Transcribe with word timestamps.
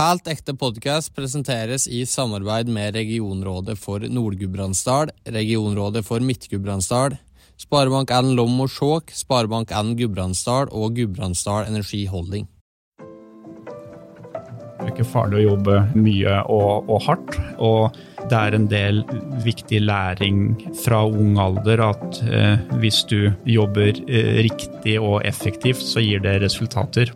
Helt 0.00 0.28
ekte 0.32 0.54
podkast 0.56 1.10
presenteres 1.12 1.84
i 1.84 1.98
samarbeid 2.08 2.70
med 2.72 2.94
regionrådet 2.96 3.74
for 3.76 4.00
Nord-Gudbrandsdal, 4.00 5.10
regionrådet 5.28 6.00
for 6.06 6.24
Midt-Gudbrandsdal, 6.24 7.18
Sparebank1 7.60 8.30
Lom 8.38 8.62
og 8.64 8.72
Skjåk, 8.72 9.12
Sparebank1 9.12 9.92
Gudbrandsdal 9.98 10.72
og 10.72 10.96
Gudbrandsdal 10.96 11.68
Energi 11.68 12.06
Holding. 12.08 12.48
Det 13.02 14.88
er 14.88 14.92
ikke 14.94 15.10
farlig 15.12 15.42
å 15.42 15.46
jobbe 15.50 15.78
mye 15.92 16.40
og, 16.48 16.88
og, 16.88 16.98
hardt. 17.04 17.36
Og 17.60 18.00
det 18.32 18.40
er 18.40 18.56
en 18.56 18.68
del 18.72 19.04
viktig 19.44 19.84
læring 19.84 20.54
fra 20.80 21.04
ung 21.04 21.36
alder 21.44 21.84
at 21.92 22.22
eh, 22.24 22.70
hvis 22.80 23.04
du 23.12 23.34
jobber 23.44 23.92
eh, 24.08 24.38
riktig 24.48 24.96
og 24.96 25.20
effektivt, 25.28 25.84
så 25.84 26.00
gir 26.00 26.24
det 26.24 26.40
resultater. 26.40 27.12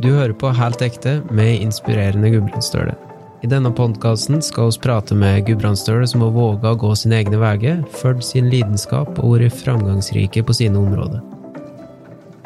Du 0.00 0.08
hører 0.14 0.32
på 0.32 0.48
Helt 0.56 0.80
ekte 0.80 1.18
med 1.28 1.60
inspirerende 1.60 2.30
Gudbrandsdøle. 2.32 2.94
I 3.44 3.48
denne 3.52 3.68
podkasten 3.76 4.40
skal 4.40 4.70
vi 4.70 4.80
prate 4.86 5.16
med 5.16 5.42
gudbrandsdøle 5.44 6.08
som 6.08 6.24
har 6.24 6.32
våga 6.32 6.72
å 6.72 6.78
gå 6.80 6.94
sine 6.96 7.18
egne 7.20 7.36
veier, 7.40 7.82
fulgt 8.00 8.24
sin 8.30 8.48
lidenskap 8.48 9.20
og 9.20 9.34
vært 9.34 9.58
framgangsrike 9.60 10.44
på 10.48 10.56
sine 10.56 10.80
områder. 10.80 11.20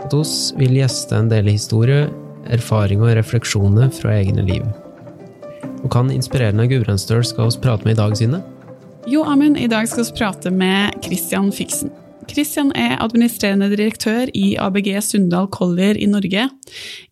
At 0.02 0.18
oss 0.18 0.50
vil 0.59 0.74
gjeste 0.80 1.14
en 1.14 1.30
del 1.30 1.52
historie, 1.52 2.09
erfaring 2.50 3.06
og 3.06 3.14
refleksjoner 3.20 3.95
fra 3.95 4.16
egne 4.18 4.42
liv. 4.50 4.66
Og 5.84 5.90
kan 5.95 6.10
inspirerende 6.10 6.66
Gudbrandsdøl 6.66 7.23
skal 7.23 7.54
vi 7.54 7.62
prate 7.68 7.86
med 7.86 7.95
i 7.95 8.02
dag, 8.02 8.18
Sine? 8.18 8.42
Jo, 9.06 9.23
Amund, 9.30 9.62
i 9.62 9.70
dag 9.70 9.86
skal 9.86 10.10
vi 10.10 10.18
prate 10.18 10.50
med 10.50 11.04
Christian 11.06 11.54
Fiksen. 11.54 11.95
Christian 12.30 12.70
er 12.78 12.98
administrerende 13.02 13.69
direktør 13.73 14.30
i 14.37 14.55
ABG 14.60 14.91
Sundal 15.05 15.48
Collier 15.55 15.98
i 15.98 16.06
Norge, 16.10 16.46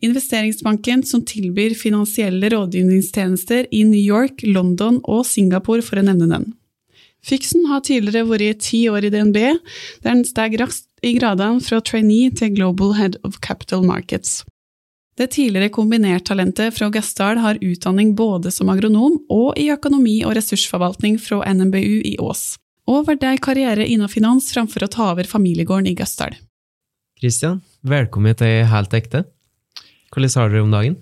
investeringsbanken 0.04 1.02
som 1.08 1.24
tilbyr 1.28 1.74
finansielle 1.78 2.50
rådgivningstjenester 2.52 3.68
i 3.70 3.82
New 3.88 4.00
York, 4.00 4.44
London 4.46 5.00
og 5.04 5.26
Singapore, 5.28 5.84
for 5.84 6.00
å 6.00 6.06
nevne 6.06 6.30
den. 6.30 6.46
Fiksen 7.22 7.68
har 7.70 7.84
tidligere 7.86 8.26
vært 8.26 8.64
ti 8.66 8.84
år 8.90 9.06
i 9.06 9.12
DNB, 9.14 9.38
der 10.02 10.10
han 10.10 10.24
steg 10.26 10.56
raskt 10.60 10.88
i 11.06 11.14
gradene 11.18 11.62
fra 11.62 11.82
trainee 11.82 12.32
til 12.34 12.54
Global 12.56 12.96
Head 12.98 13.20
of 13.26 13.38
Capital 13.44 13.84
Markets. 13.86 14.40
Det 15.18 15.28
tidligere 15.34 15.70
kombinertalentet 15.74 16.72
fra 16.74 16.88
Gassdal 16.90 17.42
har 17.42 17.60
utdanning 17.60 18.14
både 18.16 18.50
som 18.50 18.72
agronom 18.72 19.20
og 19.30 19.60
i 19.60 19.68
økonomi 19.74 20.22
og 20.24 20.38
ressursforvaltning 20.38 21.20
fra 21.20 21.44
NMBU 21.52 22.00
i 22.08 22.16
Ås 22.22 22.54
og 22.90 23.06
valgte 23.06 23.30
ei 23.30 23.40
karriere 23.42 23.86
innen 23.86 24.10
finans 24.10 24.50
framfor 24.54 24.86
å 24.86 24.90
ta 24.90 25.10
over 25.12 25.28
familiegården 25.28 25.90
i 25.90 25.96
Gausdal. 25.98 26.34
Kristian, 27.20 27.60
velkommen 27.86 28.34
til 28.38 28.64
Helt 28.70 28.94
ekte. 28.98 29.24
Hvordan 30.12 30.34
har 30.36 30.50
dere 30.50 30.64
om 30.66 30.72
dagen? 30.74 30.96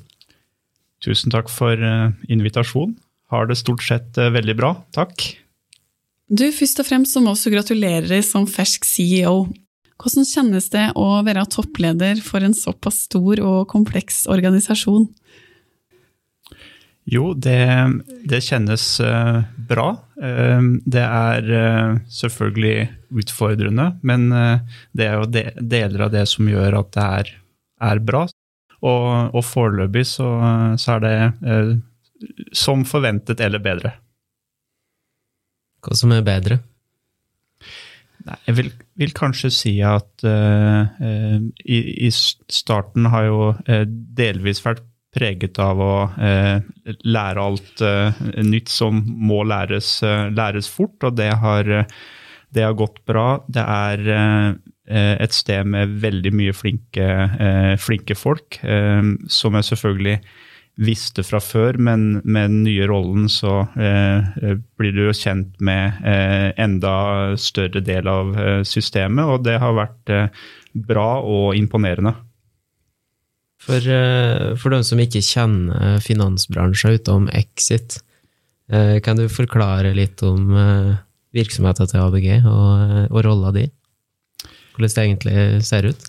Tusen 1.00 1.32
takk 1.32 1.48
for 1.48 1.80
invitasjonen. 2.28 2.98
Har 3.30 3.46
det 3.46 3.60
stort 3.60 3.82
sett 3.86 4.18
uh, 4.18 4.28
veldig 4.34 4.56
bra, 4.58 4.74
takk. 4.94 5.22
Du, 6.30 6.44
Først 6.54 6.82
og 6.82 6.86
fremst 6.86 7.14
så 7.14 7.22
må 7.22 7.34
vi 7.34 7.54
gratulere 7.54 8.20
som 8.26 8.46
fersk 8.50 8.86
CEO. 8.86 9.48
Hvordan 10.00 10.26
kjennes 10.26 10.68
det 10.72 10.86
å 10.98 11.06
være 11.26 11.46
toppleder 11.52 12.22
for 12.24 12.42
en 12.44 12.56
såpass 12.56 13.04
stor 13.06 13.42
og 13.44 13.66
kompleks 13.70 14.24
organisasjon? 14.30 15.08
Jo, 17.10 17.32
det, 17.34 17.58
det 18.30 18.38
kjennes 18.46 18.84
uh, 19.02 19.42
bra. 19.68 19.88
Uh, 20.14 20.62
det 20.86 21.02
er 21.02 21.48
uh, 21.50 21.96
selvfølgelig 22.06 22.86
utfordrende, 23.10 23.88
men 24.06 24.28
det 24.94 25.08
er 25.08 25.16
jo 25.18 25.26
de, 25.26 25.42
deler 25.58 26.04
av 26.06 26.12
det 26.14 26.22
som 26.30 26.46
gjør 26.46 26.76
at 26.78 26.92
det 26.94 27.06
er, 27.18 27.32
er 27.90 28.02
bra. 28.06 28.28
Og, 28.80 29.34
og 29.34 29.42
foreløpig 29.44 30.04
så, 30.08 30.28
så, 30.78 30.94
er 30.94 31.02
det 31.02 32.36
som 32.56 32.84
forventet 32.86 33.42
eller 33.42 33.60
bedre. 33.60 33.90
Hva 35.82 35.98
som 35.98 36.14
er 36.14 36.22
bedre? 36.24 36.60
Nei, 38.28 38.38
jeg 38.46 38.56
vil, 38.60 38.70
vil, 39.02 39.12
kanskje 39.16 39.50
si 39.52 39.74
at 39.84 40.22
i, 40.22 41.80
i, 42.06 42.12
starten 42.14 43.10
har 43.10 43.26
jo 43.26 43.42
delvis 44.22 44.62
vært 44.64 44.86
preget 45.14 45.58
av 45.62 45.80
å 45.82 45.94
eh, 46.22 46.62
lære 47.02 47.44
alt 47.44 47.82
eh, 47.82 48.20
nytt 48.46 48.70
som 48.70 49.00
må 49.02 49.42
læres, 49.48 49.98
eh, 50.06 50.28
læres, 50.30 50.70
fort, 50.70 50.98
og 51.06 51.16
det 51.18 51.32
har, 51.42 51.70
det 52.54 52.66
har, 52.66 52.76
gått 52.78 53.02
bra. 53.10 53.40
Det 53.50 53.64
er 53.64 54.04
eh, 54.14 55.16
et 55.26 55.34
sted 55.34 55.66
med 55.66 55.98
veldig 56.02 56.34
mye 56.36 56.54
flinke, 56.54 57.08
eh, 57.26 57.74
flinke 57.82 58.14
folk, 58.18 58.60
eh, 58.62 59.02
som 59.26 59.58
jeg 59.58 59.70
selvfølgelig 59.72 60.20
visste 60.80 61.24
fra 61.26 61.42
før, 61.42 61.76
men 61.82 62.22
med 62.22 62.46
den 62.46 62.62
nye 62.64 62.86
rollen 62.88 63.26
så 63.28 63.66
blir 63.74 64.94
du 64.96 65.00
jo 65.02 65.12
kjent 65.12 65.58
med 65.60 65.98
enda 66.56 66.94
større 67.36 67.82
del 67.84 68.08
av 68.08 68.30
systemet, 68.64 69.28
og 69.28 69.44
det 69.44 69.58
har 69.60 69.76
vært 69.76 70.14
bra 70.72 71.10
og 71.20 71.58
imponerende. 71.58 72.14
For, 73.60 73.76
eh, 73.76 74.56
for 74.56 74.72
de 74.72 74.80
som 74.86 75.00
ikke 75.02 75.20
kjenner 75.24 75.98
finansbransjen 76.04 76.92
utenom 76.96 77.28
Exit, 77.36 77.98
eh, 78.72 79.00
kan 79.04 79.16
du 79.18 79.28
forklare 79.28 79.92
litt 79.96 80.22
om 80.24 80.54
eh, 80.56 80.94
virksomheten 81.36 81.86
til 81.90 82.00
ABG 82.00 82.28
og, 82.48 82.72
og 83.10 83.20
rolla 83.26 83.50
di? 83.56 83.66
Hvordan 84.72 84.94
det 84.94 85.04
egentlig 85.04 85.36
ser 85.66 85.84
ut? 85.92 86.02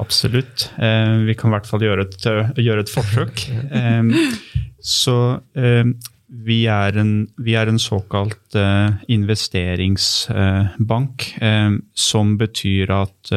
Absolutt. 0.00 0.58
Vi 0.78 1.34
kan 1.36 1.50
i 1.50 1.52
hvert 1.52 1.68
fall 1.68 1.82
gjøre 1.84 2.02
et, 2.06 2.22
gjøre 2.64 2.80
et 2.80 2.92
forsøk. 2.92 3.36
Så 5.00 5.16
vi 5.52 6.58
er, 6.72 6.96
en, 6.98 7.28
vi 7.44 7.52
er 7.60 7.68
en, 7.68 7.78
såkalt 7.80 8.56
investeringsbank, 9.12 11.36
som 11.92 12.38
betyr 12.40 12.88
at 12.96 13.32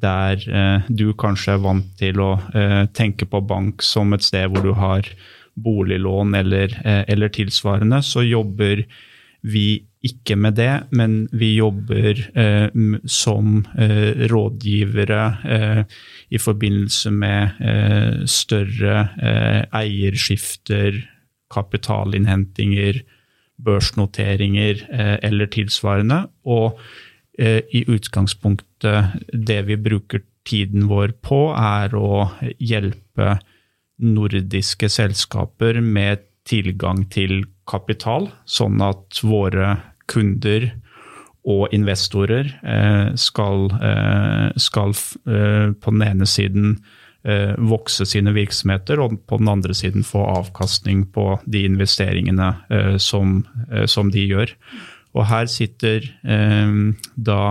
der 0.00 0.40
eh, 0.48 0.88
du 0.88 1.12
kanskje 1.18 1.56
er 1.56 1.62
vant 1.62 1.88
til 2.00 2.20
å 2.22 2.32
eh, 2.56 2.84
tenke 2.96 3.28
på 3.28 3.42
bank 3.44 3.84
som 3.84 4.14
et 4.16 4.24
sted 4.24 4.48
hvor 4.50 4.64
du 4.64 4.72
har 4.78 5.08
boliglån 5.60 6.34
eller, 6.38 6.72
eh, 6.84 7.02
eller, 7.12 7.32
tilsvarende, 7.32 8.00
så 8.02 8.24
jobber 8.24 8.86
vi 9.42 9.82
ikke 10.02 10.34
med 10.38 10.56
det, 10.58 10.72
men 10.90 11.26
vi 11.30 11.52
jobber 11.56 12.18
eh, 12.34 12.68
som 13.06 13.62
eh, 13.78 14.24
rådgivere 14.32 15.22
eh, 15.44 15.82
i 16.34 16.40
forbindelse 16.42 17.12
med 17.14 18.26
større 18.30 18.96
eierskifter, 19.76 20.96
kapitalinnhentinger, 21.52 23.02
børsnoteringer 23.62 24.80
eller 25.22 25.50
tilsvarende. 25.52 26.24
og 26.48 26.80
i 27.38 27.80
utgangspunktet 27.88 29.22
det 29.32 29.62
vi 29.64 29.78
bruker 29.80 30.20
tiden 30.44 30.88
vår 30.90 31.14
på, 31.24 31.46
er 31.56 31.94
å 31.96 32.26
hjelpe 32.60 33.38
nordiske 34.02 34.90
selskaper 34.90 35.80
med 35.80 36.26
tilgang 36.48 37.04
til 37.12 37.44
kapital, 37.68 38.28
sånn 38.44 38.82
at 38.82 39.22
våre 39.22 39.76
kunder 40.10 40.72
og 41.48 41.72
investorer 41.74 42.50
eh, 42.62 43.14
skal, 43.18 43.70
eh, 43.82 44.48
skal 44.60 44.94
på 44.94 45.94
den 45.94 46.04
ene 46.06 46.28
siden 46.28 46.76
vokse 47.62 48.02
sine 48.10 48.32
virksomheter, 48.34 48.98
og 48.98 49.12
på 49.30 49.36
den 49.38 49.46
andre 49.46 49.76
siden 49.78 50.02
få 50.02 50.24
avkastning 50.26 51.04
på 51.14 51.36
de 51.46 51.60
investeringene 51.68 52.48
som, 52.98 53.36
som 53.86 54.10
de 54.10 54.24
gjør. 54.26 54.50
Og 55.12 55.28
her 55.28 55.50
sitter 55.50 56.06
eh, 56.24 56.78
da 57.16 57.42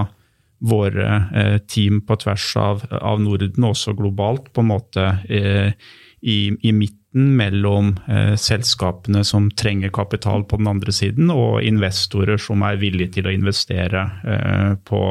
våre 0.61 1.07
eh, 1.33 1.57
team 1.65 2.01
på 2.05 2.17
tvers 2.21 2.45
av, 2.57 2.83
av, 3.01 3.21
Norden, 3.21 3.65
også 3.65 3.95
globalt, 3.97 4.51
på 4.53 4.61
en 4.61 4.69
måte 4.69 5.05
eh, 5.29 5.73
i, 6.21 6.37
i, 6.53 6.71
midten 6.71 7.31
mellom 7.37 7.95
eh, 8.05 8.35
selskapene 8.39 9.23
som 9.27 9.49
trenger 9.57 9.93
kapital 9.93 10.45
på 10.45 10.61
den 10.61 10.69
andre 10.69 10.93
siden, 10.93 11.31
og 11.33 11.63
investorer 11.65 12.41
som 12.41 12.61
er 12.67 12.79
villige 12.81 13.17
til 13.17 13.29
å 13.29 13.33
investere 13.33 14.05
eh, 14.21 14.73
på, 14.85 15.01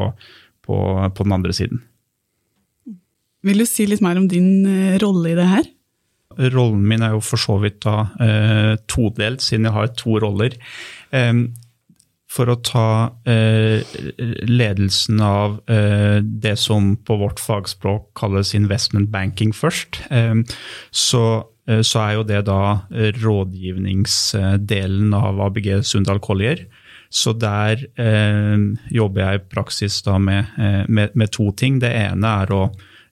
på, 0.63 0.77
på, 1.11 1.27
den 1.27 1.35
andre 1.35 1.55
siden. 1.55 1.83
Vil 3.43 3.63
du 3.63 3.67
si 3.67 3.87
litt 3.89 4.03
mer 4.05 4.21
om 4.21 4.29
din 4.31 4.63
eh, 4.69 4.97
rolle 5.03 5.33
i 5.33 5.37
det 5.37 5.49
her? 5.51 5.69
Rollen 6.53 6.85
min 6.87 7.03
er 7.03 7.17
jo 7.17 7.19
for 7.27 7.41
så 7.41 7.57
vidt 7.59 7.81
da 7.83 8.05
todelt, 8.87 9.43
siden 9.43 9.65
jeg 9.67 9.75
har 9.75 9.89
to 9.99 10.13
roller 10.23 10.53
for 12.31 12.47
å 12.47 12.55
ta 12.63 13.11
eh, 13.27 13.83
ledelsen 14.47 15.19
av 15.25 15.59
eh, 15.67 16.23
det 16.23 16.55
som 16.59 16.93
på 16.95 17.17
vårt 17.19 17.39
fagspråk 17.43 18.13
kalles 18.15 18.55
investment 18.55 19.09
banking 19.11 19.51
først, 19.55 19.99
eh, 20.15 20.35
så, 20.91 21.43
eh, 21.67 21.81
så, 21.83 21.99
er 22.05 22.13
jo 22.15 22.23
det 22.29 22.45
da 22.47 22.87
rådgivningsdelen 23.19 25.13
av 25.17 25.41
ABG 25.49 25.83
Sundal 25.83 26.19
Collier. 26.23 26.65
Så 27.11 27.33
der 27.35 27.81
eh, 27.99 28.57
jobber 28.95 29.25
jeg 29.25 29.41
i 29.41 29.47
praksis 29.51 29.99
da 30.05 30.15
med, 30.15 30.47
eh, 30.55 30.87
med, 30.87 31.11
med, 31.19 31.33
to 31.35 31.51
ting. 31.59 31.81
Det 31.83 31.91
ene 31.91 32.27
er 32.45 32.53
å 32.55 32.61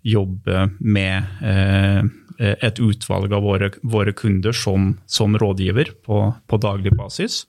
jobbe 0.08 0.70
med 0.80 1.44
eh, 1.44 2.08
et 2.40 2.80
utvalg 2.80 3.34
av 3.36 3.44
våre, 3.44 3.74
våre 3.84 4.14
kunder 4.16 4.56
som, 4.56 4.94
som 5.04 5.36
rådgiver 5.36 5.92
på, 6.08 6.22
på, 6.48 6.62
daglig 6.64 6.96
basis. 6.96 7.44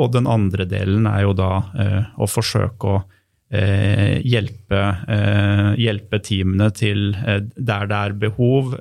Og 0.00 0.12
den 0.14 0.28
andre 0.30 0.64
delen 0.68 1.06
er 1.10 1.26
jo 1.26 1.34
da 1.36 1.52
eh, 1.76 2.02
å 2.16 2.28
forsøke 2.30 2.92
å 2.92 3.00
eh, 3.52 4.20
hjelpe, 4.24 4.82
eh, 5.12 5.70
hjelpe, 5.82 6.20
teamene 6.24 6.70
til 6.76 7.10
eh, 7.20 7.42
der 7.56 7.88
det 7.90 7.98
er 7.98 8.20
behov, 8.26 8.76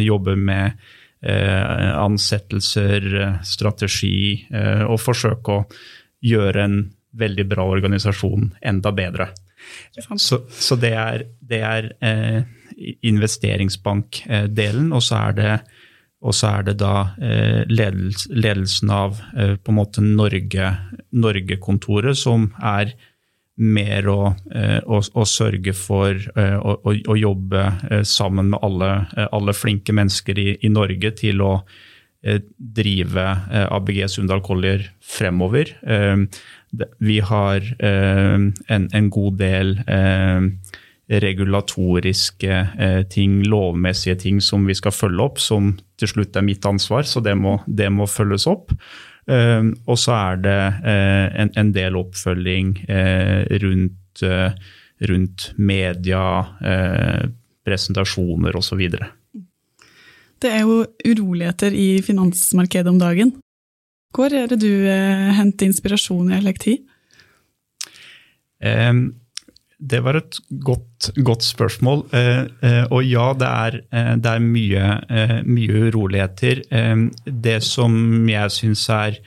jobbe 0.00 0.36
med 0.36 0.96
ansettelser, 1.20 3.02
strategi, 3.44 4.46
og 4.88 4.96
forsøke 5.04 5.52
å 5.52 5.66
gjøre 6.24 6.62
en 6.64 6.78
veldig 7.20 7.44
bra 7.50 7.66
organisasjon 7.68 8.54
enda 8.72 8.92
bedre. 8.96 9.26
Så, 10.16 10.40
så 10.48 10.76
det 10.80 10.92
er, 10.96 11.24
det 11.40 11.60
er 11.66 11.90
eh, 12.00 12.40
investeringsbankdelen, 13.06 14.92
og 14.96 15.04
så 15.04 15.20
er 15.26 15.36
det, 15.36 15.52
og 16.20 16.34
så 16.36 16.50
er 16.58 16.66
det 16.68 16.74
da 16.82 17.16
eh, 17.22 17.62
ledelsen 17.68 18.90
av 18.92 19.20
eh, 19.32 19.54
på 19.56 19.70
en 19.72 19.78
måte 19.78 20.00
Norge-kontoret, 20.04 22.18
som 22.18 22.52
er 22.60 22.92
mer 23.60 24.08
å, 24.08 24.34
eh, 24.52 24.80
å, 24.84 25.00
å 25.00 25.24
sørge 25.28 25.72
for 25.76 26.14
å, 26.36 26.80
å, 26.84 27.16
jobbe 27.16 27.72
sammen 28.08 28.50
med 28.52 28.58
alle, 28.64 29.06
alle 29.28 29.52
flinke 29.56 29.92
mennesker 29.96 30.38
i, 30.40 30.56
i, 30.60 30.68
Norge 30.72 31.10
til 31.18 31.40
å 31.44 31.62
drive 32.20 33.36
ABG 33.64 34.08
Sundal 34.12 34.40
Collier 34.44 34.92
fremover. 35.00 35.64
Vi 37.00 37.18
har 37.24 37.60
en, 37.80 38.52
en 38.68 39.08
god 39.12 39.38
del 39.40 39.80
regulatoriske 41.10 42.50
eh, 42.78 43.02
ting, 43.10 43.42
lovmessige 43.46 44.16
ting 44.22 44.40
som 44.42 44.66
vi 44.68 44.76
skal 44.78 44.94
følge 44.94 45.24
opp, 45.24 45.40
som 45.42 45.72
til 45.98 46.10
slutt 46.12 46.36
er 46.38 46.46
mitt 46.46 46.66
ansvar, 46.66 47.02
så 47.08 47.22
det 47.24 47.34
må, 47.38 47.58
det 47.66 47.90
må 47.92 48.06
følges 48.10 48.46
opp. 48.50 48.74
Uh, 49.30 49.70
og 49.86 49.98
så 50.00 50.14
er 50.16 50.38
det 50.42 50.60
uh, 50.82 51.26
en, 51.42 51.50
en, 51.60 51.68
del 51.74 51.94
oppfølging 52.00 52.72
rundt, 53.62 54.22
rundt, 55.06 55.44
media, 55.60 56.22
presentasjoner 57.66 58.56
osv. 58.58 58.80
Det 60.40 60.50
er 60.50 60.64
jo 60.64 60.80
uroligheter 61.04 61.76
i 61.76 62.00
finansmarkedet 62.02 62.90
om 62.90 62.98
dagen. 62.98 63.32
Hvor 64.16 64.34
er 64.34 64.50
det 64.50 64.58
du 64.64 64.72
henter 65.36 65.68
inspirasjon 65.68 66.32
i 66.32 66.38
Elekti? 66.40 66.74
Um, 68.60 69.12
det 69.80 70.00
var 70.04 70.18
et 70.18 70.38
godt, 70.62 71.10
godt 71.24 71.44
spørsmål. 71.46 72.04
Eh, 72.12 72.44
eh, 72.66 72.84
og 72.92 73.04
ja, 73.06 73.30
det 73.38 73.48
er, 73.48 73.78
eh, 73.88 74.14
det 74.20 74.32
er 74.32 74.44
mye, 74.44 74.86
mye, 75.48 75.84
uroligheter. 75.88 76.62
det 77.24 77.62
som 77.64 78.28
jeg 78.28 78.50
syns 78.50 78.88
er 78.88 79.18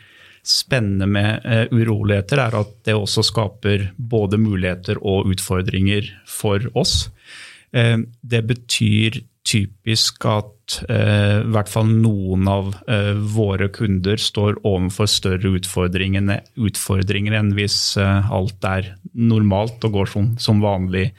spennende 0.43 1.07
med 1.07 1.41
uroligheter, 1.71 2.37
er 2.37 2.55
at 2.59 2.71
det 2.85 2.93
også 2.93 3.23
skaper 3.23 3.91
både 3.97 4.37
muligheter 4.37 4.99
og 5.01 5.25
utfordringer 5.31 6.03
for 6.27 6.59
oss. 6.75 7.09
det 7.71 8.41
betyr 8.45 9.23
typisk 9.43 10.23
at 10.29 10.77
eh, 10.87 11.41
i 11.43 11.51
hvert 11.51 11.71
fall 11.71 11.89
noen 11.91 12.47
av 12.47 12.71
eh, 12.87 13.11
våre 13.35 13.67
kunder 13.75 14.19
står 14.19 14.61
overfor 14.63 15.09
større 15.11 15.51
utfordringer, 15.59 16.29
utfordringer 16.55 17.35
enn 17.39 17.51
hvis 17.57 17.77
eh, 17.99 18.31
alt 18.31 18.63
er 18.67 18.93
normalt 19.13 19.83
og 19.83 19.97
går 19.97 20.11
som, 20.13 20.29
som, 20.39 20.63
vanlig 20.63 21.09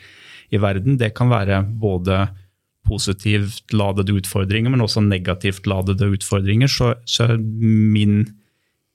i 0.54 0.60
verden. 0.60 0.96
Det 1.00 1.12
kan 1.16 1.32
være 1.32 1.60
både 1.68 2.24
positivt 2.84 3.72
ladede 3.76 4.16
utfordringer, 4.16 4.72
men 4.72 4.84
også 4.84 5.04
negativt 5.04 5.68
ladede 5.68 6.08
utfordringer. 6.16 6.70
Så, 6.70 6.94
så 7.08 7.28
min, 7.36 8.22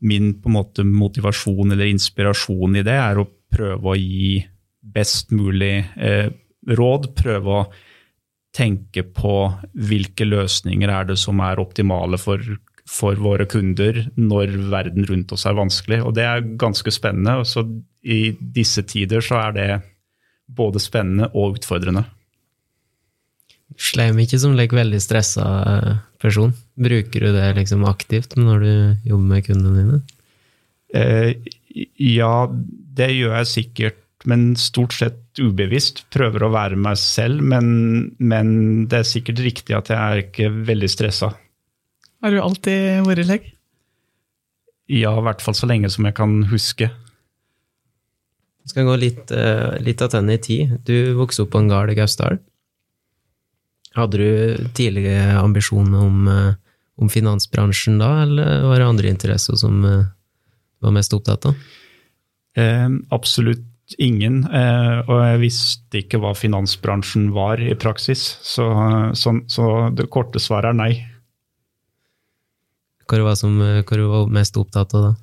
min 0.01 0.31
motivasjon 0.41 1.73
eller 1.73 1.89
inspirasjon 1.89 2.81
i 2.81 2.85
det 2.85 2.97
er 2.97 3.21
å 3.21 3.29
prøve 3.49 3.93
å 3.93 3.97
gi 3.97 4.39
best 4.89 5.33
mulig 5.33 5.83
råd. 6.77 7.09
prøve 7.17 7.57
å 7.57 7.63
tenke 8.55 9.03
på 9.03 9.35
hvilke 9.77 10.25
løsninger 10.27 10.89
er 10.91 11.09
det 11.11 11.19
som 11.21 11.41
er 11.45 11.61
optimale 11.61 12.17
for, 12.21 12.41
for 12.89 13.19
våre 13.21 13.45
kunder 13.49 14.01
når 14.17 14.55
verden 14.71 15.05
rundt 15.09 15.33
oss 15.35 15.45
er 15.49 15.57
vanskelig. 15.57 16.01
Og 16.05 16.15
det 16.17 16.25
er 16.25 16.47
ganske 16.59 16.93
spennende. 16.93 17.45
så 17.45 17.65
I 18.01 18.35
disse 18.39 18.83
tider 18.89 19.21
så 19.25 19.41
er 19.43 19.57
det 19.57 19.69
både 20.49 20.81
spennende 20.81 21.29
og 21.33 21.59
utfordrende. 21.59 22.07
Slem 23.77 24.17
ikke 24.23 24.39
som 24.41 24.55
like, 24.57 24.73
veldig 24.75 24.99
stressa 25.01 25.45
eh, 25.69 25.97
person. 26.21 26.55
Bruker 26.79 27.27
du 27.27 27.35
det 27.35 27.51
liksom 27.59 27.85
aktivt 27.85 28.33
når 28.39 28.63
du 28.65 28.71
jobber 29.11 29.27
med 29.29 29.45
kundene 29.45 29.83
dine? 29.83 29.99
Eh, 30.89 31.35
ja, 32.01 32.49
det 32.49 33.11
gjør 33.13 33.35
jeg 33.37 33.51
sikkert 33.53 33.99
men 34.27 34.55
stort 34.59 34.95
sett 34.97 35.39
ubevisst. 35.39 36.03
Prøver 36.11 36.43
å 36.43 36.51
være 36.51 36.79
meg 36.79 36.97
selv, 36.99 37.43
men, 37.45 37.69
men 38.19 38.49
det 38.91 39.01
er 39.03 39.07
sikkert 39.07 39.43
riktig 39.45 39.77
at 39.77 39.91
jeg 39.93 39.99
er 39.99 40.23
ikke 40.25 40.49
veldig 40.67 40.89
stressa. 40.91 41.31
Har 42.19 42.35
du 42.35 42.41
alltid 42.43 43.05
vært 43.07 43.27
slik? 43.29 43.47
Ja, 44.89 45.13
i 45.15 45.23
hvert 45.23 45.43
fall 45.45 45.55
så 45.55 45.69
lenge 45.69 45.91
som 45.93 46.07
jeg 46.07 46.17
kan 46.17 46.41
huske. 46.49 46.89
Vi 48.65 48.71
skal 48.73 48.87
gå 48.89 48.95
litt, 49.01 49.31
uh, 49.31 49.77
litt 49.81 50.01
attende 50.03 50.35
i 50.35 50.41
tid. 50.41 50.79
Du 50.85 51.13
vokste 51.17 51.45
opp 51.45 51.53
på 51.53 51.61
en 51.61 51.69
gard 51.71 51.93
i 51.93 51.97
Gausdal. 51.97 52.41
Hadde 53.95 54.19
du 54.19 54.65
tidligere 54.77 55.39
ambisjoner 55.39 56.01
om, 56.03 56.27
uh, 56.27 56.57
om, 56.99 57.09
finansbransjen 57.09 58.01
da, 58.01 58.11
eller 58.25 58.67
var 58.67 58.81
det 58.81 58.89
andre 58.89 59.13
interesser 59.13 59.57
som 59.61 59.79
uh, 59.85 60.09
var 60.83 60.97
mest 60.97 61.15
opptatt 61.15 61.51
av? 61.51 61.67
absolutt 63.13 63.61
ingen. 63.97 64.43
Eh, 64.45 64.99
og 65.07 65.23
jeg 65.23 65.41
visste 65.43 66.01
ikke 66.03 66.19
hva 66.21 66.35
finansbransjen 66.37 67.31
var 67.35 67.61
i 67.63 67.73
praksis. 67.79 68.35
Så, 68.45 68.67
så, 69.17 69.35
så 69.49 69.71
det 69.95 70.09
korte 70.13 70.41
svaret 70.41 70.73
er 70.73 70.79
nei. 70.79 70.91
Hva 73.09 73.23
var, 73.25 73.39
som, 73.39 73.57
hva 73.57 74.05
var 74.11 74.29
mest 74.33 74.59
opptatt 74.59 74.93
av 74.97 75.09
da? 75.09 75.15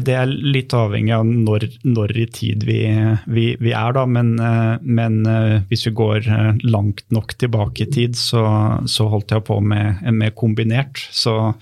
Det 0.00 0.14
er 0.16 0.30
litt 0.30 0.72
avhengig 0.72 1.12
av 1.12 1.26
når, 1.28 1.66
når 1.84 2.14
i 2.16 2.24
tid 2.32 2.62
vi, 2.64 2.78
vi, 3.28 3.50
vi, 3.60 3.74
er, 3.76 3.92
da. 3.92 4.06
Men, 4.08 4.32
eh, 4.40 4.78
men, 4.80 5.20
eh, 5.28 5.58
hvis 5.68 5.84
vi 5.90 5.92
går 5.98 6.30
langt 6.64 7.04
nok 7.12 7.36
tilbake 7.36 7.84
i 7.84 7.90
tid, 7.92 8.16
så, 8.16 8.46
så 8.88 9.10
holdt 9.12 9.36
jeg 9.36 9.44
på 9.44 9.58
med, 9.60 10.00
med 10.16 10.32
kombinert. 10.40 11.04
Så 11.12 11.52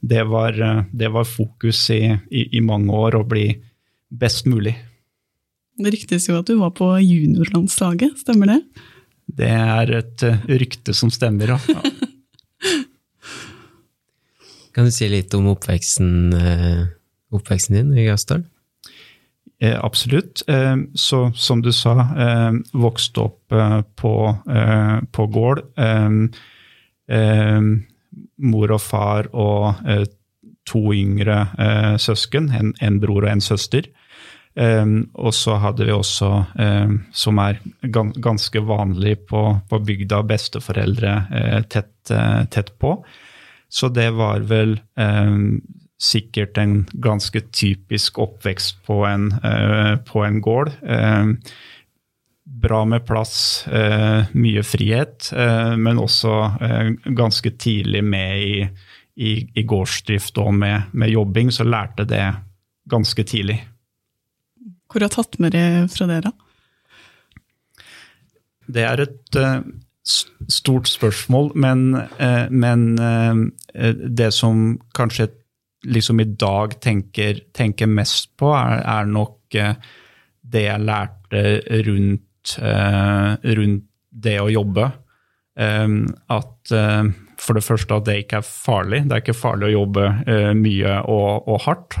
det 0.00 0.26
var, 0.28 0.60
det 0.92 1.08
var 1.12 1.28
fokus 1.28 1.86
i, 1.96 2.04
i, 2.28 2.46
i 2.56 2.64
mange 2.64 2.92
år 2.92 3.16
å 3.16 3.26
bli 3.28 3.48
best 4.10 4.44
mulig. 4.48 4.76
Det 5.80 5.94
ryktes 5.94 6.28
jo 6.28 6.38
at 6.38 6.48
du 6.48 6.56
var 6.60 6.72
på 6.76 6.92
juniorlandslaget, 7.00 8.18
stemmer 8.20 8.54
det? 8.54 8.60
Det 9.40 9.50
er 9.50 9.92
et 10.00 10.24
uh, 10.26 10.46
rykte 10.60 10.94
som 10.96 11.10
stemmer, 11.14 11.54
ja. 11.54 11.58
kan 14.74 14.86
du 14.86 14.92
si 14.94 15.08
litt 15.10 15.34
om 15.38 15.48
oppveksten, 15.52 16.10
uh, 16.34 16.82
oppveksten 17.36 17.78
din 17.78 17.94
i 17.96 18.08
Gausdal? 18.08 18.42
Eh, 19.62 19.84
absolutt. 19.84 20.42
Eh, 20.48 20.76
så 20.94 21.32
som 21.34 21.62
du 21.62 21.72
sa, 21.72 21.92
eh, 22.00 22.52
vokste 22.72 23.20
opp 23.20 23.52
eh, 23.52 23.82
på, 23.96 24.36
på 25.12 25.26
gård. 25.26 25.60
mor 28.40 28.70
og 28.72 28.80
far 28.80 29.26
og 29.34 29.74
to 30.64 30.80
yngre 30.94 31.96
søsken, 31.98 32.48
en, 32.54 32.70
en 32.80 33.00
bror 33.00 33.24
og 33.24 33.30
en 33.32 33.40
søster. 33.40 33.88
Um, 34.58 35.04
og 35.14 35.30
så 35.34 35.54
hadde 35.62 35.86
vi 35.86 35.92
også, 35.94 36.28
um, 36.58 36.96
som 37.14 37.38
er 37.38 37.60
ganske 37.86 38.62
vanlig 38.66 39.14
på, 39.30 39.44
på 39.70 39.78
bygda, 39.86 40.24
besteforeldre 40.26 41.12
uh, 41.30 41.60
tett, 41.70 41.94
uh, 42.10 42.42
tett, 42.50 42.72
på. 42.82 42.96
Så 43.70 43.92
det 43.94 44.08
var 44.18 44.42
vel 44.50 44.74
um, 44.98 45.60
sikkert 46.00 46.58
en 46.58 46.80
ganske 46.98 47.44
typisk 47.54 48.18
oppvekst 48.18 48.82
på 48.88 49.04
en, 49.06 49.30
uh, 49.44 49.94
på 50.02 50.26
en 50.26 50.40
gård. 50.42 50.74
bra 52.60 52.84
med 52.84 53.06
plass, 53.06 53.64
mye 54.34 54.62
frihet, 54.66 55.30
men 55.78 56.00
også 56.02 56.32
ganske 57.16 57.50
tidlig 57.56 58.02
med 58.04 58.42
i, 58.42 58.66
i, 59.16 59.30
i 59.54 59.62
gårdsdrift 59.62 60.38
og 60.42 60.54
med, 60.54 60.90
med 60.92 61.14
jobbing, 61.14 61.52
så 61.54 61.64
lærte 61.64 62.04
det 62.04 62.26
ganske 62.90 63.24
tidlig. 63.24 63.60
Hvor 64.90 65.04
har 65.04 65.12
tatt 65.14 65.38
med 65.38 65.54
det 65.54 65.66
fra 65.94 66.08
dere? 66.10 66.32
Det 68.70 68.86
er 68.86 69.02
et 69.04 69.38
uh, 69.38 69.62
stort 70.50 70.90
spørsmål, 70.90 71.52
men, 71.58 71.84
uh, 72.18 72.46
men 72.50 72.86
uh, 72.98 73.46
det 74.06 74.32
som 74.34 74.80
kanskje 74.96 75.30
liksom 75.86 76.20
i 76.20 76.28
dag 76.38 76.74
tenker, 76.82 77.44
tenker 77.56 77.88
mest 77.88 78.32
på, 78.38 78.50
er, 78.52 78.82
er 78.84 79.06
nok 79.08 79.38
det 79.50 80.60
jeg 80.66 80.84
lærte 80.84 81.40
rundt, 81.86 82.52
rundt 83.56 83.86
det 84.12 84.34
å 84.42 84.50
jobbe. 84.52 84.84
At 85.56 86.74
for 87.40 87.56
det 87.56 87.64
første 87.64 87.96
at 87.96 88.06
det 88.10 88.18
ikke 88.26 88.42
er 88.42 88.50
farlig. 88.50 89.00
Det 89.08 89.16
er 89.16 89.24
ikke 89.24 89.38
farlig 89.40 89.70
å 89.70 89.72
jobbe 89.78 90.04
mye 90.60 90.98
og, 91.08 91.48
og 91.48 91.64
hardt. 91.64 91.96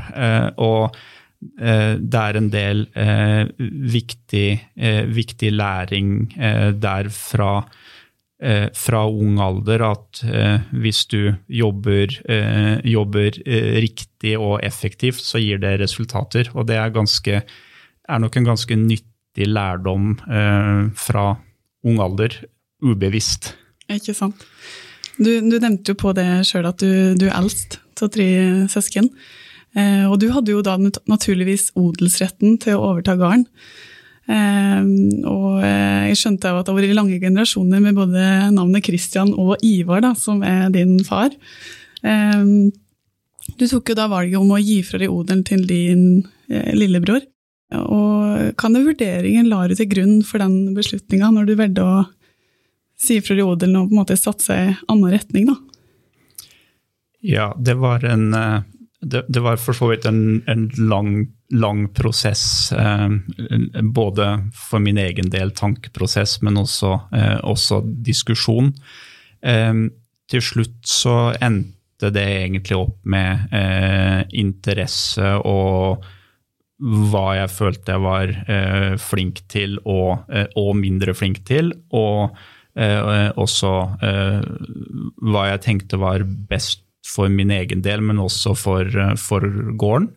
Og 0.60 1.00
det 1.40 2.20
er 2.20 2.36
en 2.36 2.50
del 2.52 2.82
viktig, 3.94 4.48
viktig 5.08 5.52
læring 5.54 6.10
der 6.76 7.08
fra 7.08 7.54
eh, 8.42 8.68
fra 8.76 9.04
ung 9.08 9.38
alder 9.42 9.84
at 9.90 10.22
eh, 10.24 10.66
hvis 10.82 11.04
du 11.10 11.34
jobber, 11.48 12.12
eh, 12.30 12.80
jobber 12.88 13.40
eh, 13.44 13.76
riktig 13.84 14.36
og 14.38 14.60
effektivt, 14.66 15.20
så 15.22 15.40
gir 15.42 15.60
det 15.62 15.78
resultater. 15.82 16.50
Og 16.54 16.66
det 16.68 16.78
er, 16.80 16.94
ganske, 16.94 17.42
er 17.44 18.22
nok 18.22 18.36
en 18.36 18.50
ganske 18.52 18.78
nyttig 18.78 19.48
lærdom 19.48 20.16
eh, 20.26 20.88
fra 20.96 21.26
ung 21.86 22.00
alder, 22.02 22.40
ubevisst. 22.84 23.54
Ikke 23.90 24.16
sant. 24.16 24.46
Du, 25.20 25.28
du 25.28 25.58
nevnte 25.60 25.92
jo 25.92 26.00
på 26.00 26.14
det 26.16 26.46
sjøl 26.48 26.70
at 26.70 26.80
du, 26.80 27.16
du, 27.18 27.26
er 27.28 27.36
eldst 27.36 27.80
av 28.00 28.08
tre 28.14 28.26
søsken. 28.72 29.10
Eh, 29.78 30.06
og 30.10 30.18
du 30.22 30.30
hadde 30.34 30.54
jo 30.54 30.64
da 30.66 30.76
naturligvis 30.80 31.70
odelsretten 31.78 32.58
til 32.62 32.76
å 32.76 32.92
overta 32.92 33.16
gården. 33.18 33.46
Ehm, 34.30 35.24
og 35.26 35.62
eh, 35.66 36.10
jeg 36.10 36.20
skjønte 36.20 36.52
at 36.52 36.66
det 36.66 36.72
har 36.72 36.78
vært 36.78 36.98
lange 36.98 37.18
generasjoner 37.22 37.82
med 37.82 37.98
både 37.98 38.26
navnet 38.54 38.86
Christian 38.86 39.32
og 39.34 39.56
Ivar, 39.66 40.02
da, 40.04 40.14
som 40.18 40.44
er 40.46 40.68
din 40.74 40.98
far. 41.06 41.34
Du 43.60 43.66
tok 43.68 43.90
jo 43.90 43.96
da 43.96 44.06
valget 44.10 44.38
om 44.40 44.52
å 44.54 44.60
gi 44.60 44.80
fra 44.86 45.00
deg 45.00 45.12
odelen 45.12 45.42
til 45.46 45.66
din 45.68 46.04
eh, 46.50 46.72
lillebror. 46.76 47.24
Og 47.70 48.54
kan 48.58 48.74
det 48.74 48.82
vurderingen 48.82 49.48
la 49.50 49.62
du 49.70 49.76
til 49.78 49.88
grunn 49.90 50.16
for 50.26 50.42
den 50.42 50.72
beslutninga, 50.74 51.30
når 51.30 51.46
du 51.46 51.54
valgte 51.58 51.86
å 51.86 51.98
si 53.00 53.20
fra 53.22 53.36
deg 53.36 53.46
odelen 53.46 53.78
og 53.78 53.90
på 53.90 53.94
en 53.94 54.00
måte 54.02 54.18
satse 54.18 54.56
i 54.56 54.72
annen 54.90 55.12
retning, 55.14 55.50
da? 55.52 55.56
Ja, 57.20 57.50
det 57.60 57.76
var 57.80 58.04
en 58.08 58.32
eh, 58.34 58.62
det, 59.00 59.24
det, 59.28 59.40
var 59.40 59.56
for 59.56 59.76
så 59.76 59.88
vidt 59.90 60.04
en, 60.08 60.42
en 60.50 60.66
lang, 60.76 61.14
lang, 61.52 61.86
prosess, 61.96 62.72
eh, 62.72 63.08
både 63.82 64.26
for 64.56 64.82
min 64.84 65.00
egen 65.00 65.30
del 65.32 65.54
tankeprosess, 65.56 66.40
men 66.44 66.60
også, 66.60 66.92
eh, 67.16 67.38
også 67.48 67.80
diskusjon. 68.04 68.74
Eh, 69.40 69.74
til 70.30 70.44
slutt 70.44 70.78
så 70.86 71.16
endte 71.40 72.12
det 72.14 72.26
egentlig 72.44 72.78
opp 72.78 72.96
med 73.08 73.50
eh, 73.56 74.22
interesse 74.40 75.34
og 75.48 76.06
hva 76.80 77.26
jeg 77.36 77.50
følte 77.52 77.92
jeg 77.92 78.02
var 78.06 78.30
eh, 78.48 78.94
flink 79.00 79.42
til 79.52 79.76
og, 79.82 80.22
eh, 80.32 80.46
og, 80.56 80.72
mindre 80.80 81.16
flink 81.16 81.44
til. 81.48 81.74
Og 81.92 82.36
også 82.80 83.70
hva 84.00 85.40
jeg 85.48 85.60
tenkte 85.64 85.98
var 86.00 86.22
best 86.24 86.84
for 87.10 87.32
min 87.32 87.50
egen 87.54 87.82
del, 87.84 88.04
men 88.04 88.22
også 88.22 88.54
for, 88.58 88.86
eh, 88.86 89.16
for 89.18 89.44
gården. 89.80 90.10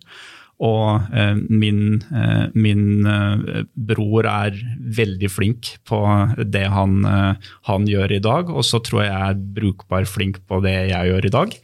Og 0.64 1.10
eh, 1.12 1.34
min, 1.50 1.98
eh, 2.14 2.46
min, 2.56 3.04
bror 3.74 4.28
er 4.30 4.56
veldig 4.96 5.28
flink 5.28 5.74
på 5.90 6.00
det 6.46 6.64
han, 6.72 7.02
han, 7.68 7.88
gjør 7.90 8.14
i 8.16 8.22
dag, 8.24 8.52
og 8.54 8.64
så 8.64 8.80
tror 8.80 9.02
jeg 9.02 9.10
jeg 9.10 9.34
er 9.34 9.42
brukbar 9.58 10.08
flink 10.08 10.40
på 10.48 10.62
det 10.64 10.76
jeg 10.94 11.10
gjør 11.10 11.28
i 11.28 11.34
dag. 11.34 11.58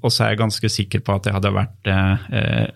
Og 0.00 0.08
så 0.10 0.24
er 0.24 0.32
jeg 0.32 0.40
ganske 0.40 0.70
sikker 0.72 1.04
på 1.06 1.14
at 1.14 1.28
jeg 1.28 1.36
hadde 1.36 1.52
vært, 1.54 1.90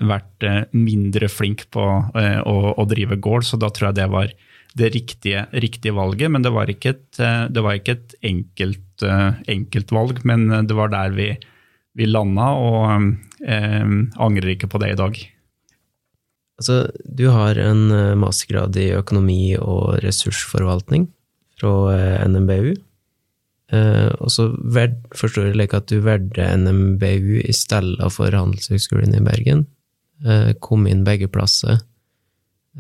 vært 0.04 0.47
mindre 0.76 1.30
flink 1.33 1.66
på 1.75 1.83
å, 1.83 2.56
å, 2.76 2.87
drive 2.90 3.18
gård, 3.18 3.49
så 3.49 3.59
da 3.59 3.73
tror 3.75 3.90
jeg 3.90 3.99
det 4.02 4.11
var 4.12 4.30
det 4.78 4.92
riktige, 4.94 5.47
riktige 5.64 5.97
valget. 5.97 6.30
Men 6.30 6.47
det 6.47 6.54
var 6.54 6.71
ikke 6.71 6.94
et, 6.94 7.25
var 7.59 7.80
ikke 7.80 7.97
et 7.99 8.14
enkelt, 8.30 9.09
enkelt 9.50 9.97
valg, 9.99 10.23
men 10.28 10.47
det 10.68 10.78
var 10.78 10.94
der 10.94 11.16
vi 11.16 11.33
vi 11.94 12.08
landa, 12.10 12.50
og 12.58 13.46
eh, 13.46 13.94
angrer 14.18 14.54
ikke 14.54 14.70
på 14.70 14.80
det 14.82 14.94
i 14.94 14.98
dag. 14.98 15.20
Altså, 16.60 16.78
du 17.04 17.28
har 17.34 17.58
en 17.58 17.90
eh, 17.90 18.14
mastergrad 18.18 18.76
i 18.78 18.92
økonomi 18.94 19.56
og 19.58 20.00
ressursforvaltning 20.04 21.08
fra 21.58 21.72
eh, 21.94 22.26
NMBU. 22.30 22.74
Eh, 23.74 24.10
og 24.20 24.30
så 24.30 24.50
forstår 25.16 25.50
jeg 25.50 25.58
like 25.58 25.78
at 25.78 25.88
du 25.90 25.98
valgte 26.04 26.46
NMBU 26.60 27.40
i 27.42 27.54
stedet 27.56 28.10
for 28.12 28.30
Handelshøgskolen 28.30 29.16
i 29.16 29.24
Bergen. 29.24 29.64
Eh, 30.24 30.52
kom 30.62 30.86
inn 30.90 31.02
begge 31.06 31.30
plasser. 31.32 31.80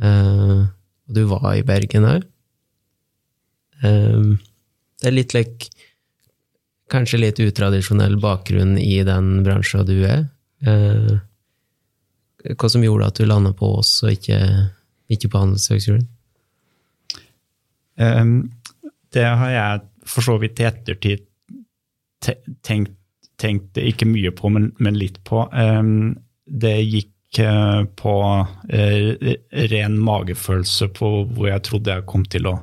Eh, 0.02 0.60
og 0.64 1.18
du 1.18 1.24
var 1.30 1.50
i 1.54 1.66
Bergen 1.66 2.08
òg. 2.08 2.30
det 3.84 5.08
er 5.10 5.12
litt 5.12 5.34
like 5.34 5.66
kanskje 6.92 7.20
litt 7.20 7.40
utradisjonell 7.40 8.16
bakgrunn 8.20 8.76
i 8.80 8.98
den 9.06 9.38
bransjen 9.46 9.86
du 9.88 9.96
er. 10.06 10.26
Eh, 10.64 11.14
hva 12.52 12.68
som 12.70 12.84
gjorde 12.84 13.08
at 13.08 13.20
du 13.20 13.28
landa 13.28 13.54
på 13.56 13.70
oss 13.78 13.96
og 14.04 14.12
ikke, 14.12 14.38
ikke 15.12 15.30
på 15.32 15.40
Handelshøgskolen? 15.40 16.04
Um, 17.96 18.50
det 19.14 19.24
har 19.24 19.50
jeg 19.52 19.82
for 20.10 20.26
så 20.26 20.36
vidt 20.42 20.60
i 20.60 20.66
ettertid 20.68 21.24
tenkt, 22.66 22.96
tenkt, 23.40 23.78
ikke 23.78 24.08
mye 24.08 24.32
på, 24.34 24.50
men, 24.52 24.72
men 24.82 24.98
litt 24.98 25.20
på. 25.24 25.44
Um, 25.52 26.16
det 26.44 26.76
gikk 26.82 27.40
uh, 27.40 27.84
på 27.96 28.14
uh, 28.20 29.30
ren 29.72 29.98
magefølelse 30.04 30.90
på 30.96 31.12
hvor 31.30 31.48
jeg 31.48 31.64
trodde 31.68 31.96
jeg 31.96 32.08
kom 32.10 32.26
til 32.28 32.50
å 32.50 32.58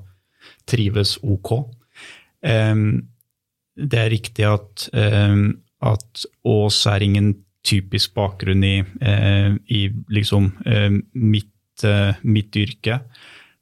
trives 0.69 1.15
ok. 1.23 1.55
Um, 2.45 2.85
det 3.75 3.99
er 3.99 4.11
riktig 4.11 4.47
at, 4.47 4.87
eh, 4.93 5.35
at 5.81 6.25
Ås 6.47 6.85
er 6.91 7.05
ingen 7.05 7.33
typisk 7.65 8.15
bakgrunn 8.17 8.63
i, 8.65 8.77
eh, 9.01 9.53
i 9.69 9.81
liksom 10.09 10.51
eh, 10.65 10.89
mitt, 11.13 11.47
mitt, 12.21 12.57
yrke. 12.57 12.99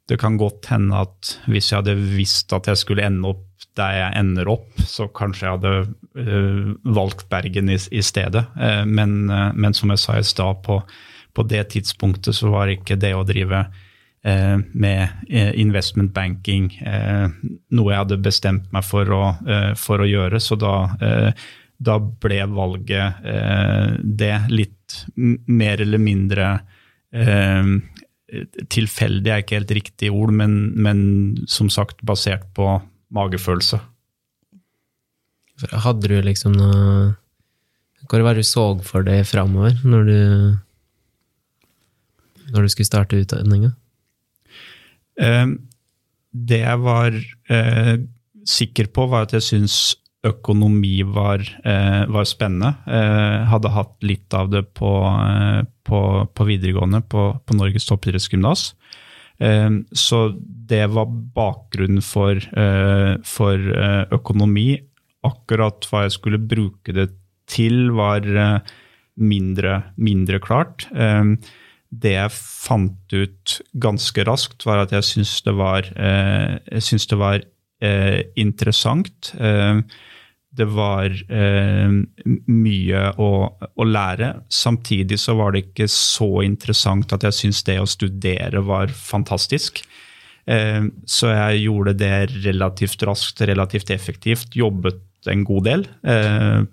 Det 0.08 0.18
kan 0.20 0.36
godt 0.36 0.66
hende 0.68 0.98
at 1.06 1.36
hvis 1.48 1.70
jeg 1.70 1.80
hadde 1.80 1.94
visst 2.16 2.52
at 2.52 2.66
jeg 2.68 2.76
skulle 2.76 3.06
ende 3.06 3.30
opp 3.30 3.46
der 3.78 3.94
jeg 3.94 4.18
ender 4.18 4.48
opp, 4.50 4.80
så 4.82 5.06
kanskje 5.14 5.46
jeg 5.46 5.60
hadde 5.60 6.80
valgt 6.90 7.28
Bergen 7.30 7.70
i, 7.70 7.78
i 7.96 8.02
stedet. 8.02 8.42
Men, 8.84 9.30
men, 9.30 9.76
som 9.76 9.92
jeg 9.94 10.02
sa 10.02 10.16
i 10.18 10.26
stad, 10.26 10.58
på, 10.66 10.80
på, 11.32 11.44
det 11.48 11.62
tidspunktet 11.72 12.34
så 12.36 12.50
var 12.50 12.72
ikke 12.72 12.98
det 13.00 13.14
å 13.14 13.22
drive 13.24 13.62
med 14.22 15.08
eh, 15.30 15.52
investment 15.60 16.12
banking, 16.12 16.66
eh, 16.84 17.28
noe 17.72 17.92
jeg 17.92 18.02
hadde 18.02 18.20
bestemt 18.20 18.66
meg 18.74 18.84
for 18.84 19.08
å, 19.16 19.22
for 19.80 20.02
å 20.02 20.08
gjøre. 20.08 20.40
Så 20.42 20.58
da, 20.60 20.74
da 21.80 21.96
ble 21.98 22.42
valget 22.52 23.24
det 24.04 24.34
litt 24.52 25.00
mer 25.16 25.80
eller 25.80 26.02
mindre 26.02 26.52
tilfeldig 28.70 29.32
er 29.32 29.42
ikke 29.42 29.56
helt 29.58 29.72
riktig 29.74 30.10
ord, 30.14 30.30
men, 30.34 30.52
men, 30.78 31.00
som 31.50 31.70
sagt 31.72 32.02
basert 32.06 32.44
på 32.54 32.76
magefølelse. 33.14 33.80
Hadde 35.84 36.08
du 36.08 36.20
liksom 36.24 36.54
noe 36.56 37.16
Hva 38.08 38.20
var 38.24 38.38
det 38.38 38.46
du 38.46 38.48
så 38.48 38.62
for 38.86 39.04
deg 39.04 39.26
framover 39.28 39.74
når 39.84 40.06
du, 40.08 40.20
når 42.54 42.64
du 42.64 42.70
skulle 42.72 42.88
starte 42.88 43.18
utdanninga? 43.20 43.74
Ehm, 45.18 45.56
det 46.30 46.60
jeg 46.62 46.82
var 46.84 47.16
eh, 47.50 47.96
sikker 48.46 48.90
på, 48.94 49.08
var 49.10 49.26
at 49.26 49.34
jeg 49.38 49.46
syns 49.46 49.78
økonomi 50.26 51.00
var, 51.08 51.42
eh, 51.64 52.04
var 52.12 52.28
spennende. 52.28 52.74
Eh, 52.86 53.46
hadde 53.50 53.72
hatt 53.74 53.96
litt 54.04 54.36
av 54.36 54.50
det 54.52 54.66
på, 54.76 54.92
på, 55.88 56.00
på 56.28 56.46
videregående 56.46 57.00
på, 57.08 57.32
på 57.44 57.56
Norges 57.56 57.88
toppidrettsgymnas. 57.88 58.74
Så 59.96 60.18
det 60.68 60.82
var 60.92 61.06
bakgrunnen 61.08 62.02
for, 62.04 62.36
for, 63.24 63.62
økonomi. 64.12 64.66
Akkurat 65.24 65.88
hva 65.88 66.02
jeg 66.04 66.12
skulle 66.12 66.42
bruke 66.44 66.92
det 66.92 67.06
til, 67.48 67.88
var 67.96 68.28
mindre, 69.16 69.78
mindre 69.96 70.42
klart. 70.44 70.84
Ehm, 70.92 71.38
det 71.90 72.12
jeg 72.14 72.34
fant 72.34 73.14
ut 73.14 73.56
ganske 73.82 74.24
raskt, 74.26 74.64
var 74.66 74.84
at 74.84 74.94
jeg 74.94 75.06
syns 75.08 75.34
det 75.46 75.54
var, 75.58 75.88
eh, 75.96 76.58
jeg 76.78 77.02
det 77.10 77.18
var 77.18 77.42
eh, 77.82 78.20
interessant. 78.38 79.32
Eh, 79.38 79.82
det 80.50 80.66
var 80.66 81.14
mye 82.50 83.02
å, 83.22 83.28
å, 83.54 83.84
lære. 83.86 84.30
Samtidig 84.50 85.20
så 85.22 85.36
var 85.38 85.54
det 85.54 85.60
ikke 85.68 85.86
så 85.86 86.42
interessant 86.42 87.12
at 87.14 87.22
jeg 87.22 87.36
syntes 87.36 87.62
det 87.68 87.76
å 87.78 87.86
studere 87.86 88.58
var 88.66 88.90
fantastisk. 88.90 89.78
Så 90.50 91.30
jeg 91.30 91.62
gjorde 91.68 91.94
det 92.00 92.10
relativt 92.42 93.06
raskt, 93.06 93.44
relativt 93.46 93.94
effektivt. 93.94 94.58
Jobbet 94.58 95.30
en 95.30 95.46
god 95.46 95.68
del 95.70 95.86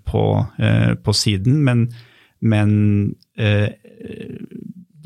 på, 0.09 0.25
på, 1.05 1.17
siden, 1.21 1.61
men, 1.69 1.85
men 2.41 2.73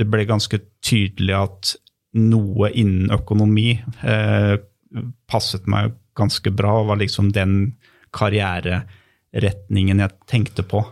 det 0.01 0.09
ble 0.09 0.25
ganske 0.29 0.57
tydelig 0.81 1.37
at 1.37 1.75
noe 2.17 2.71
innen 2.75 3.11
økonomi 3.13 3.75
eh, 3.77 4.55
passet 5.31 5.67
meg 5.71 5.93
ganske 6.19 6.51
bra, 6.51 6.81
og 6.81 6.89
var 6.91 6.99
liksom 6.99 7.31
den 7.35 7.77
karriereretningen 8.15 10.03
jeg 10.03 10.17
tenkte 10.27 10.65
på 10.67 10.83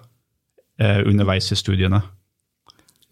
eh, 0.80 1.02
underveis 1.04 1.52
i 1.52 1.60
studiene. 1.60 2.02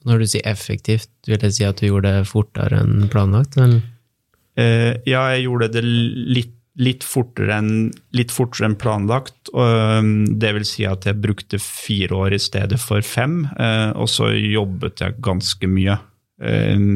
Når 0.07 0.21
du 0.23 0.29
sier 0.31 0.47
effektivt, 0.47 1.09
vil 1.27 1.41
jeg 1.43 1.55
si 1.57 1.65
at 1.67 1.81
du 1.81 1.89
gjorde 1.89 2.13
det 2.15 2.29
fortere 2.29 2.79
enn 2.85 3.09
planlagt? 3.11 3.57
Eh, 3.59 4.93
ja, 5.09 5.25
jeg 5.33 5.47
gjorde 5.47 5.71
det 5.75 5.83
litt, 5.83 6.56
litt, 6.77 7.05
fortere 7.05 7.57
enn, 7.57 7.89
litt 8.15 8.33
fortere 8.33 8.69
planlagt. 8.79 9.49
Det 9.49 10.53
vil 10.57 10.67
si 10.67 10.85
at 10.87 11.07
jeg 11.09 11.19
brukte 11.21 11.59
fire 11.61 12.21
år 12.25 12.37
i 12.37 12.41
stedet 12.41 12.79
for 12.81 13.05
fem, 13.05 13.41
eh, 13.57 13.89
og 13.97 14.09
så 14.11 14.29
jobbet 14.35 15.03
jeg 15.03 15.19
ganske 15.25 15.69
mye 15.71 15.97
eh, 16.41 16.87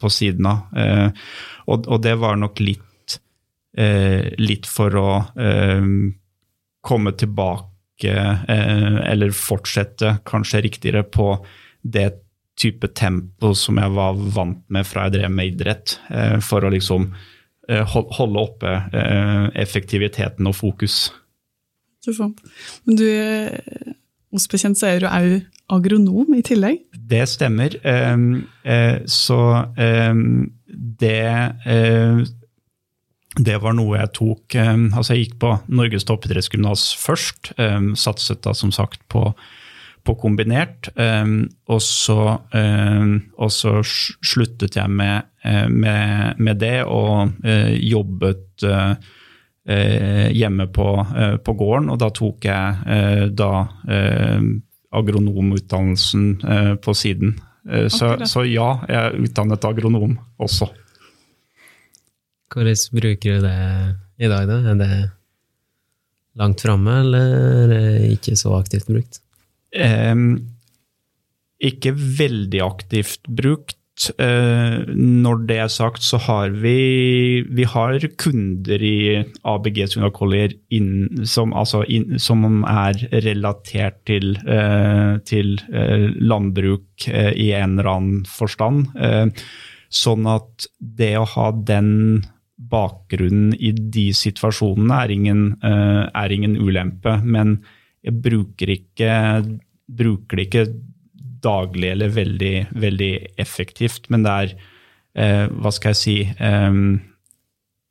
på 0.00 0.12
siden 0.12 0.50
av. 0.50 0.78
Eh, 0.78 1.08
og, 1.66 1.94
det 2.04 2.16
var 2.20 2.38
nok 2.38 2.60
litt, 2.62 3.18
litt 3.74 4.68
for 4.70 4.94
å 5.00 5.08
komme 6.84 7.12
tilbake, 7.18 8.12
eller 9.08 9.32
fortsette, 9.34 10.18
kanskje 10.28 10.60
riktigere, 10.68 11.02
på 11.02 11.32
det 11.82 12.10
type 12.60 12.92
tempo 12.94 13.50
som 13.58 13.80
jeg 13.80 13.94
var 13.96 14.20
vant 14.36 14.60
med 14.70 14.86
fra 14.86 15.08
jeg 15.08 15.16
drev 15.16 15.34
med 15.34 15.54
idrett, 15.56 15.96
for 16.44 16.68
å 16.68 16.70
liksom 16.76 17.08
holde 17.68 18.42
oppe 18.42 18.72
eh, 18.92 19.48
effektiviteten 19.62 20.46
og 20.50 20.56
fokus. 20.58 21.08
Men 22.84 22.98
du, 23.00 23.08
hos 24.34 24.48
bekjent 24.52 24.76
så 24.76 24.90
er 24.92 25.00
du 25.00 25.08
òg 25.08 25.36
agronom 25.72 26.34
i 26.36 26.42
tillegg? 26.44 26.82
Det 26.92 27.22
stemmer. 27.30 27.78
Så 29.08 29.38
det 31.00 31.20
det 33.34 33.56
var 33.64 33.74
noe 33.74 33.96
jeg 33.98 34.12
tok 34.14 34.54
Altså, 34.60 35.14
jeg 35.14 35.24
gikk 35.24 35.38
på 35.42 35.54
Norges 35.72 36.04
toppidrettsgymnas 36.06 36.84
først. 37.00 37.54
Satset 37.96 38.44
da 38.44 38.52
som 38.54 38.74
sagt 38.76 39.00
på 39.08 39.30
på 40.04 40.14
kombinert. 40.20 40.90
Um, 40.96 41.46
og, 41.70 41.80
så, 41.82 42.36
um, 42.52 43.14
og, 43.38 43.52
så, 43.52 43.78
sluttet 43.84 44.76
jeg 44.76 44.90
med, 44.92 45.30
uh, 45.46 45.68
med, 45.72 46.40
med 46.40 46.60
det 46.60 46.76
og 46.84 47.32
uh, 47.44 47.72
jobbet 47.80 48.66
uh, 48.68 48.94
hjemme 49.64 50.68
på, 50.68 50.88
på, 51.40 51.52
gården. 51.56 51.88
Og 51.94 52.00
da 52.02 52.10
tok 52.12 52.44
jeg 52.44 53.30
da 53.32 53.46
agronomutdannelsen 54.92 56.26
på 56.84 56.92
siden. 56.92 57.32
Så, 57.88 58.10
så, 58.28 58.44
ja, 58.44 58.66
jeg 58.84 58.98
er 59.00 59.16
utdannet 59.24 59.64
agronom 59.64 60.18
også. 60.36 60.68
Hvordan 62.52 62.84
bruker 63.00 63.40
du 63.40 63.48
det 63.48 63.56
i 64.20 64.28
dag, 64.34 64.52
da? 64.52 64.60
Er 64.68 64.80
det 64.84 65.00
langt 66.36 66.68
framme, 66.68 67.00
eller 67.00 68.04
ikke 68.12 68.36
så 68.36 68.52
aktivt 68.60 68.92
brukt? 68.92 69.23
Ikke 71.64 71.94
veldig 71.94 72.60
aktivt 72.64 73.26
brukt. 73.28 73.78
Eh, 74.18 74.80
når 74.90 75.44
det 75.46 75.56
er 75.62 75.70
sagt, 75.70 76.02
så 76.02 76.18
har 76.18 76.50
vi, 76.58 77.44
vi 77.46 77.66
har 77.68 78.02
kunder 78.18 78.82
i 78.82 79.22
ABG 79.46 79.84
Sundakollier 79.92 80.56
som, 81.30 81.54
altså 81.54 81.84
inn, 81.86 82.18
som, 82.18 82.42
er 82.66 82.98
relatert 83.22 84.00
til, 84.10 84.34
eh, 84.50 85.14
til 85.30 85.54
eh, 85.70 86.10
landbruk 86.18 87.06
i 87.06 87.52
en 87.54 87.78
eller 87.78 87.90
annen 87.92 88.24
forstand. 88.26 88.90
Sånn 89.94 90.26
at 90.26 90.66
det 90.78 91.14
å 91.20 91.28
ha 91.36 91.50
den 91.54 92.24
bakgrunnen 92.58 93.54
i 93.54 93.70
de 93.70 94.08
situasjonene 94.16 94.98
er 95.04 95.12
ingen, 95.14 95.42
er 95.62 96.34
ingen 96.34 96.56
ulempe. 96.58 97.20
Men 97.22 97.60
jeg 98.02 98.18
bruker 98.24 98.72
ikke, 98.74 99.12
bruker 99.88 100.40
det 100.40 100.46
ikke 100.48 100.66
daglig 101.44 101.90
eller 101.92 102.12
veldig, 102.14 102.54
veldig 102.72 103.12
effektivt, 103.40 104.08
men 104.12 104.24
det 104.24 104.36
er 104.44 104.54
eh, 105.14 105.44
Hva 105.52 105.72
skal 105.74 105.92
jeg 105.92 106.00
si 106.00 106.16
eh, 106.24 106.78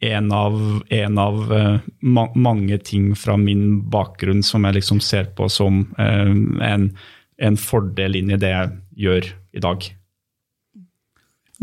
en 0.03 0.31
av, 0.35 0.83
en 0.89 1.17
av 1.17 1.51
uh, 1.51 1.79
ma 2.01 2.25
mange 2.35 2.77
ting 2.83 3.13
fra 3.15 3.37
min 3.39 3.81
bakgrunn 3.89 4.43
som 4.43 4.65
jeg 4.67 4.79
liksom 4.79 4.99
ser 5.03 5.29
på 5.37 5.47
som 5.51 5.85
uh, 5.95 6.33
en, 6.67 6.89
en, 7.37 7.59
fordel 7.59 8.19
inn 8.19 8.33
i 8.33 8.39
det 8.39 8.51
jeg 8.51 8.73
gjør 9.05 9.29
i 9.55 9.63
dag. 9.63 9.87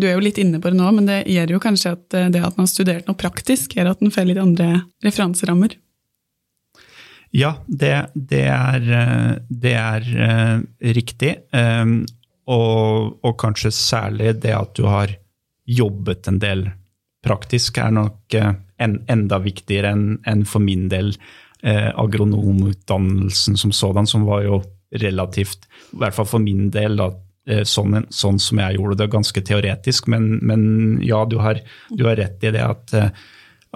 Du 0.01 0.07
er 0.09 0.17
jo 0.17 0.25
litt 0.25 0.41
inne 0.41 0.61
på 0.63 0.73
det 0.73 0.79
nå, 0.79 0.89
men 0.97 1.09
det 1.09 1.21
gjør 1.29 1.57
jo 1.57 1.63
kanskje 1.63 1.93
at 1.93 2.17
eh, 2.17 2.31
det 2.33 2.41
at 2.41 2.57
man 2.57 2.65
har 2.65 2.73
studert 2.73 3.09
noe 3.11 3.19
praktisk, 3.21 3.75
gjør 3.77 3.93
at 3.93 4.05
man 4.05 4.15
får 4.15 4.31
litt 4.31 4.41
andre 4.41 4.69
referanserammer? 5.05 5.75
Ja, 7.31 7.55
det, 7.67 8.11
det, 8.15 8.45
er, 8.51 8.87
eh, 8.99 9.35
det 9.49 9.75
er 9.79 10.07
uh, 10.11 10.63
riktig. 10.97 11.37
Um, 11.55 12.03
og, 12.51 13.21
og, 13.23 13.37
kanskje 13.39 13.71
særlig 13.75 14.35
det 14.43 14.55
at 14.57 14.75
du 14.75 14.89
har 14.91 15.13
jobbet 15.71 16.27
en 16.27 16.41
del 16.43 16.65
praktisk, 17.23 17.79
er 17.79 17.93
nok 17.95 18.35
en, 18.35 18.97
enda 19.13 19.39
viktigere 19.45 19.93
enn 19.95 20.19
en 20.27 20.43
for 20.49 20.65
min 20.65 20.89
del 20.91 21.13
agronomutdannelsen 21.61 23.59
som 23.61 23.73
sådan, 23.77 24.07
som 24.09 24.25
var 24.25 24.41
jo 24.47 24.63
relativt, 24.97 25.69
i 25.93 25.99
hvert 26.01 26.17
fall 26.17 26.27
for 26.27 26.43
min 26.43 26.71
del, 26.73 26.97
da, 26.97 27.11
sånn, 27.69 27.99
sånn, 28.09 28.41
som 28.41 28.63
jeg 28.65 28.79
gjorde 28.79 28.97
det, 29.03 29.11
ganske 29.13 29.43
teoretisk. 29.45 30.09
Men, 30.11 30.41
men 30.41 30.63
ja, 31.05 31.21
du 31.29 31.37
har, 31.45 31.61
du 31.93 32.07
har, 32.09 32.17
rett 32.19 32.49
i 32.49 32.55
det 32.57 32.65
at, 32.65 32.97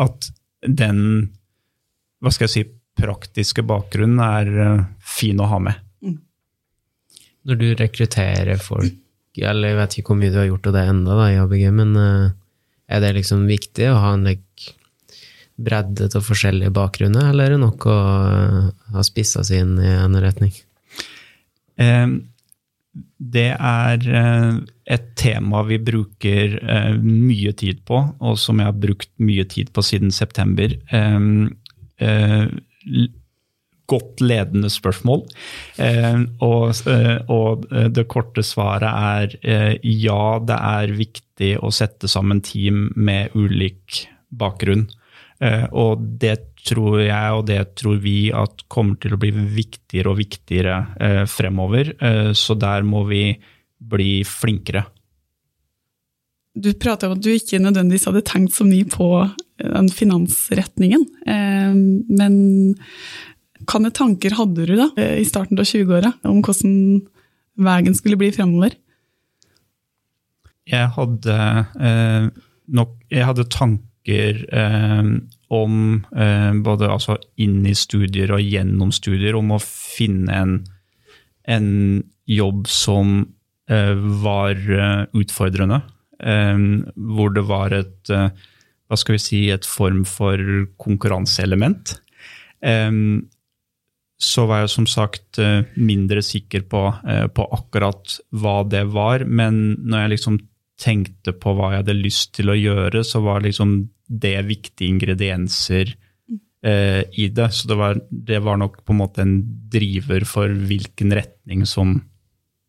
at 0.00 0.30
den 0.64 1.04
hva 2.24 2.32
skal 2.32 2.48
jeg 2.48 2.54
si, 2.54 2.64
praktiske 2.98 3.64
bakgrunnen 3.66 4.20
er 4.22 4.50
uh, 4.54 4.84
fin 5.00 5.40
å 5.42 5.48
ha 5.50 5.60
med. 5.62 5.80
Mm. 6.04 6.18
Når 7.48 7.60
du 7.60 7.66
rekrutterer 7.80 8.60
folk, 8.62 8.94
eller 9.34 9.72
jeg 9.72 9.78
vet 9.80 9.98
ikke 9.98 10.12
hvor 10.12 10.20
mye 10.20 10.32
du 10.32 10.38
har 10.38 10.48
gjort 10.48 10.70
av 10.70 10.76
det 10.76 10.84
enda 10.92 11.18
i 11.26 11.38
ABG, 11.42 11.64
men 11.74 11.96
uh, 11.98 12.28
er 12.86 13.02
det 13.02 13.14
liksom 13.18 13.46
viktig 13.50 13.90
å 13.90 14.00
ha 14.02 14.12
en 14.16 14.28
like, 14.30 14.74
bredde 15.54 16.08
til 16.10 16.22
forskjellige 16.26 16.74
bakgrunner, 16.74 17.30
eller 17.30 17.48
er 17.48 17.56
det 17.56 17.62
nok 17.62 17.88
å 17.90 17.96
uh, 17.96 18.70
ha 18.94 19.06
spissa 19.06 19.44
seg 19.46 19.64
inn 19.64 19.74
i 19.82 19.90
en 19.96 20.18
retning? 20.22 20.54
Um, 21.78 22.22
det 23.18 23.48
er 23.56 24.04
et 24.94 25.06
tema 25.18 25.64
vi 25.66 25.80
bruker 25.82 26.52
mye 27.02 27.50
tid 27.58 27.80
på, 27.88 27.98
og 28.22 28.36
som 28.38 28.60
jeg 28.60 28.68
har 28.68 28.76
brukt 28.78 29.10
mye 29.18 29.42
tid 29.50 29.72
på 29.74 29.82
siden 29.82 30.14
september. 30.14 30.76
Godt 33.84 34.22
ledende 34.24 34.70
spørsmål. 34.72 35.26
Eh, 35.76 36.22
og, 36.40 36.70
eh, 36.88 37.18
og, 37.28 37.66
eh, 37.70 37.90
det 37.92 38.06
korte 38.08 38.40
svaret 38.42 38.88
er 38.88 39.80
ja, 39.84 40.38
det 40.40 40.56
er 40.56 40.96
viktig 40.96 41.58
å 41.60 41.72
sette 41.72 42.08
sammen 42.08 42.40
team 42.40 42.92
med 42.96 43.34
ulik 43.34 44.06
bakgrunn. 44.32 44.88
Og 45.74 46.00
det 46.18 46.38
tror 46.64 47.02
jeg 47.02 47.32
og 47.36 47.42
det 47.50 47.74
tror 47.76 47.98
vi 48.00 48.30
at 48.32 48.62
kommer 48.70 48.96
til 48.96 49.12
å 49.12 49.18
bli 49.20 49.32
viktigere 49.34 50.12
og 50.14 50.16
viktigere 50.16 51.26
fremover. 51.28 51.90
så 52.32 52.54
der 52.56 52.82
må 52.82 53.02
vi 53.04 53.36
bli 53.76 54.22
flinkere. 54.24 54.86
Du 56.54 56.70
prata 56.78 57.08
om 57.08 57.16
at 57.16 57.22
du 57.24 57.32
ikke 57.34 57.58
nødvendigvis 57.58 58.06
hadde 58.06 58.22
tenkt 58.26 58.54
så 58.54 58.62
mye 58.66 58.86
på 58.86 59.08
den 59.58 59.88
finansretningen. 59.90 61.02
Men 61.26 62.36
hvilke 63.64 63.92
tanker 63.96 64.36
hadde 64.36 64.66
du 64.66 64.74
da, 64.76 64.88
eh, 64.96 65.20
i 65.20 65.24
starten 65.24 65.58
av 65.58 65.64
20-åra 65.64 66.12
om 66.24 66.42
hvordan 66.42 67.02
veien 67.56 67.94
skulle 67.94 68.18
bli 68.20 68.30
fremover? 68.34 68.74
Jeg 70.66 70.88
hadde 70.96 71.36
eh, 71.76 72.28
nok 72.72 72.94
Jeg 73.10 73.26
hadde 73.28 73.44
tanker 73.52 74.44
eh, 74.48 75.10
om 75.52 76.04
eh, 76.16 76.52
både 76.64 76.88
altså 76.88 77.18
inn 77.36 77.64
i 77.66 77.74
studier 77.74 78.32
og 78.32 78.40
gjennom 78.40 78.92
studier, 78.92 79.36
om 79.36 79.52
å 79.54 79.60
finne 79.60 80.32
en, 80.32 80.54
en 81.46 82.02
jobb 82.26 82.66
som 82.66 83.28
eh, 83.68 83.94
var 84.24 84.56
eh, 84.56 85.04
utfordrende. 85.12 85.82
Hvor 86.24 87.34
det 87.36 87.42
var 87.44 87.74
et 87.76 88.12
hva 88.88 88.96
skal 89.00 89.16
vi 89.16 89.22
si, 89.22 89.40
et 89.52 89.66
form 89.68 90.04
for 90.08 90.40
konkurranseelement. 90.80 91.96
Um, 92.64 93.26
så 94.24 94.46
var 94.48 94.62
jeg 94.62 94.72
som 94.72 94.86
sagt 94.88 95.40
eh, 95.42 95.66
mindre 95.74 96.22
sikker 96.24 96.64
på, 96.70 96.82
eh, 97.10 97.26
på, 97.34 97.46
akkurat 97.56 98.16
hva 98.38 98.60
det 98.70 98.84
var. 98.94 99.26
Men 99.26 99.74
når 99.82 100.04
jeg 100.04 100.12
liksom 100.14 100.38
tenkte 100.80 101.34
på 101.36 101.54
hva 101.54 101.72
jeg 101.72 101.82
hadde 101.82 101.98
lyst 101.98 102.32
til 102.38 102.52
å 102.52 102.56
gjøre, 102.58 103.02
så 103.06 103.20
var 103.24 103.44
liksom 103.44 103.76
det 104.06 104.36
viktige 104.46 104.92
ingredienser 104.92 105.92
eh, 106.64 107.02
i 107.10 107.28
det. 107.34 107.50
Så 107.52 107.68
det 107.70 107.78
var, 107.80 108.00
det 108.08 108.40
var, 108.46 108.60
nok 108.62 108.80
på 108.86 108.94
en 108.94 109.02
måte 109.02 109.26
en 109.26 109.36
driver 109.74 110.26
for 110.28 110.54
hvilken 110.70 111.14
retning 111.18 111.66
som 111.68 111.98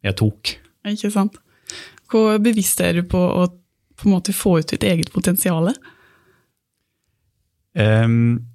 jeg 0.06 0.18
tok. 0.22 0.58
Ikke 0.89 1.13
sant. 1.13 1.39
Hvor 2.12 2.39
bevisst 2.44 2.82
er 2.86 3.00
du 3.00 3.08
på 3.10 3.20
å 3.20 3.46
på 3.96 4.10
en 4.10 4.15
måte 4.18 4.36
få 4.36 4.60
ut 4.60 4.72
ditt 4.74 4.84
eget 4.84 5.12
potensial? 5.13 5.72
Um, 7.76 8.46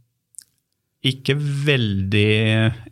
ikke 1.04 1.34
veldig 1.36 2.32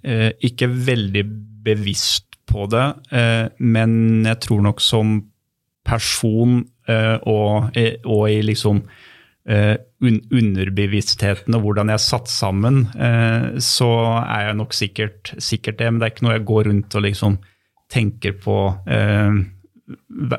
uh, 0.05 0.31
Ikke 0.45 0.69
veldig 0.69 1.25
bevisst 1.65 2.37
på 2.49 2.65
det, 2.73 2.87
uh, 3.13 3.47
men 3.61 4.25
jeg 4.25 4.41
tror 4.47 4.63
nok 4.65 4.81
som 4.81 5.19
person 5.89 6.63
uh, 6.89 7.17
og, 7.29 7.77
og, 8.05 8.23
i 8.31 8.41
liksom 8.45 8.85
un 9.99 10.17
underbevisstheten 10.29 11.57
og 11.57 11.63
hvordan 11.65 11.89
jeg 11.89 11.97
er 11.97 12.03
satt 12.05 12.29
sammen, 12.29 12.83
så 13.65 13.89
er 14.21 14.43
jeg 14.45 14.57
nok 14.59 14.77
sikkert, 14.77 15.31
sikkert, 15.41 15.79
det. 15.81 15.89
Men 15.89 15.99
det 15.99 16.05
er 16.05 16.13
ikke 16.13 16.27
noe 16.27 16.35
jeg 16.35 16.45
går 16.51 16.69
rundt 16.69 16.97
og 16.99 17.05
liksom 17.07 17.39
tenker 17.89 18.37
på 18.45 18.59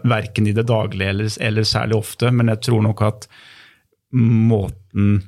verken 0.03 0.47
i 0.47 0.53
det 0.53 0.67
daglige 0.69 1.09
eller, 1.09 1.29
eller, 1.41 1.67
særlig 1.67 1.97
ofte, 1.97 2.31
men 2.31 2.51
jeg 2.53 2.61
tror 2.67 2.83
nok 2.85 3.01
at 3.05 3.27
måten, 4.13 5.21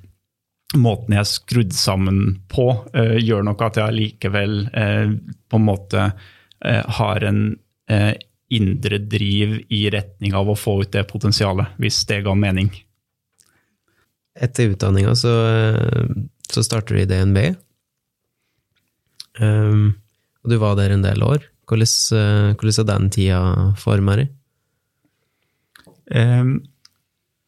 måten 0.75 1.15
jeg 1.15 1.21
er 1.21 1.29
skrudd 1.29 1.73
sammen 1.77 2.21
på, 2.51 2.67
uh, 2.95 3.17
gjør 3.17 3.45
nok 3.49 3.65
at 3.67 3.81
jeg 3.81 3.97
likevel 3.97 4.61
uh, 4.69 5.13
på 5.49 5.61
en 5.61 5.67
måte 5.67 6.07
uh, 6.11 6.83
har 7.01 7.27
en 7.27 7.43
indre 8.51 9.01
driv 9.03 9.57
i 9.67 9.81
retning 9.91 10.31
av 10.37 10.47
å 10.47 10.55
få 10.55 10.77
ut 10.83 10.91
det 10.93 11.01
potensialet, 11.09 11.73
hvis 11.81 11.97
det 12.07 12.21
ga 12.23 12.35
mening. 12.39 12.69
Etter 14.31 14.71
utdanninga 14.71 15.11
så, 15.19 15.33
så 16.47 16.63
starter 16.63 16.95
du 16.95 17.01
i 17.01 17.09
DNB, 17.09 17.39
um, 19.43 19.89
og 20.39 20.53
du 20.53 20.55
var 20.61 20.79
der 20.79 20.95
en 20.95 21.03
del 21.03 21.23
år. 21.27 21.50
Hvordan, 21.71 22.55
hvordan 22.59 22.77
har 22.77 22.87
den 22.89 23.09
tida 23.15 23.41
forma 23.79 24.17
deg? 24.19 24.33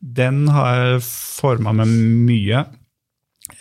Den 0.03 0.47
har 0.51 1.01
forma 1.03 1.73
meg 1.75 1.91
mye. 1.91 2.63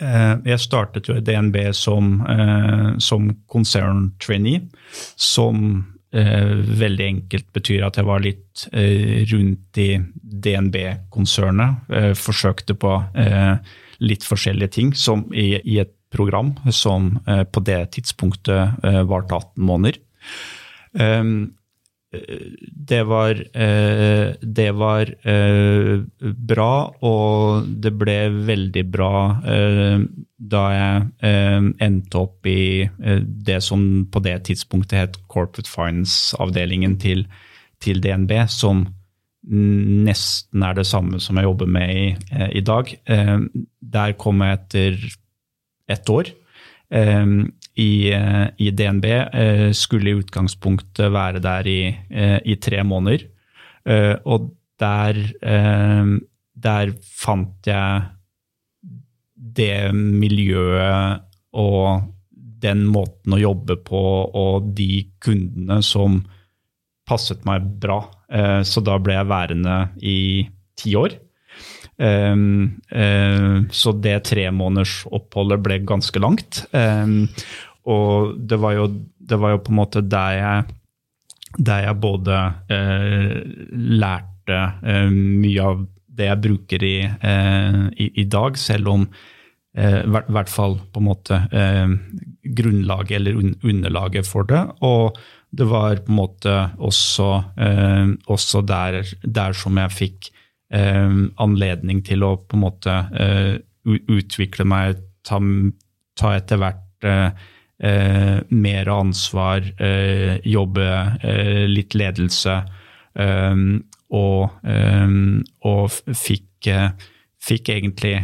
Eh, 0.02 0.34
jeg 0.46 0.62
startet 0.62 1.08
jo 1.08 1.16
i 1.18 1.24
DNB 1.24 1.56
som, 1.76 2.20
eh, 2.26 2.92
som 2.98 3.30
konserntrainee, 3.50 4.68
som 5.16 5.84
eh, 6.12 6.54
veldig 6.82 7.06
enkelt 7.06 7.48
betyr 7.54 7.86
at 7.86 7.96
jeg 7.96 8.08
var 8.08 8.20
litt 8.20 8.66
rundt 9.32 9.78
i 9.80 9.90
DNB-konsernet. 10.22 11.88
Forsøkte 12.20 12.76
på 12.76 12.90
litt 14.02 14.26
forskjellige 14.26 14.74
ting 14.76 14.92
som 14.98 15.24
i, 15.32 15.56
i 15.64 15.78
et 15.80 15.94
program 16.12 16.52
som 16.68 17.14
på 17.24 17.62
det 17.64 17.94
tidspunktet 17.96 18.84
varte 19.08 19.38
18 19.38 19.64
måneder. 19.64 19.96
Det 22.12 23.02
var, 23.08 23.30
eh, 23.56 24.34
det 24.40 24.70
var 24.76 25.08
eh, 25.26 26.00
bra, 26.20 26.72
og 27.00 27.68
det 27.80 27.92
ble 27.96 28.16
veldig 28.44 28.82
bra 28.92 29.12
eh, 29.48 30.02
da 30.36 30.64
jeg 30.74 31.30
endte 31.86 32.20
opp 32.20 32.48
i 32.50 32.84
det 33.22 33.60
som 33.64 34.04
på 34.12 34.20
det 34.26 34.34
tidspunktet 34.50 34.98
het 34.98 35.16
Corporate 35.30 35.70
Finance-avdelingen 35.70 36.98
til, 37.00 37.24
til, 37.80 38.02
DNB, 38.02 38.34
som 38.50 38.84
nesten 39.48 40.66
er 40.66 40.76
det 40.76 40.86
samme 40.90 41.22
som 41.22 41.38
jeg 41.38 41.46
jobber 41.46 41.70
med 41.70 41.94
i, 41.94 42.04
i 42.58 42.62
dag. 42.66 42.90
Der 43.94 44.16
kom 44.18 44.42
jeg 44.42 44.58
etter 44.58 44.98
ett 45.94 46.10
år 46.10 46.34
i, 47.74 48.12
eh, 48.12 48.46
i 48.58 48.70
DNB. 48.70 49.04
Eh, 49.04 49.70
skulle 49.72 50.10
i 50.10 50.18
utgangspunktet 50.20 51.12
være 51.12 51.40
der 51.42 51.68
i, 51.68 51.82
eh, 52.10 52.38
i 52.44 52.56
tre 52.56 52.82
måneder. 52.84 53.28
Og 54.30 54.52
der, 54.78 55.16
der 56.54 56.90
fant 57.02 57.66
jeg 57.66 58.02
det 59.34 59.90
miljøet 59.90 61.24
og 61.58 62.04
den 62.62 62.84
måten 62.86 63.34
å 63.34 63.40
jobbe 63.42 63.80
på 63.82 64.02
og 64.38 64.70
de 64.78 65.02
kundene 65.18 65.80
som 65.82 66.20
passet 67.10 67.42
meg 67.44 67.66
bra. 67.82 67.98
Så 68.62 68.84
da 68.86 69.00
ble 69.02 69.18
jeg 69.18 69.30
værende 69.34 69.80
i 69.98 70.46
ti 70.78 70.94
år. 70.94 71.18
Um, 71.98 72.80
uh, 72.88 73.68
så 73.70 73.92
det 73.92 74.22
tremånedersoppholdet 74.30 75.60
ble 75.62 75.80
ganske 75.86 76.22
langt. 76.22 76.62
Um, 76.72 77.28
og 77.84 78.38
det 78.38 78.58
var, 78.62 78.76
jo, 78.78 78.86
det 79.18 79.38
var, 79.42 79.54
jo, 79.54 79.62
på 79.66 79.74
en 79.74 79.80
måte 79.80 80.04
der 80.06 80.38
jeg, 80.38 80.78
der 81.58 81.84
jeg 81.88 82.00
både 82.00 82.38
uh, 82.72 83.36
lærte 84.02 84.62
uh, 84.82 85.10
mye 85.12 85.68
av 85.68 85.84
det 86.12 86.26
jeg 86.28 86.42
bruker 86.44 86.82
i, 86.84 86.96
i, 87.08 88.06
i 88.20 88.24
dag, 88.28 88.58
selv 88.60 88.90
om 88.92 89.06
i 89.72 90.02
hvert 90.04 90.50
fall 90.52 90.74
på 90.92 91.00
en 91.00 91.06
måte 91.06 91.38
grunnlaget 92.58 93.14
eller 93.16 93.38
un 93.40 93.54
underlaget 93.64 94.28
for 94.28 94.44
det. 94.44 94.60
Og 94.84 95.16
det 95.56 95.64
var 95.70 96.02
på 96.04 96.12
en 96.12 96.18
måte 96.18 96.56
også, 96.76 97.30
også 98.28 98.60
der, 98.68 99.00
der 99.24 99.56
som 99.56 99.80
jeg 99.80 99.96
fikk 99.96 100.28
anledning 100.72 101.98
til 102.06 102.22
å 102.24 102.30
på 102.48 102.56
en 102.56 102.62
måte 102.62 102.92
eh, 103.12 103.56
utvikle 103.84 104.66
meg, 104.68 105.00
ta, 105.26 105.40
ta 106.18 106.34
etter 106.36 106.60
hvert 106.60 107.08
eh, 107.08 107.48
eh 107.82 108.38
mer 108.50 108.88
ansvar, 108.88 109.64
eh, 109.78 110.38
jobbe 110.44 110.88
eh, 111.22 111.66
litt 111.68 111.94
ledelse. 111.94 112.62
og, 114.12 114.62
og 115.68 115.96
fikk, 116.16 116.68
fikk, 117.44 117.68
egentlig 117.68 118.14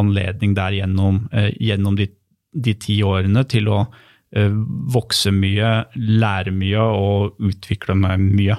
anledning 0.00 0.54
der 0.56 0.72
gjennom, 0.72 1.18
gjennom 1.60 1.98
de, 1.98 2.06
de, 2.52 2.74
ti 2.80 2.96
årene 3.04 3.44
til 3.44 3.68
å 3.68 3.82
vokse 4.32 5.34
mye, 5.36 5.74
lære 6.00 6.56
mye 6.56 6.86
og 6.96 7.44
utvikle 7.44 7.98
meg 8.06 8.24
mye. 8.24 8.56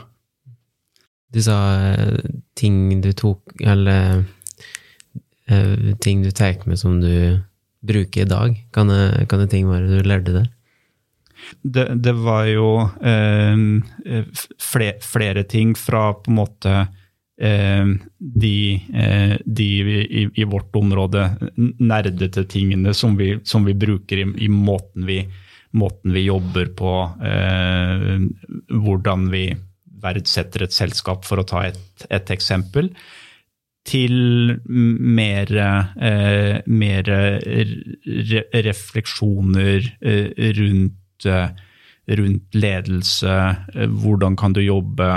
Du 1.33 1.41
sa 1.41 1.57
eh, 1.93 2.19
ting 2.53 3.01
du 3.01 3.09
tok 3.17 3.55
Eller 3.61 4.23
uh, 5.51 5.95
ting 6.01 6.21
du 6.23 6.31
tar 6.31 6.61
med 6.69 6.79
som 6.79 7.01
du 7.01 7.41
bruker 7.83 8.21
i 8.21 8.29
dag. 8.29 8.55
Kan 8.71 8.87
det, 8.87 9.27
kan 9.29 9.41
det 9.41 9.49
ting 9.51 9.67
være 9.67 9.89
du 9.89 10.07
lærte 10.07 10.35
der? 10.37 10.51
Det, 11.61 11.85
det 11.99 12.13
var 12.15 12.45
jo 12.47 12.67
eh, 13.03 14.23
flere, 14.61 14.99
flere, 15.03 15.43
ting 15.43 15.73
fra 15.75 16.13
på 16.15 16.31
en 16.31 16.37
måte 16.37 16.75
eh, 17.41 17.91
de, 18.17 18.55
eh, 18.93 19.35
de 19.45 19.67
i, 19.83 20.23
i, 20.33 20.45
vårt 20.47 20.75
område 20.75 21.25
nerdete 21.79 22.45
tingene 22.47 22.93
som 22.95 23.17
vi, 23.19 23.35
som 23.43 23.67
vi 23.67 23.75
bruker 23.75 24.23
i, 24.23 24.27
i 24.45 24.49
måten, 24.49 25.03
vi, 25.09 25.19
måten, 25.71 26.13
vi, 26.15 26.25
jobber 26.29 26.71
på. 26.79 26.95
Eh, 27.27 28.15
hvordan 28.71 29.27
vi 29.33 29.49
verdsetter 30.03 30.65
et 30.65 30.75
selskap, 30.75 31.25
for 31.27 31.41
å 31.41 31.47
ta 31.47 31.67
et, 31.69 32.07
et 32.13 32.33
eksempel, 32.35 32.91
til 33.83 34.55
mer, 34.69 35.49
eh, 35.99 36.61
mer 36.67 37.09
re 37.09 38.43
refleksjoner 38.63 39.89
eh, 39.99 40.29
rundt, 40.59 41.27
eh, 41.27 41.49
rundt, 42.19 42.55
ledelse. 42.55 43.35
Eh, 43.75 43.87
hvordan 43.87 44.37
kan 44.39 44.55
du 44.55 44.61
jobbe, 44.63 45.09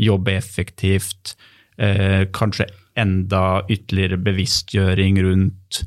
jobbe 0.00 0.36
effektivt? 0.36 1.36
Kanskje 1.76 2.64
enda 2.96 3.60
ytterligere 3.68 4.16
bevisstgjøring 4.24 5.18
rundt 5.20 5.82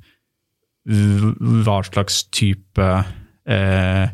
hva 0.86 1.80
slags 1.86 2.24
type 2.34 2.90
eh, 3.50 4.06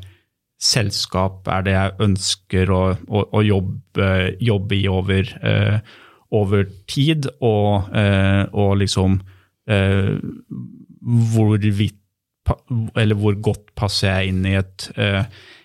selskap 0.65 1.47
er 1.51 1.65
det 1.65 1.75
jeg 1.75 1.95
ønsker 2.07 2.71
å, 2.73 2.81
å, 3.07 3.21
å 3.37 3.43
jobbe, 3.45 4.09
jobbe, 4.43 4.77
i 4.77 4.87
over, 4.91 5.29
eh, 5.45 5.77
over 6.35 6.65
tid, 6.91 7.29
og, 7.39 7.91
eh, 7.95 8.43
og 8.51 8.75
liksom 8.81 9.19
uh, 9.71 10.15
hvorvidt 11.35 12.01
Eller 12.93 13.17
hvor 13.17 13.33
godt 13.41 13.71
passer 13.73 14.11
jeg 14.11 14.29
inn 14.29 14.43
i 14.45 14.51
et, 14.53 14.83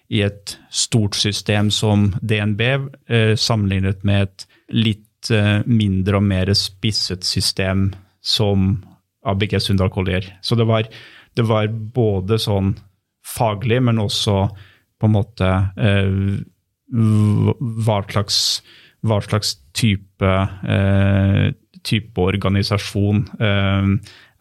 i 0.09 0.23
et 0.25 0.55
stort 0.73 1.13
system 1.13 1.69
som 1.69 2.07
DNB, 2.25 2.63
sammenlignet 3.37 4.01
med 4.09 4.23
et 4.25 4.47
litt 4.73 5.29
mindre 5.69 6.17
og 6.17 6.25
mer 6.25 6.55
spisset 6.57 7.29
system 7.29 7.91
som 8.25 8.79
ABG 9.29 9.59
Sundal 9.61 9.93
Collier. 9.93 10.25
Så 10.41 10.57
det 10.57 10.65
var, 10.65 10.89
det 11.37 11.45
var 11.45 11.69
både 11.69 12.41
sånn 12.41 12.73
faglig, 13.27 13.83
men 13.85 14.01
også 14.01 14.47
på 15.01 15.09
en 15.09 15.15
måte 15.17 15.49
eh, 15.81 16.13
hva 16.91 17.99
slags, 18.11 18.39
hva 19.07 19.21
slags 19.25 19.55
type, 19.77 20.35
eh, 20.77 21.51
type 21.87 22.21
organisasjon 22.21 23.25
eh, 23.41 23.91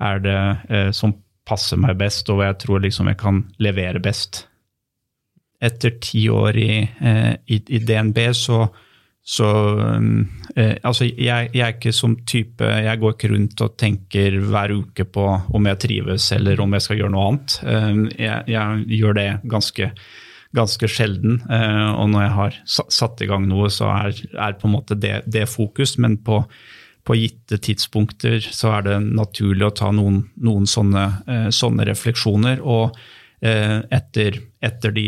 er 0.10 0.22
det 0.24 0.92
som 0.96 1.14
passer 1.50 1.80
meg 1.82 1.98
best, 2.00 2.30
og 2.32 2.44
jeg 2.46 2.60
tror 2.62 2.84
liksom 2.84 3.10
jeg 3.12 3.20
kan 3.20 3.42
levere 3.62 4.02
best. 4.04 4.46
Etter 5.60 5.98
ti 6.00 6.24
år 6.32 6.56
i, 6.56 6.72
i, 6.80 7.58
i 7.60 7.80
DNB 7.84 8.20
så, 8.38 8.62
så 9.30 9.50
eh, 10.56 10.76
altså 10.82 11.06
jeg, 11.10 11.50
jeg, 11.54 11.62
er 11.66 11.76
ikke 11.76 11.92
som 11.94 12.16
type 12.28 12.66
Jeg 12.66 13.02
går 13.02 13.14
ikke 13.14 13.32
rundt 13.34 13.62
og 13.66 13.76
tenker 13.78 14.40
hver 14.40 14.74
uke 14.74 15.06
på 15.06 15.26
om 15.28 15.68
jeg 15.70 15.82
trives 15.84 16.32
eller 16.38 16.64
om 16.64 16.74
jeg 16.78 16.86
skal 16.86 17.02
gjøre 17.02 17.14
noe 17.14 17.28
annet. 17.28 17.58
Jeg, 18.16 18.48
jeg, 18.56 18.86
gjør 19.02 19.20
det 19.20 19.28
ganske, 19.52 19.92
ganske 20.56 20.90
sjelden. 20.90 21.40
Eh, 21.52 21.90
og 21.94 22.10
når 22.12 22.26
jeg 22.26 22.36
har 22.38 22.60
satt 22.90 23.22
i 23.22 23.30
gang 23.30 23.48
noe, 23.50 23.70
så 23.74 23.92
er, 23.94 24.20
er 24.34 24.58
på 24.60 24.70
en 24.70 24.76
måte 24.78 24.98
det, 24.98 25.22
det 25.30 25.46
fokus. 25.52 25.98
Men 26.02 26.18
på, 26.26 26.42
på, 27.06 27.18
gitte 27.20 27.60
tidspunkter 27.62 28.42
så 28.46 28.74
er 28.78 28.88
det 28.88 28.98
naturlig 29.06 29.68
å 29.68 29.76
ta 29.82 29.94
noen, 29.96 30.24
noen 30.42 30.68
sånne, 30.70 31.08
eh, 31.28 31.48
sånne 31.54 31.88
refleksjoner. 31.94 32.62
og 32.66 33.00
Eh, 33.40 33.78
etter, 33.96 34.36
etter 34.60 34.92
de 34.92 35.06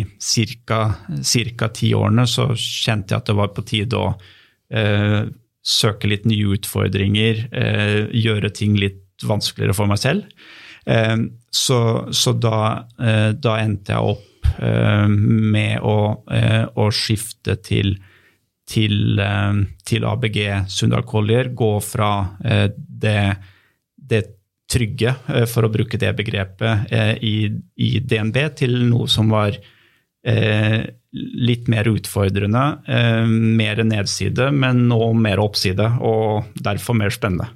ca. 0.64 1.68
ti 1.76 1.90
årene 1.92 2.24
så 2.24 2.46
kjente 2.56 3.12
jeg 3.12 3.18
at 3.18 3.28
det 3.28 3.36
var 3.36 3.50
på 3.52 3.66
tide 3.68 4.00
å 4.00 4.14
søke 5.62 6.10
litt 6.10 6.26
nye 6.26 6.56
utfordringer, 6.58 7.46
eh, 7.54 8.10
gjøre 8.18 8.52
ting 8.54 8.76
litt 8.80 9.24
vanskeligere 9.24 9.78
for 9.78 9.90
meg 9.90 10.02
selv. 10.02 10.26
Eh, 10.90 11.18
så, 11.54 11.80
så 12.12 12.34
da, 12.34 12.88
eh, 13.00 13.32
da, 13.38 13.58
endte 13.62 13.94
jeg 13.94 14.16
opp 14.16 14.28
med 14.62 15.80
å, 15.82 15.98
å, 16.26 16.86
skifte 16.94 17.56
til, 17.64 17.96
til, 18.70 19.22
til 19.88 20.06
ABG 20.06 20.40
Sundal 20.70 21.06
Collier, 21.08 21.50
gå 21.58 21.72
fra 21.86 22.12
det, 22.76 23.18
det 23.96 24.22
trygge, 24.72 25.16
eh, 25.28 25.46
for 25.50 25.68
å 25.68 25.72
bruke 25.72 26.00
det 26.00 26.12
begrepet, 26.18 26.92
eh, 26.92 27.14
i, 27.22 27.36
i 27.76 27.92
DNB 28.00 28.42
til 28.58 28.78
noe 28.90 29.10
som 29.12 29.32
var 29.34 29.58
eh, 30.24 30.80
litt 31.12 31.68
mer 31.68 31.90
utfordrende, 31.92 32.62
mer 33.28 33.82
nedside, 33.84 34.46
men 34.56 34.86
nå 34.88 35.10
mer 35.20 35.42
oppside, 35.44 35.90
og 36.00 36.54
derfor 36.56 36.96
mer 36.96 37.12
spennende. 37.12 37.50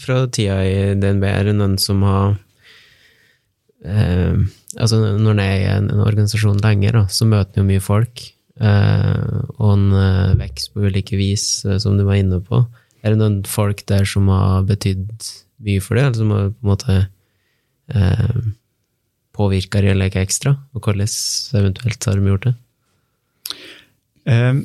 Fra 0.00 0.24
tida 0.32 0.56
i 0.66 0.96
DNB, 0.98 1.26
er 1.28 1.46
det 1.46 1.54
noen 1.54 1.76
som 1.78 2.02
har 2.02 2.34
eh, 3.84 4.42
altså 4.76 5.00
Når 5.18 5.32
en 5.32 5.42
er 5.42 5.56
i 5.56 5.64
en, 5.70 5.88
en, 5.90 6.02
organisasjon 6.04 6.60
lenger, 6.62 6.98
da, 6.98 7.06
så 7.10 7.26
møter 7.28 7.58
en 7.58 7.64
jo 7.64 7.70
mye 7.72 7.84
folk, 7.84 8.28
Uh, 8.60 9.40
og 9.56 9.70
en 9.72 9.84
vokser 10.36 10.74
på 10.74 10.82
ulike 10.84 11.16
vis, 11.16 11.62
som 11.80 11.94
du 11.96 12.02
var 12.04 12.18
inne 12.20 12.42
på. 12.44 12.58
Er 13.00 13.14
det 13.14 13.20
noen 13.22 13.38
folk 13.48 13.80
der 13.88 14.04
som 14.04 14.28
har 14.28 14.66
betydd 14.68 15.14
mye 15.64 15.80
for 15.80 15.96
det, 15.96 16.02
eller 16.04 16.18
som 16.18 16.34
har 16.34 16.50
på 16.50 16.60
en 16.60 16.68
måte 16.68 16.96
uh, 17.94 18.42
påvirka 19.36 19.80
ikke 19.80 20.20
ekstra? 20.20 20.58
Og 20.74 20.84
hvordan 20.84 21.08
eventuelt 21.56 22.04
har 22.04 22.20
de 22.20 22.28
gjort 22.34 22.50
det? 22.50 22.54
Um, 24.28 24.60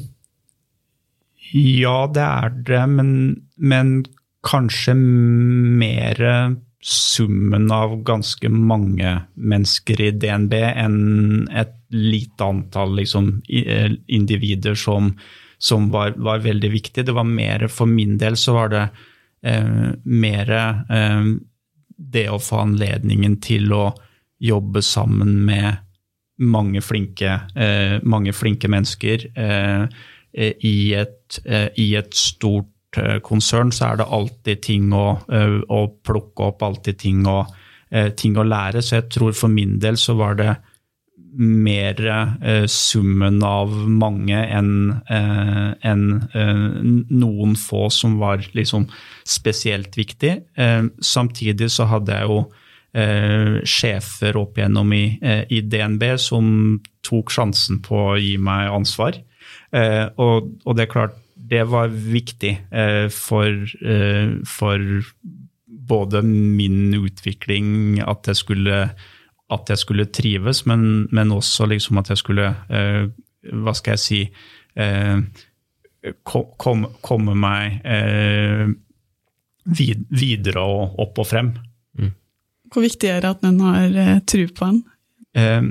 ja, 1.53 1.97
det 2.11 2.25
er 2.25 2.49
det, 2.67 2.83
men, 2.89 3.09
men 3.55 4.05
kanskje 4.45 4.95
mer 4.95 6.19
summen 6.85 7.71
av 7.73 7.95
ganske 8.05 8.49
mange 8.49 9.15
mennesker 9.33 10.01
i 10.05 10.11
DNB 10.21 10.53
enn 10.53 11.47
et 11.49 11.73
lite 11.95 12.45
antall 12.45 12.93
liksom, 12.99 13.31
eh, 13.49 13.89
individer 14.07 14.77
som, 14.77 15.09
som 15.57 15.89
var, 15.89 16.13
var, 16.17 16.43
veldig 16.45 16.69
viktig. 16.69 17.05
Det 17.07 17.15
var 17.15 17.25
mer 17.25 17.67
For 17.73 17.89
min 17.89 18.19
del 18.21 18.37
så 18.37 18.53
var 18.53 18.69
det 18.73 18.83
eh, 19.41 19.95
mer 20.05 20.51
eh, 20.53 21.31
det 21.95 22.27
å 22.29 22.37
få 22.37 22.61
anledningen 22.67 23.39
til 23.41 23.73
å 23.73 23.87
jobbe 24.45 24.83
sammen 24.85 25.39
med 25.47 25.81
mange 26.45 26.81
flinke, 26.83 27.39
eh, 27.55 27.97
mange 28.03 28.33
flinke 28.33 28.69
mennesker. 28.69 29.25
Eh, 29.35 29.87
eh, 30.33 30.53
I 30.61 30.93
et, 30.93 31.39
I, 31.77 31.95
et, 31.95 32.13
stort 32.13 32.74
konsern 33.25 33.73
så 33.75 33.91
er 33.91 33.99
det 33.99 34.07
alltid 34.17 34.61
ting 34.65 34.93
å, 34.95 35.07
å 35.25 35.79
plukke 36.05 36.49
opp, 36.51 36.63
alltid 36.65 36.99
ting 37.01 37.25
å, 37.27 37.41
ting 38.17 38.37
å 38.39 38.45
lære. 38.47 38.83
Så 38.83 38.99
jeg 38.99 39.09
tror 39.15 39.35
for 39.37 39.51
min 39.51 39.77
del 39.83 39.99
så 39.99 40.15
var 40.19 40.39
det 40.39 40.53
mer 41.35 41.99
eh, 42.43 42.65
summen 42.67 43.41
av 43.43 43.71
mange 43.89 44.37
enn 44.37 44.71
eh, 45.11 45.71
en, 45.89 46.05
eh, 46.33 46.67
noen 47.11 47.55
få 47.59 47.87
som 47.93 48.17
var 48.21 48.45
liksom 48.55 48.87
spesielt 49.27 49.97
viktig. 49.97 50.35
Eh, 50.55 50.83
samtidig 51.03 51.69
så 51.73 51.89
hadde 51.91 52.15
jeg 52.15 52.29
jo 52.29 52.39
eh, 52.95 53.59
sjefer 53.67 54.39
opp 54.39 54.59
igjennom 54.59 54.95
i, 54.95 55.05
eh, 55.21 55.43
i, 55.51 55.61
DNB 55.61 56.07
som 56.21 56.47
tok 57.05 57.33
sjansen 57.35 57.81
på 57.85 57.99
å 58.13 58.17
gi 58.19 58.35
meg 58.41 58.71
ansvar. 58.71 59.21
Og, 59.75 60.45
og, 60.63 60.71
det 60.77 60.85
er 60.85 60.89
klart, 60.89 61.15
det 61.45 61.63
var 61.69 61.91
viktig 61.93 62.51
for, 63.13 63.65
for 64.49 64.85
både 65.89 66.21
min 66.25 66.95
utvikling, 66.97 67.99
at 68.01 68.31
jeg 68.31 68.39
skulle 68.39 68.79
at 69.53 69.69
jeg 69.69 69.81
skulle 69.81 70.07
trives, 70.09 70.63
men, 70.65 71.05
men 71.13 71.33
også 71.33 71.67
liksom 71.69 71.99
at 72.01 72.09
jeg 72.09 72.21
skulle 72.21 72.49
eh, 72.69 73.05
Hva 73.53 73.75
skal 73.77 73.93
jeg 73.93 74.01
si 74.01 74.21
eh, 74.81 75.19
kom, 76.25 76.87
Komme 77.05 77.35
meg 77.37 77.85
eh, 77.85 78.65
vid, 79.65 80.05
videre 80.13 80.61
og 80.61 80.99
opp 81.01 81.21
og 81.21 81.25
frem. 81.29 81.47
Mm. 81.97 82.11
Hvor 82.73 82.85
viktig 82.85 83.09
er 83.09 83.23
det 83.23 83.31
at 83.35 83.45
noen 83.45 83.61
har 83.65 83.99
eh, 84.01 84.19
tro 84.29 84.45
på 84.57 84.67
en? 84.69 84.81
Eh, 85.37 85.69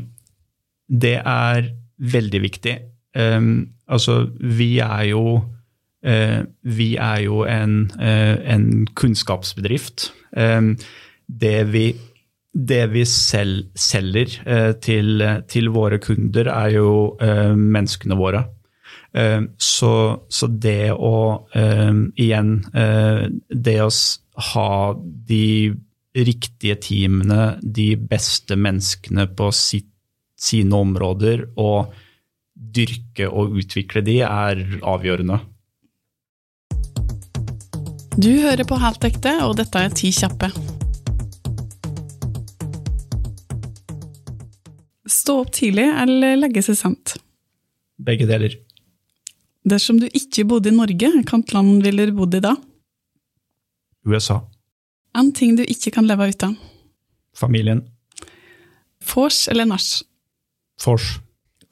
det 0.91 1.17
er 1.19 1.69
veldig 2.15 2.41
viktig. 2.43 2.75
Eh, 3.15 3.51
altså, 3.87 4.17
vi 4.39 4.71
er 4.83 5.11
jo 5.13 5.25
vi 6.05 6.89
er 7.01 7.21
jo 7.25 7.45
en, 7.49 7.79
en 7.99 8.67
kunnskapsbedrift. 8.93 10.11
det 11.27 11.59
vi 11.73 11.85
det 12.55 12.85
vi 12.93 13.03
selv 13.09 13.71
selger 13.75 14.37
eh, 14.47 14.73
til, 14.83 15.23
til, 15.51 15.71
våre 15.75 15.99
kunder, 16.03 16.49
er 16.53 16.77
jo 16.77 16.91
eh, 17.23 17.55
menneskene 17.55 18.19
våre. 18.19 18.45
Eh, 19.15 19.43
så, 19.59 19.95
så, 20.31 20.49
det 20.49 20.95
å 20.95 21.17
Igjen, 21.55 22.53
det 23.49 23.75
å 23.83 23.91
ha 24.53 24.71
de 24.95 25.75
riktige 26.15 26.77
teamene, 26.83 27.57
de 27.63 27.95
beste 27.99 28.57
menneskene 28.59 29.27
på 29.35 29.51
sitt, 29.55 29.91
sine 30.39 30.79
områder, 30.79 31.49
og 31.59 31.95
dyrke 32.55 33.27
og 33.27 33.59
utvikle 33.59 34.03
de, 34.07 34.21
er 34.27 34.63
avgjørende. 34.83 35.41
Du 38.15 38.31
hører 38.31 38.63
på 38.63 38.77
Helt 38.79 39.03
ekte, 39.09 39.31
og 39.43 39.57
dette 39.59 39.81
er 39.83 39.91
Ti 39.91 40.13
kjappe. 40.15 40.47
Stå 45.11 45.41
opp 45.43 45.51
tidlig 45.57 45.87
eller 45.89 46.37
legge 46.39 46.63
seg 46.63 46.77
sent? 46.79 47.17
Begge 47.99 48.29
deler. 48.31 48.55
Dersom 49.67 49.99
du 49.99 50.07
ikke 50.07 50.45
bodde 50.47 50.71
i 50.71 50.77
Norge, 50.77 51.11
hvilket 51.11 51.55
land 51.57 51.83
ville 51.83 52.07
du 52.07 52.13
bodd 52.15 52.37
i 52.39 52.43
da? 52.45 52.53
USA. 54.07 54.37
En 55.19 55.33
ting 55.35 55.57
du 55.59 55.65
ikke 55.65 55.91
kan 55.97 56.07
leve 56.07 56.29
uten? 56.31 56.55
Familien. 57.35 57.81
Vors 59.11 59.49
eller 59.51 59.67
nach? 59.67 59.89
Vors. 60.85 61.17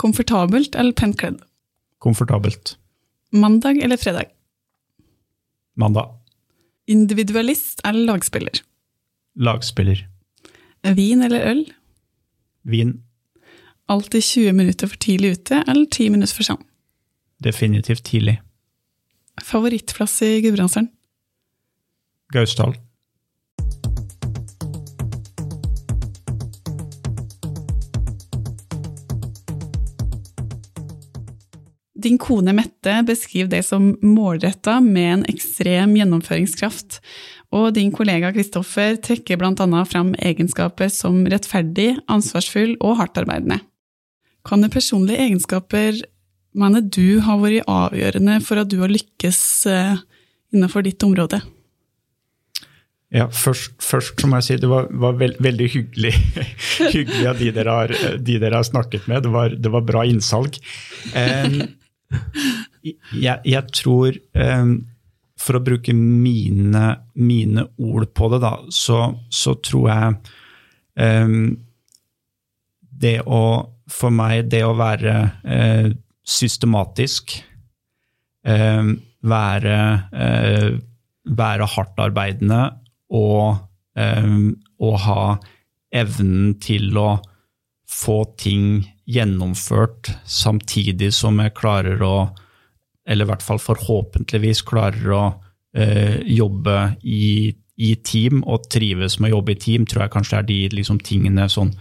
Komfortabelt 0.00 0.74
eller 0.74 0.96
pent 0.98 1.20
kledd? 1.22 1.38
Komfortabelt. 2.02 2.74
Mandag 3.31 3.78
eller 3.78 4.00
fredag? 4.00 4.33
Mandag. 5.78 6.18
Individualist 6.88 7.81
eller 7.85 8.07
lagspiller? 8.12 8.62
Lagspiller. 9.37 10.07
Vin 10.83 11.23
eller 11.23 11.51
øl? 11.51 11.64
Vin 12.64 13.03
alltid 13.92 14.23
20 14.23 14.53
minutter 14.53 14.87
for 14.88 14.97
tidlig 14.97 15.37
ute, 15.37 15.64
eller 15.68 15.87
10 15.87 16.09
minutter 16.11 16.35
for 16.37 16.47
sent? 16.47 16.64
Definitivt 17.42 18.05
tidlig. 18.07 18.40
Favorittplass 19.42 20.21
i 20.23 20.40
Gudbrandsdalen? 20.45 20.90
Gausdal. 22.33 22.77
Din 32.03 32.19
kone 32.19 32.55
Mette 32.57 32.97
beskriver 33.07 33.51
det 33.53 33.62
som 33.67 33.93
målretta 34.03 34.81
med 34.83 35.09
en 35.12 35.25
ekstrem 35.31 35.95
gjennomføringskraft, 35.99 36.99
og 37.53 37.75
din 37.77 37.93
kollega 37.95 38.33
Kristoffer 38.35 38.97
trekker 39.05 39.38
bl.a. 39.38 39.85
fram 39.87 40.15
egenskaper 40.19 40.91
som 40.91 41.21
rettferdig, 41.31 41.93
ansvarsfull 42.11 42.75
og 42.81 42.97
hardtarbeidende. 42.99 43.61
Kan 44.49 44.65
det 44.65 44.73
personlige 44.75 45.23
egenskaper 45.29 46.01
mener 46.59 46.83
du 46.83 47.21
har 47.25 47.38
vært 47.41 47.69
avgjørende 47.71 48.38
for 48.45 48.62
at 48.62 48.71
du 48.73 48.81
har 48.83 48.93
lykkes 48.93 49.43
eh, 49.71 50.01
innenfor 50.53 50.85
ditt 50.87 51.05
område? 51.07 51.38
Ja, 53.12 53.27
først, 53.29 53.77
først 53.85 54.25
må 54.25 54.41
jeg 54.41 54.47
si 54.47 54.57
det 54.62 54.71
var, 54.73 54.88
var 54.88 55.19
veld, 55.21 55.37
veldig 55.45 55.69
hyggelig, 55.75 56.15
hyggelig 56.97 57.27
av 57.29 57.41
de 57.45 57.53
dere 57.53 57.77
har, 57.77 57.95
de 58.17 58.41
dere 58.41 58.59
har 58.59 58.67
snakket 58.67 59.07
med. 59.12 59.27
Det 59.27 59.33
var, 59.35 59.53
det 59.53 59.73
var 59.75 59.85
bra 59.85 60.05
innsalg. 60.09 60.57
Um, 61.12 61.61
jeg, 63.25 63.38
jeg 63.44 63.62
tror 63.75 64.16
um, 64.37 64.72
For 65.40 65.59
å 65.59 65.64
bruke 65.64 65.94
mine, 65.96 66.85
mine, 67.18 67.66
ord 67.79 68.09
på 68.14 68.31
det, 68.33 68.42
da, 68.44 68.55
så, 68.70 69.01
så 69.33 69.57
tror 69.64 69.88
jeg 69.90 70.18
um, 71.25 71.57
Det 73.05 73.16
å 73.27 73.44
For 73.92 74.14
meg, 74.14 74.46
det 74.53 74.62
å 74.64 74.77
være 74.79 75.16
uh, 75.44 75.88
systematisk, 76.22 77.35
uh, 78.48 78.92
være, 79.27 79.81
uh, 80.14 80.70
være 81.42 81.68
hardtarbeidende 81.75 82.62
og, 83.12 83.59
og 84.81 84.94
ha 85.05 85.25
evnen 85.92 86.55
til 86.64 86.96
å 86.96 87.11
få 87.92 88.22
ting 88.40 88.81
gjennomført 89.12 90.12
samtidig 90.29 91.12
som 91.16 91.40
jeg 91.42 91.57
klarer 91.59 92.03
å 92.07 92.14
Eller 93.03 93.27
i 93.27 93.31
hvert 93.33 93.42
fall 93.42 93.59
forhåpentligvis 93.59 94.61
klarer 94.62 95.09
å 95.11 95.22
eh, 95.75 96.20
jobbe 96.22 96.94
i, 97.03 97.51
i, 97.75 97.96
team 97.98 98.44
og 98.46 98.68
trives 98.70 99.16
med 99.18 99.33
å 99.33 99.40
jobbe 99.40 99.57
i 99.57 99.59
team, 99.59 99.87
tror 99.90 100.05
jeg 100.05 100.12
kanskje 100.12 100.37
er 100.38 100.46
de 100.46 100.59
liksom, 100.70 101.01
tingene 101.03 101.48
sånn 101.51 101.72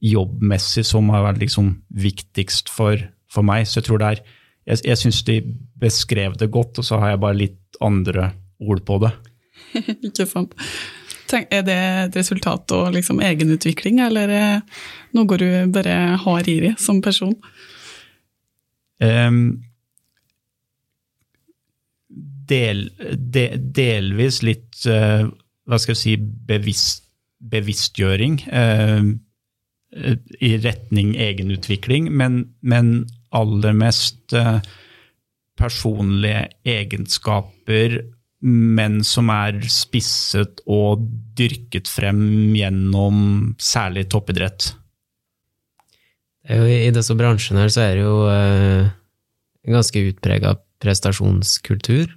jobbmessig 0.00 0.86
som 0.88 1.12
har 1.12 1.26
vært 1.26 1.42
liksom, 1.42 1.74
viktigst 1.92 2.72
for, 2.72 2.96
for, 3.28 3.44
meg. 3.44 3.68
Så 3.68 3.82
jeg 3.82 3.90
tror 3.90 4.00
det 4.00 4.08
er 4.14 4.22
Jeg, 4.70 4.80
jeg 4.86 4.96
syns 5.00 5.20
de 5.28 5.36
beskrev 5.80 6.38
det 6.40 6.50
godt, 6.52 6.78
og 6.78 6.84
så 6.84 6.98
har 7.00 7.12
jeg 7.12 7.20
bare 7.20 7.36
litt 7.36 7.80
andre 7.84 8.30
ord 8.60 8.80
på 8.86 8.98
det. 9.04 9.12
Ikke 10.08 10.26
sant. 10.28 10.56
Er 11.32 11.62
det 11.66 11.78
et 11.78 12.16
resultat 12.18 12.72
av 12.74 12.90
liksom 12.94 13.20
egenutvikling, 13.22 14.00
eller 14.02 14.62
noe 15.16 15.38
du 15.38 15.48
bare 15.72 15.96
har 16.24 16.48
i 16.50 16.56
deg 16.66 16.78
som 16.80 16.98
person? 17.04 17.36
Um, 19.00 19.62
del, 22.50 22.90
de, 23.16 23.46
delvis 23.56 24.42
litt 24.44 24.82
uh, 24.90 25.24
hva 25.70 25.78
skal 25.80 25.94
jeg 25.94 26.02
si, 26.02 26.16
bevisst, 26.20 27.06
bevisstgjøring 27.40 28.36
uh, 28.52 29.06
i 30.44 30.50
retning 30.60 31.14
egenutvikling, 31.18 32.10
men, 32.12 32.42
men 32.60 32.92
aller 33.34 33.74
mest 33.74 34.34
personlige 35.58 36.44
egenskaper 36.68 37.96
men 38.40 39.00
som 39.04 39.28
er 39.32 39.58
spisset 39.68 40.62
og 40.70 41.02
dyrket 41.36 41.88
frem 41.90 42.54
gjennom 42.56 43.52
særlig 43.60 44.06
toppidrett. 44.12 44.72
I 46.48 46.88
disse 46.94 47.14
bransjene 47.18 47.66
her 47.66 47.72
så 47.72 47.84
er 47.84 47.98
det 47.98 48.06
jo 48.06 48.16
eh, 48.32 48.88
ganske 49.68 50.04
utprega 50.08 50.54
prestasjonskultur. 50.80 52.14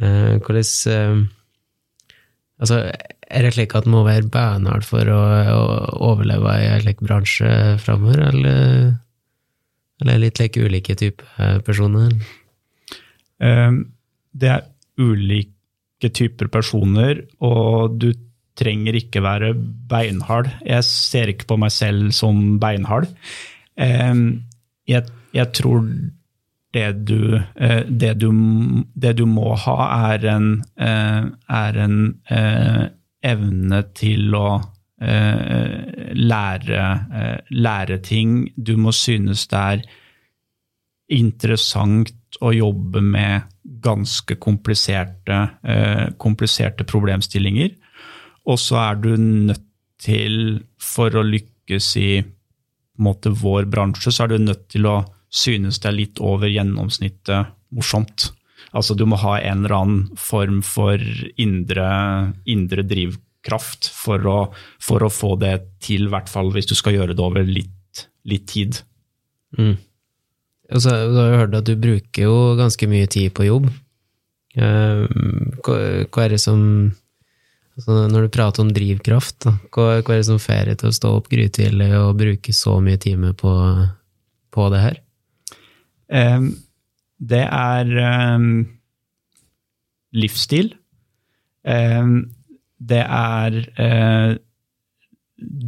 Eh, 0.00 0.34
hvordan 0.38 0.74
eh, 0.96 1.22
Altså, 2.62 2.76
er 3.26 3.42
det 3.42 3.56
slik 3.56 3.72
at 3.74 3.88
en 3.88 3.94
må 3.96 4.04
være 4.06 4.28
beinhard 4.30 4.84
for 4.86 5.08
å, 5.10 5.18
å, 5.50 5.62
overleve 6.12 6.52
i 6.62 6.68
en 6.70 6.84
slik 6.84 7.00
bransje 7.02 7.48
framover, 7.82 8.20
eller, 8.28 8.92
eller 9.98 10.20
litt 10.22 10.38
like 10.38 10.62
ulike 10.62 10.94
typer 11.00 11.58
personer? 11.66 12.14
Det 13.42 14.52
er 14.52 14.62
ulike 15.00 16.10
typer 16.12 16.50
personer, 16.52 17.22
og 17.40 17.98
du 18.02 18.10
trenger 18.58 18.98
ikke 18.98 19.22
være 19.24 19.52
beinhard. 19.88 20.50
Jeg 20.66 20.84
ser 20.84 21.32
ikke 21.32 21.48
på 21.52 21.60
meg 21.62 21.72
selv 21.72 22.10
som 22.16 22.58
beinhard. 22.60 23.08
Jeg, 23.78 25.06
jeg 25.32 25.48
tror 25.56 25.86
det 26.72 26.92
du, 27.04 27.36
eh, 27.36 27.84
det, 27.86 28.14
du, 28.14 28.30
det 28.94 29.12
du, 29.18 29.26
må 29.28 29.54
ha, 29.60 29.78
er 30.14 30.26
en, 30.32 30.52
eh, 30.80 31.24
er 31.48 31.80
en 31.84 31.98
eh, 32.30 32.84
evne 33.22 33.82
til 33.96 34.36
å 34.38 34.46
lære, 35.02 36.82
lære 37.50 37.96
ting. 38.06 38.34
Du 38.54 38.76
må 38.78 38.92
synes 38.94 39.48
det 39.50 39.58
er 39.58 39.80
interessant 41.10 42.38
å 42.38 42.52
jobbe 42.54 43.02
med 43.02 43.48
ganske 43.82 44.36
kompliserte, 44.42 45.38
eh, 45.62 46.06
kompliserte 46.18 46.86
problemstillinger. 46.88 47.74
Og 48.46 48.58
så 48.58 48.78
er 48.82 49.02
du 49.02 49.10
nødt 49.16 49.66
til, 50.02 50.62
for 50.80 51.14
å 51.14 51.22
lykkes 51.22 51.96
i 52.00 52.12
måte, 53.02 53.30
vår 53.30 53.68
bransje, 53.70 54.12
så 54.12 54.24
er 54.24 54.34
du 54.34 54.46
nødt 54.46 54.68
til 54.72 54.88
å 54.90 55.02
synes 55.32 55.80
det 55.80 55.88
er 55.88 55.96
litt 55.96 56.20
over 56.20 56.50
gjennomsnittet 56.50 57.52
morsomt. 57.72 58.30
Altså 58.72 58.96
du 58.96 59.04
må 59.08 59.18
ha 59.22 59.38
en 59.40 59.64
eller 59.64 59.76
annen 59.76 60.02
form 60.20 60.60
for 60.64 61.00
indre, 61.40 61.86
indre 62.48 62.84
drivkraft 62.88 63.88
for 63.92 64.28
å, 64.28 64.38
for 64.82 65.04
å, 65.04 65.12
få 65.12 65.34
det 65.40 65.54
til, 65.84 66.06
i 66.06 66.12
hvert 66.12 66.30
fall 66.32 66.52
hvis 66.54 66.70
du 66.70 66.76
skal 66.78 66.98
gjøre 66.98 67.16
det 67.16 67.24
over 67.24 67.48
litt, 67.48 68.06
litt 68.28 68.46
tid. 68.52 68.82
Mm. 69.58 69.76
Altså, 70.70 70.94
du 71.10 71.16
har 71.18 71.30
jo 71.30 71.40
hørt 71.40 71.56
at 71.58 71.68
du 71.68 71.74
bruker 71.80 72.26
jo 72.26 72.34
ganske 72.58 72.88
mye 72.90 73.08
tid 73.10 73.32
på 73.36 73.46
jobb. 73.48 73.68
Uh, 74.52 75.08
hva, 75.64 75.76
hva, 76.12 76.24
er 76.26 76.34
det 76.34 76.42
som 76.42 76.60
altså 77.72 78.02
Når 78.12 78.26
du 78.26 78.32
prater 78.34 78.60
om 78.60 78.72
drivkraft, 78.76 79.38
da, 79.46 79.54
hva, 79.72 79.86
hva, 80.02 80.12
er 80.12 80.20
det 80.20 80.28
som 80.28 80.40
får 80.42 80.68
deg 80.68 80.82
til 80.82 80.90
å 80.90 80.96
stå 80.98 81.12
opp 81.16 81.30
grytidlig 81.32 81.88
og 81.96 82.18
bruke 82.20 82.52
så 82.52 82.76
mye 82.84 83.00
time 83.00 83.32
på, 83.38 83.54
på 84.52 84.68
det 84.74 84.82
her? 84.82 85.00
Um, 86.12 86.50
det 87.16 87.46
er 87.46 87.88
um, 88.36 88.50
livsstil. 90.12 90.74
Um, 91.64 92.32
det 92.76 93.00
er 93.06 93.56
uh, 93.78 94.36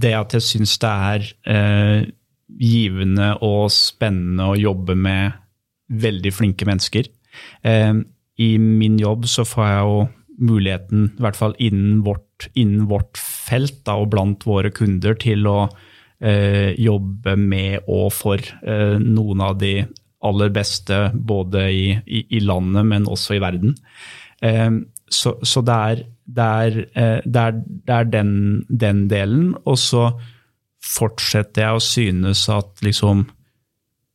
det 0.04 0.12
at 0.18 0.36
jeg 0.36 0.44
syns 0.44 0.76
det 0.82 0.92
er 0.92 1.28
uh, 1.48 2.04
givende 2.60 3.34
og 3.44 3.70
spennende 3.74 4.50
å 4.50 4.58
jobbe 4.58 4.96
med 4.98 5.40
veldig 5.94 6.32
flinke 6.34 6.66
mennesker. 6.68 7.08
Eh, 7.62 7.94
I 8.38 8.50
min 8.58 8.98
jobb 9.00 9.26
så 9.30 9.46
får 9.46 9.66
jeg 9.68 9.88
jo 9.88 9.98
muligheten, 10.44 11.10
i 11.14 11.22
hvert 11.22 11.38
fall 11.38 11.54
innen 11.62 12.00
vårt, 12.06 12.48
innen 12.58 12.88
vårt 12.90 13.18
felt 13.20 13.84
da, 13.86 13.98
og 14.02 14.10
blant 14.14 14.46
våre 14.46 14.72
kunder, 14.74 15.14
til 15.20 15.46
å 15.46 15.58
eh, 16.18 16.74
jobbe 16.80 17.36
med 17.38 17.86
og 17.86 18.10
for 18.14 18.40
eh, 18.42 18.96
noen 18.98 19.44
av 19.44 19.58
de 19.60 19.76
aller 20.24 20.50
beste 20.54 20.98
både 21.14 21.68
i, 21.70 21.86
i, 22.06 22.24
i 22.38 22.42
landet, 22.42 22.86
men 22.90 23.08
også 23.10 23.36
i 23.36 23.42
verden. 23.44 23.76
Eh, 24.42 24.70
så, 25.14 25.36
så 25.44 25.62
det, 25.62 25.74
er, 25.74 26.04
det, 26.24 26.44
er, 26.44 26.78
eh, 26.94 27.18
det, 27.24 27.42
er, 27.42 27.58
det 27.86 27.96
er, 27.98 28.10
den, 28.10 28.32
den 28.68 29.04
delen. 29.10 29.52
Og 29.68 29.78
så 29.78 30.08
fortsetter 30.84 31.64
jeg 31.64 31.78
å 31.78 31.82
synes 31.82 32.44
at 32.52 32.84
liksom 32.84 33.24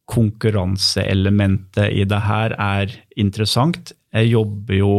konkurranseelementet 0.10 1.94
i 1.94 2.06
det 2.10 2.22
her 2.26 2.56
er 2.58 2.94
interessant. 3.20 3.94
Jeg 4.14 4.32
jobber 4.32 4.80
jo 4.80 4.94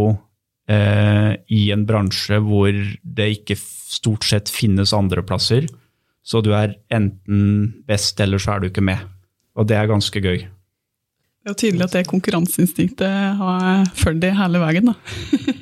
eh, 0.71 1.35
i 1.51 1.63
en 1.75 1.87
bransje 1.89 2.39
hvor 2.45 2.75
det 3.03 3.29
ikke 3.41 3.59
stort 3.59 4.27
sett 4.29 4.53
finnes 4.53 4.95
andreplasser. 4.95 5.67
Så 6.23 6.43
du 6.45 6.53
er 6.55 6.77
enten 6.93 7.83
best, 7.89 8.21
eller 8.23 8.39
så 8.39 8.55
er 8.55 8.63
du 8.63 8.71
ikke 8.71 8.85
med. 8.87 9.03
Og 9.59 9.67
det 9.67 9.79
er 9.81 9.91
ganske 9.91 10.23
gøy. 10.23 10.45
Det 11.41 11.51
er 11.51 11.57
tydelig 11.59 11.87
at 11.87 11.97
det 11.97 12.11
konkurranseinstinktet 12.11 13.41
har 13.41 13.89
fulgt 13.97 14.23
deg 14.23 14.37
hele 14.37 14.61
veien, 14.63 14.93
da. 14.93 14.95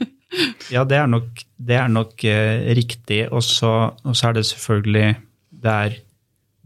ja, 0.74 0.82
det 0.84 0.98
er 0.98 1.08
nok, 1.08 1.44
det 1.56 1.78
er 1.78 1.88
nok 1.92 2.24
eh, 2.26 2.68
riktig. 2.76 3.22
Og 3.32 3.46
så 3.46 3.94
er 3.94 4.36
det 4.36 4.44
selvfølgelig 4.50 5.14
det 5.62 5.74
er, 5.74 5.98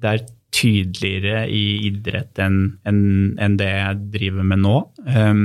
det 0.03 0.13
er 0.13 0.25
tydeligere 0.53 1.47
i 1.49 1.65
idrett 1.89 2.39
enn 2.43 2.59
en, 2.89 3.01
en 3.41 3.57
det 3.57 3.71
jeg 3.71 4.01
driver 4.19 4.49
med 4.51 4.63
nå. 4.65 4.77
Um, 5.09 5.45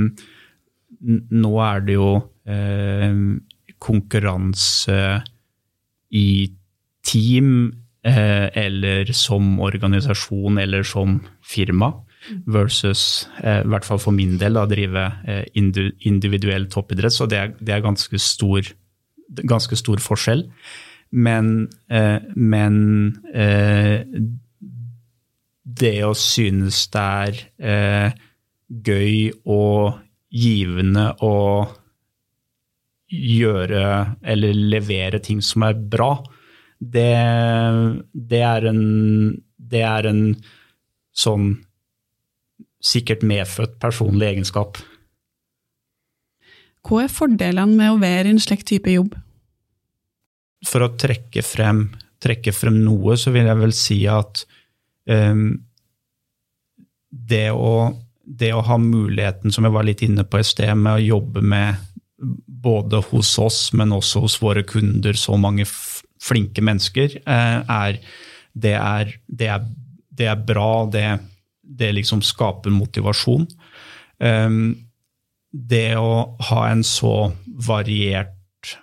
nå 1.32 1.52
er 1.64 1.84
det 1.86 1.96
jo 1.96 2.10
um, 2.20 3.22
konkurranse 3.80 4.98
i 6.12 6.28
team 7.06 7.52
uh, 8.06 8.48
eller 8.52 9.12
som 9.16 9.56
organisasjon 9.64 10.60
eller 10.60 10.84
som 10.86 11.20
firma, 11.46 11.92
versus, 12.50 13.28
uh, 13.40 13.62
i 13.62 13.70
hvert 13.72 13.86
fall 13.86 14.02
for 14.02 14.12
min 14.12 14.36
del, 14.40 14.58
å 14.58 14.66
drive 14.68 15.06
uh, 15.24 15.44
individuell 15.56 16.68
toppidrett. 16.72 17.14
Så 17.14 17.28
det 17.30 17.40
er, 17.40 17.54
det 17.62 17.78
er 17.78 17.86
ganske, 17.86 18.20
stor, 18.20 18.68
ganske 19.40 19.78
stor 19.78 20.02
forskjell. 20.04 20.44
Men, 21.10 21.68
eh, 21.88 22.20
men 22.36 22.76
eh, 23.32 24.04
det 25.62 25.96
å 26.04 26.14
synes 26.16 26.82
det 26.92 27.04
er 27.04 27.38
eh, 27.58 28.18
gøy 28.68 29.30
og 29.48 30.00
givende 30.28 31.06
å 31.24 31.36
gjøre 33.08 33.84
eller 34.20 34.60
levere 34.74 35.20
ting 35.24 35.40
som 35.44 35.64
er 35.64 35.78
bra, 35.80 36.10
det, 36.78 37.08
det, 38.12 38.42
er, 38.44 38.68
en, 38.68 38.82
det 39.56 39.82
er 39.82 40.10
en 40.10 40.22
sånn 41.16 41.54
sikkert 42.84 43.24
medfødt 43.26 43.78
personlig 43.82 44.28
egenskap. 44.34 44.78
Hva 46.86 47.02
er 47.04 47.12
fordelene 47.12 47.74
med 47.80 47.94
å 47.94 47.98
være 48.00 48.28
i 48.28 48.36
en 48.36 48.42
slik 48.42 48.62
type 48.68 48.92
jobb? 48.92 49.16
For 50.66 50.82
å 50.82 50.92
trekke 50.98 51.42
frem, 51.46 51.84
trekke 52.22 52.52
frem 52.54 52.80
noe, 52.82 53.16
så 53.18 53.32
vil 53.34 53.46
jeg 53.46 53.60
vel 53.60 53.74
si 53.76 53.98
at 54.10 54.42
um, 55.06 55.52
det, 57.08 57.50
å, 57.54 57.92
det 58.22 58.50
å 58.54 58.64
ha 58.66 58.78
muligheten, 58.82 59.54
som 59.54 59.68
jeg 59.68 59.76
var 59.76 59.86
litt 59.86 60.02
inne 60.06 60.26
på 60.26 60.40
i 60.40 60.46
sted, 60.46 60.74
med 60.76 60.96
å 60.96 61.04
jobbe 61.04 61.44
med 61.46 61.84
både 62.18 62.98
hos 63.12 63.36
oss, 63.38 63.60
men 63.78 63.94
også 63.94 64.24
hos 64.24 64.40
våre 64.42 64.64
kunder, 64.66 65.14
så 65.14 65.38
mange 65.38 65.68
flinke 65.68 66.64
mennesker, 66.66 67.20
uh, 67.22 67.62
er, 67.62 68.00
det, 68.52 68.74
er, 68.74 69.14
det, 69.26 69.52
er, 69.54 69.68
det 70.18 70.30
er 70.32 70.42
bra. 70.42 70.72
Det, 70.90 71.06
det 71.62 71.92
liksom 71.94 72.24
skaper 72.26 72.74
motivasjon. 72.74 73.46
Um, 74.18 74.74
det 75.52 75.96
å 75.96 76.34
ha 76.50 76.64
en 76.68 76.82
så 76.84 77.30
variert 77.68 78.34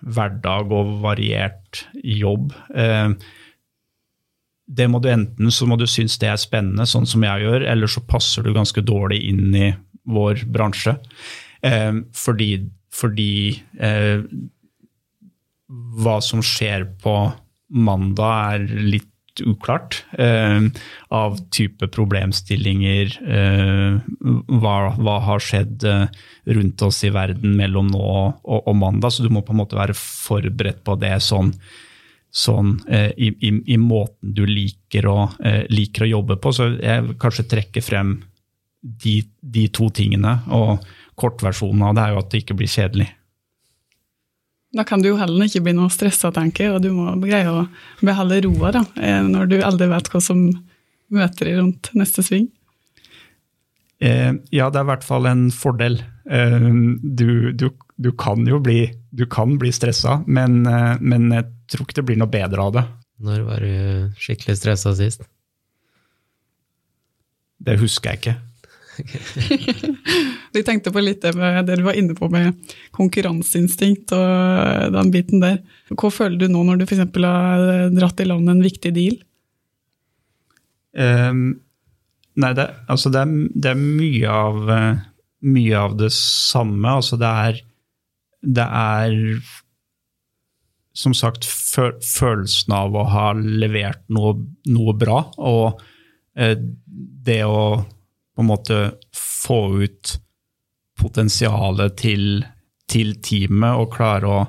hverdag 0.02 0.72
og 0.74 0.94
variert 1.04 1.86
jobb 2.02 2.54
eh, 2.76 3.16
det 4.66 4.88
må 4.90 5.00
du 5.02 5.10
enten 5.12 5.52
så 5.54 5.68
må 5.70 5.78
du 5.78 5.86
synes 5.90 6.18
det 6.22 6.30
er 6.32 6.42
spennende, 6.42 6.88
sånn 6.90 7.06
som 7.10 7.24
jeg 7.26 7.46
gjør, 7.46 7.68
eller 7.70 7.92
så 7.92 8.02
passer 8.08 8.46
du 8.46 8.54
ganske 8.56 8.82
dårlig 8.86 9.22
inn 9.30 9.54
i 9.54 9.70
vår 10.10 10.46
bransje. 10.54 10.96
Eh, 11.66 12.02
fordi, 12.18 12.50
fordi 12.94 13.32
eh, 13.78 14.26
hva 16.02 16.18
som 16.22 16.42
skjer 16.46 16.88
på 17.02 17.16
mandag, 17.76 18.56
er 18.56 18.88
litt 18.96 19.12
uklart 19.42 20.06
eh, 20.18 20.62
av 21.14 21.38
type 21.54 21.88
problemstillinger. 21.92 23.16
Eh, 23.26 23.98
hva, 24.62 24.76
hva, 24.96 25.16
har 25.28 25.44
skjedd 25.44 25.86
eh, 25.90 26.06
rundt 26.56 26.86
oss 26.86 27.04
i 27.04 27.12
verden 27.14 27.58
mellom 27.58 27.90
nå 27.92 28.06
og, 28.06 28.62
og, 28.62 28.76
mandag? 28.80 29.16
Så 29.16 29.26
du 29.26 29.32
må 29.34 29.44
på 29.46 29.56
en 29.56 29.62
måte 29.64 29.80
være 29.80 29.98
forberedt 29.98 30.84
på 30.86 30.98
det 31.02 31.16
sånn, 31.26 31.52
sånn 32.32 32.78
eh, 32.88 33.12
i, 33.18 33.34
i, 33.50 33.54
i, 33.76 33.80
måten 33.82 34.36
du 34.38 34.46
liker 34.50 35.10
å, 35.12 35.18
eh, 35.44 35.64
liker 35.72 36.06
å, 36.06 36.14
jobbe 36.18 36.40
på. 36.42 36.56
Så 36.56 36.72
jeg 36.80 37.20
kanskje 37.22 37.50
trekke 37.56 37.84
frem 37.86 38.18
de, 38.82 39.20
de 39.42 39.68
to 39.74 39.90
tingene. 39.94 40.40
Og 40.56 40.86
kortversjonen 41.20 41.90
av 41.90 41.96
det 41.96 42.06
er 42.08 42.16
jo 42.16 42.24
at 42.24 42.34
det 42.34 42.44
ikke 42.44 42.60
blir 42.60 42.72
kjedelig. 42.72 43.12
Da 44.76 44.84
kan 44.84 45.02
du 45.02 45.12
jo 45.14 45.20
heller 45.20 45.48
ikke 45.48 45.64
bli 45.64 45.76
noe 45.78 45.92
stressa, 45.94 46.34
tenker 46.36 46.74
og 46.76 46.82
du 46.84 46.90
må 46.92 47.14
greie 47.24 47.48
å 47.48 47.66
beholde 48.04 48.42
roa 48.44 48.74
da, 48.76 48.84
eh, 49.00 49.22
når 49.24 49.52
du 49.52 49.58
aldri 49.64 49.88
vet 49.92 50.10
hva 50.12 50.22
som 50.24 50.50
møter 51.16 51.48
deg 51.48 51.60
rundt 51.62 51.92
neste 51.96 52.26
sving. 52.26 52.50
Eh, 54.04 54.34
ja, 54.52 54.68
det 54.70 54.82
er 54.82 54.84
i 54.84 54.90
hvert 54.92 55.08
fall 55.08 55.30
en 55.30 55.48
fordel. 55.56 56.02
Eh, 56.28 56.68
du, 57.02 57.54
du, 57.56 57.70
du, 57.96 58.12
kan 58.20 58.44
jo 58.48 58.60
bli, 58.64 58.90
du 59.16 59.26
kan 59.32 59.56
bli 59.62 59.72
stressa, 59.76 60.20
men, 60.28 60.66
eh, 60.68 60.96
men, 61.00 61.30
jeg 61.32 61.48
tror 61.72 61.88
ikke 61.88 62.02
det 62.02 62.08
blir 62.10 62.20
noe 62.20 62.32
bedre 62.32 62.68
av 62.68 62.76
det. 62.76 62.86
Når 63.26 63.46
var 63.48 63.64
du 63.64 64.20
skikkelig 64.20 64.58
stressa 64.60 64.92
sist? 64.98 65.24
Det 67.66 67.80
husker 67.80 68.12
jeg 68.12 68.22
ikke. 68.22 68.36
De 70.56 70.64
tenkte 70.68 70.94
på 70.94 71.04
litt 71.04 71.22
det, 71.24 71.34
med 71.38 71.66
det 71.68 71.80
du 71.80 71.86
var 71.86 71.98
inne 72.00 72.16
på 72.18 72.30
med 72.32 72.56
konkurranseinstinkt 72.96 74.14
og 74.16 74.96
den 74.96 75.12
biten 75.14 75.44
der. 75.44 75.60
Hva 75.94 76.12
føler 76.14 76.40
du 76.40 76.48
nå 76.52 76.64
når 76.68 76.82
du 76.82 76.86
f.eks. 76.88 77.04
har 77.04 77.92
dratt 77.96 78.24
i 78.24 78.30
land 78.30 78.52
en 78.52 78.64
viktig 78.64 78.94
deal? 78.96 79.20
Um, 80.96 81.60
nei, 82.40 82.54
det, 82.56 82.70
altså 82.92 83.12
det, 83.12 83.26
er, 83.26 83.36
det 83.52 83.74
er 83.74 83.84
mye, 83.84 84.32
av, 84.32 84.74
mye 85.44 85.84
av 85.84 86.00
det 86.00 86.12
samme. 86.16 86.98
Altså 87.02 87.20
det 87.20 87.36
er 87.50 87.62
Det 88.46 88.66
er 88.66 89.16
som 90.96 91.12
sagt 91.18 91.44
følelsen 91.46 92.72
av 92.76 92.96
å 92.96 93.04
ha 93.12 93.34
levert 93.36 94.06
noe, 94.16 94.38
noe 94.72 94.94
bra, 94.96 95.26
og 95.36 95.82
eh, 96.40 96.56
det 96.56 97.42
å 97.44 97.84
på 98.36 98.44
en 98.44 98.52
måte 98.52 98.80
få 99.16 99.60
ut 99.84 100.16
potensialet 101.00 101.98
til, 102.00 102.44
til 102.92 103.16
teamet 103.24 103.80
og 103.80 103.94
klare 103.96 104.32
å 104.32 104.42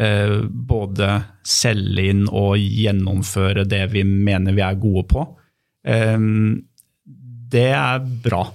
eh, 0.00 0.38
både 0.48 1.10
selge 1.48 2.08
inn 2.12 2.24
og 2.28 2.56
gjennomføre 2.60 3.66
det 3.68 3.84
vi 3.92 4.04
mener 4.08 4.56
vi 4.56 4.64
er 4.64 4.80
gode 4.80 5.04
på. 5.12 5.26
Eh, 5.88 6.16
det 7.48 7.68
er 7.72 8.08
bra. 8.24 8.46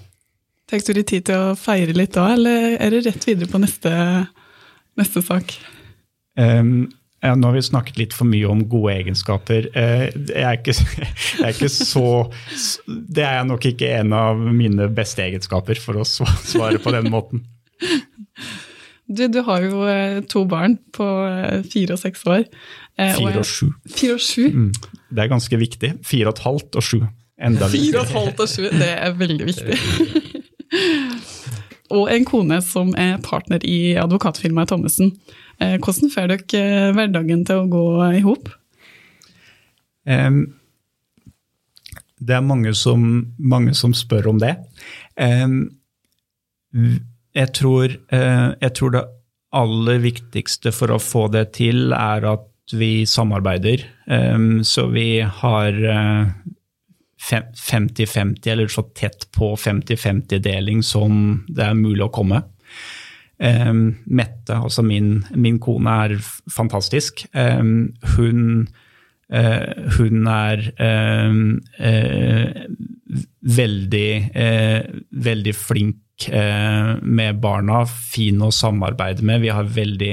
Fikk 0.69 0.87
du 0.87 0.93
litt 0.97 1.11
tid 1.11 1.27
til 1.29 1.51
å 1.51 1.55
feire 1.59 1.93
litt 1.93 2.15
da, 2.15 2.31
eller 2.33 2.77
er 2.81 2.93
det 2.93 3.03
rett 3.07 3.27
videre 3.27 3.49
på 3.51 3.61
neste, 3.61 3.93
neste 4.97 5.21
sak? 5.25 5.53
Um, 6.39 6.87
ja, 7.23 7.35
nå 7.39 7.47
har 7.47 7.55
vi 7.55 7.61
snakket 7.63 7.99
litt 8.01 8.13
for 8.15 8.27
mye 8.27 8.49
om 8.51 8.65
gode 8.67 8.97
egenskaper. 8.97 9.69
Eh, 9.79 10.09
jeg 10.11 10.43
er, 10.43 10.57
ikke, 10.59 10.75
jeg 11.39 11.45
er 11.47 11.53
ikke, 11.53 11.69
så 11.71 12.05
Det 12.85 13.23
er 13.23 13.45
nok 13.47 13.63
ikke 13.69 13.93
en 14.01 14.11
av 14.17 14.41
mine 14.43 14.89
beste 14.91 15.23
egenskaper, 15.23 15.79
for 15.79 16.01
å 16.01 16.07
svare 16.07 16.81
på 16.83 16.91
den 16.95 17.07
måten. 17.13 17.45
Du, 19.07 19.25
du 19.31 19.39
har 19.47 19.63
jo 19.63 19.85
eh, 19.87 20.19
to 20.27 20.43
barn 20.49 20.75
på 20.95 21.07
eh, 21.27 21.63
fire 21.71 21.95
og 21.95 22.01
seks 22.01 22.25
år. 22.27 22.43
Fire 22.99 23.39
og 23.39 23.47
sju. 23.47 23.69
Fire 23.87 24.17
og 24.17 24.23
sju? 24.23 24.43
Mm, 24.51 24.71
det 25.15 25.23
er 25.23 25.31
ganske 25.31 25.59
viktig. 25.63 25.93
Fire 26.07 26.27
og 26.27 26.35
et 26.35 26.43
halvt 26.43 26.79
og 26.79 26.87
sju. 26.89 26.97
Enda 27.43 27.69
viktigere. 27.71 27.85
Fire 27.87 28.01
og 28.01 28.09
et 28.09 28.17
halvt 28.19 28.43
og 28.43 28.51
sju, 28.51 28.67
det 28.83 28.91
er 28.97 29.15
veldig 29.19 29.47
viktig. 29.47 29.79
og 31.99 32.11
en 32.11 32.27
kone 32.27 32.59
som 32.65 32.91
er 32.99 33.15
partner 33.23 33.63
i 33.63 33.95
advokatfirmaet 34.01 34.73
Thommessen. 34.73 35.15
Eh, 35.63 35.77
hvordan 35.79 36.11
får 36.11 36.29
dere 36.31 36.59
eh, 36.59 36.91
hverdagen 36.95 37.45
til 37.47 37.63
å 37.63 37.69
gå 37.71 37.85
i 38.17 38.21
hop? 38.25 38.49
Det 42.23 42.35
er 42.35 42.43
mange 42.43 42.73
som, 42.75 43.03
mange 43.39 43.73
som, 43.77 43.93
spør 43.95 44.27
om 44.33 44.39
det. 44.41 44.51
Jeg, 46.75 47.49
tror, 47.55 47.95
uh, 48.11 48.49
jeg 48.59 48.71
tror 48.75 48.91
det 48.91 49.03
aller 49.55 50.01
viktigste 50.03 50.73
for 50.75 50.91
å 50.91 50.99
få 50.99 51.29
det 51.31 51.45
til, 51.55 51.95
er 51.95 52.27
at 52.33 52.75
vi 52.75 53.05
samarbeider. 53.07 53.85
Så 54.67 54.87
vi 54.91 55.07
har 55.23 55.79
50-50, 57.23 58.51
eller 58.51 58.67
så 58.67 58.83
tett 58.83 59.31
på 59.31 59.55
50-50-deling 59.55 60.83
som 60.83 61.45
det 61.47 61.63
er 61.69 61.79
mulig 61.79 62.03
å 62.07 62.11
komme. 62.11 62.41
Um, 63.43 63.97
Mette, 64.05 64.55
altså 64.55 64.83
min, 64.87 65.17
min, 65.35 65.59
kone, 65.59 65.91
er 66.05 66.13
fantastisk. 66.51 67.25
Um, 67.35 67.91
hun, 68.15 68.67
uh, 69.33 69.89
hun 69.97 70.29
er 70.31 70.63
um, 71.27 71.41
uh, 71.79 72.61
veldig, 73.57 74.11
uh, 74.31 75.01
veldig 75.11 75.55
flink 75.55 75.99
med 76.23 77.39
barna, 77.41 77.81
fin 77.89 78.37
å 78.45 78.51
samarbeide 78.53 79.25
med. 79.25 79.41
Vi 79.41 79.49
har 79.51 79.65
veldig, 79.75 80.11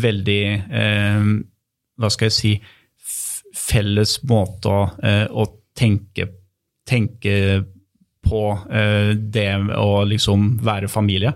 veldig 0.00 0.44
Hva 1.98 2.10
skal 2.14 2.28
jeg 2.28 2.36
si 2.36 2.52
Felles 3.58 4.14
måte 4.30 4.70
å, 4.70 4.84
å 5.34 5.46
tenke, 5.76 6.28
tenke 6.88 7.34
på 8.22 8.44
det 8.70 9.48
å 9.82 9.90
liksom 10.08 10.46
være 10.64 10.88
familie. 10.88 11.34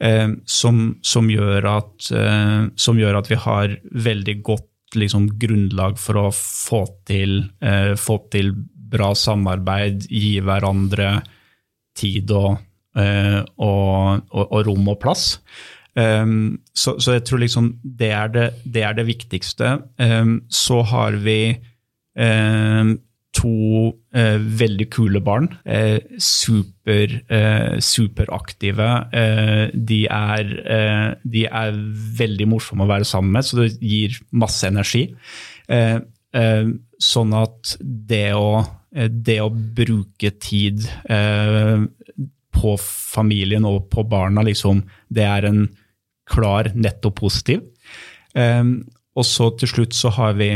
Eh, 0.00 0.28
som, 0.48 0.80
som, 1.04 1.28
gjør 1.28 1.66
at, 1.68 2.10
eh, 2.16 2.60
som, 2.80 2.98
gjør 2.98 3.18
at, 3.18 3.28
vi 3.28 3.36
har 3.36 3.74
veldig 4.06 4.36
godt 4.46 4.96
liksom, 4.96 5.26
grunnlag 5.40 5.98
for 6.00 6.22
å 6.22 6.30
få 6.34 6.86
til, 7.08 7.42
eh, 7.60 7.92
få 8.00 8.22
til, 8.32 8.54
bra 8.90 9.12
samarbeid, 9.14 10.08
gi 10.10 10.40
hverandre 10.42 11.20
tid 11.94 12.32
og, 12.34 12.56
og, 12.98 14.24
og, 14.34 14.40
og 14.40 14.64
rom 14.66 14.88
og 14.90 14.96
plass. 14.98 15.36
Um, 15.94 16.58
så, 16.74 16.96
så, 16.98 17.12
jeg 17.14 17.22
tror 17.28 17.42
liksom 17.44 17.68
det 17.82 18.08
er 18.14 18.32
det, 18.34 18.48
det, 18.64 18.82
er 18.82 18.96
det 18.98 19.04
viktigste. 19.06 19.76
Um, 20.02 20.40
så 20.50 20.80
har 20.90 21.20
vi 21.22 21.54
um, 22.18 22.96
to 23.40 23.92
eh, 24.16 24.38
veldig 24.60 24.86
kule 24.92 25.20
barn. 25.24 25.48
Eh, 25.64 26.00
super, 26.20 27.14
eh, 27.32 27.78
superaktive. 27.80 28.88
Eh, 29.16 29.70
de, 29.72 30.00
er, 30.06 30.52
eh, 30.76 31.08
de, 31.24 31.46
er, 31.46 31.78
veldig 32.20 32.48
morsomme 32.50 32.84
å 32.84 32.90
være 32.90 33.08
sammen 33.08 33.32
med, 33.38 33.46
så 33.46 33.62
det 33.62 33.70
gir 33.80 34.18
masse 34.32 34.66
energi. 34.68 35.06
Eh, 35.70 35.98
sånn 37.00 37.32
at 37.34 37.74
det 37.80 38.28
å, 38.36 38.60
det 39.10 39.38
å 39.42 39.50
bruke 39.50 40.30
tid 40.42 40.84
på 42.60 42.74
familien 42.84 43.66
og 43.66 43.88
på 43.90 44.04
barna, 44.06 44.44
liksom, 44.46 44.84
det 45.08 45.24
er 45.26 45.48
en 45.48 45.64
klar 46.30 46.70
netto 46.76 47.10
positiv. 47.10 47.64
og 48.36 49.24
så 49.26 49.48
til 49.58 49.72
slutt 49.72 49.96
så 49.96 50.12
har 50.14 50.36
vi 50.38 50.52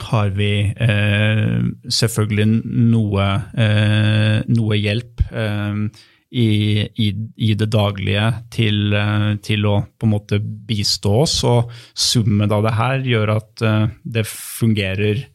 har 0.00 0.30
vi 0.32 0.72
eh, 0.72 1.58
selvfølgelig 1.92 2.46
noe, 2.92 3.26
eh, 3.60 4.38
noe 4.48 4.78
hjelp 4.80 5.20
eh, 5.28 6.00
i, 6.32 6.80
i, 6.80 7.08
i, 7.36 7.52
det 7.58 7.68
daglige 7.74 8.24
til, 8.54 8.94
eh, 8.96 9.28
til, 9.44 9.66
å 9.68 9.74
på 9.84 10.08
en 10.08 10.14
måte 10.14 10.38
bistå 10.40 11.18
oss. 11.26 11.36
Og 11.44 11.72
summen 11.92 12.52
av 12.52 12.64
det 12.64 12.74
her 12.78 13.04
gjør 13.04 13.34
at 13.36 13.64
eh, 13.68 13.84
det 14.16 14.24
fungerer, 14.30 15.26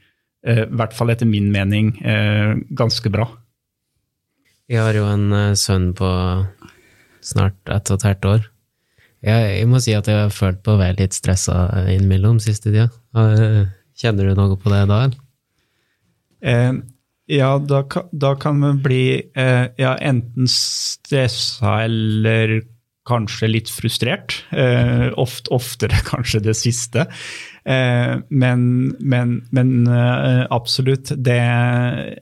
eh, 0.48 0.64
i 0.66 0.80
hvert 0.82 0.98
fall 0.98 1.14
etter 1.14 1.30
min 1.30 1.52
mening, 1.54 1.94
ganske 2.78 3.14
bra. 3.14 3.30
Jeg 4.68 4.82
har 4.84 4.98
jo 4.98 5.06
en 5.08 5.56
sønn 5.56 5.92
på 5.96 6.10
snart 7.24 7.60
ett 7.72 7.92
og 7.94 8.00
et 8.00 8.08
halvt 8.10 8.30
år. 8.34 8.48
Jeg, 9.28 9.46
jeg, 9.60 9.68
må 9.70 9.80
si 9.82 9.94
at 9.98 10.10
jeg 10.10 10.26
har 10.26 10.34
følt 10.34 10.60
på 10.66 10.76
å 10.76 10.82
være 10.82 11.04
litt 11.04 11.16
stressa 11.16 11.86
innimellom 11.94 12.42
siste 12.42 12.74
tida. 12.74 12.90
Kjenner 13.98 14.30
du 14.30 14.38
noe 14.38 14.60
på 14.62 14.72
det 14.74 14.84
da? 14.92 15.02
Eh, 16.46 16.74
ja, 17.28 17.52
da, 17.60 17.84
da, 18.12 18.36
kan 18.40 18.60
man 18.62 18.82
bli 18.84 19.04
eh, 19.36 19.66
ja, 19.82 19.98
enten 19.98 20.48
stressa 20.52 21.82
eller 21.88 22.62
kanskje 23.08 23.50
litt 23.50 23.72
frustrert. 23.72 24.42
Eh, 24.52 25.10
ofte, 25.20 25.52
oftere 25.56 26.00
kanskje 26.12 26.44
det 26.46 26.56
siste. 26.60 27.08
Eh, 27.68 28.14
men, 28.30 28.64
men, 29.00 29.36
men 29.56 29.72
eh, 29.92 30.44
absolutt, 30.56 31.12
det, 31.12 31.40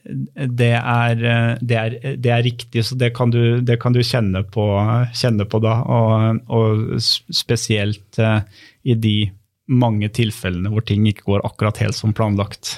det, 0.06 0.74
er, 0.80 1.16
det, 1.62 1.78
er, 1.78 1.98
det, 2.16 2.32
er, 2.32 2.46
riktig. 2.46 2.86
Så 2.86 2.98
det 2.98 3.14
kan 3.18 3.34
du, 3.34 3.62
kan 3.82 3.94
du 3.94 4.02
kjenne, 4.02 4.46
på, 4.50 4.68
kjenne, 5.14 5.46
på, 5.50 5.62
da. 5.66 5.80
Og, 5.86 6.46
og 6.50 7.02
spesielt 7.02 8.22
eh, 8.22 8.42
i 8.86 8.98
de 8.98 9.18
mange 9.72 10.10
tilfellene 10.14 10.72
hvor 10.74 10.86
ting 10.86 11.08
ikke 11.10 11.26
går 11.30 11.46
akkurat 11.48 11.80
helt 11.82 11.98
som 11.98 12.14
planlagt. 12.16 12.78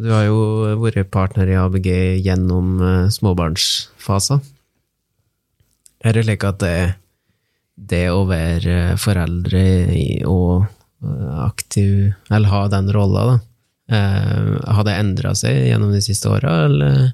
Du 0.00 0.10
har 0.12 0.26
jo 0.28 0.40
vært 0.80 1.12
partner 1.12 1.50
i 1.50 1.58
ABG 1.60 1.90
gjennom 2.24 2.80
småbarnsfasen. 3.12 4.40
Er 6.00 6.16
det 6.16 6.24
slik 6.24 6.44
at 6.48 6.60
det, 6.62 6.76
det 7.76 8.06
å 8.08 8.24
være 8.28 8.96
foreldre 9.00 9.64
og 10.28 10.64
uh, 11.04 11.44
aktiv, 11.44 12.12
eller 12.30 12.52
ha 12.52 12.62
den 12.72 12.88
rolla, 12.96 13.24
da, 13.28 13.36
uh, 13.92 14.54
har 14.78 14.84
det 14.88 14.96
endra 14.96 15.34
seg 15.36 15.68
gjennom 15.68 15.92
de 15.92 16.00
siste 16.04 16.30
åra, 16.32 16.52
eller? 16.68 17.10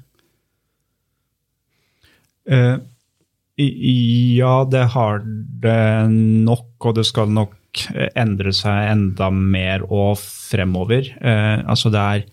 ja, 2.47 4.53
det 4.71 4.85
har 4.93 5.19
det 5.59 6.07
nok, 6.47 6.69
og 6.79 6.93
det 6.95 7.03
skal 7.09 7.27
nok 7.35 7.51
endre 8.17 8.53
seg 8.55 8.91
enda 8.91 9.29
mer 9.33 9.85
og 9.87 10.17
fremover. 10.21 11.11
Eh, 11.21 11.61
altså 11.67 11.93
det 11.93 12.03
er 12.03 12.25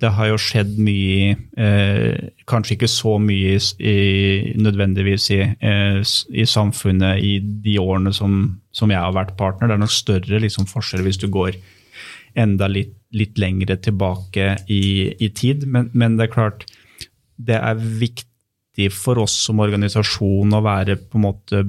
det 0.00 0.12
har 0.16 0.30
jo 0.30 0.38
skjedd 0.40 0.76
mye 0.80 1.34
eh, 1.60 2.30
Kanskje 2.48 2.76
ikke 2.76 2.90
så 2.90 3.16
mye 3.22 3.56
i, 3.58 4.54
nødvendigvis 4.60 5.28
i, 5.34 5.40
eh, 5.42 6.00
i, 6.00 6.46
samfunnet 6.48 7.20
i 7.26 7.34
de 7.40 7.76
årene 7.82 8.12
som, 8.16 8.38
som, 8.72 8.90
jeg 8.90 9.00
har 9.00 9.14
vært 9.16 9.36
partner. 9.38 9.68
Det 9.68 9.76
er 9.76 9.82
nok 9.82 9.94
større 9.94 10.40
liksom, 10.46 10.68
forskjell 10.70 11.04
hvis 11.06 11.20
du 11.20 11.28
går 11.32 11.58
enda 12.38 12.68
litt, 12.70 12.94
litt 13.16 13.38
lengre 13.42 13.76
tilbake 13.82 14.54
i, 14.70 14.82
i 15.18 15.30
tid. 15.36 15.66
Men, 15.66 15.90
men, 15.92 16.16
det 16.18 16.28
er 16.28 16.34
klart, 16.34 16.66
det 17.36 17.58
er 17.58 17.78
viktig 18.00 18.90
for 18.94 19.20
oss 19.20 19.34
som 19.46 19.60
organisasjon 19.60 20.54
å 20.56 20.62
være, 20.64 20.96
på 21.10 21.18
en 21.18 21.26
måte, 21.26 21.64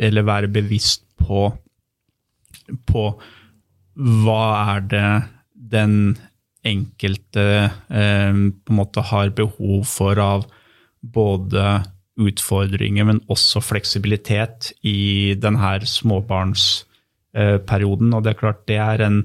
eller 0.00 0.26
være 0.26 0.50
bevisst 0.52 1.04
på 1.20 1.50
på 2.88 3.04
hva 4.00 4.44
er 4.76 4.80
det 4.90 5.10
den 5.70 6.16
enkelte 6.66 7.70
eh, 7.70 8.32
på 8.32 8.72
en 8.72 8.76
måte 8.76 9.00
har 9.10 9.30
behov 9.36 9.84
for 9.88 10.18
av 10.20 10.44
både 11.00 11.82
utfordringer, 12.20 13.04
men 13.08 13.20
også 13.32 13.60
fleksibilitet 13.64 14.72
i 14.86 15.34
denne 15.40 15.86
småbarnsperioden. 15.88 18.12
Og 18.12 18.22
det 18.24 18.30
er 18.32 18.42
klart 18.42 18.68
det 18.68 18.78
er 18.82 19.00
en, 19.06 19.18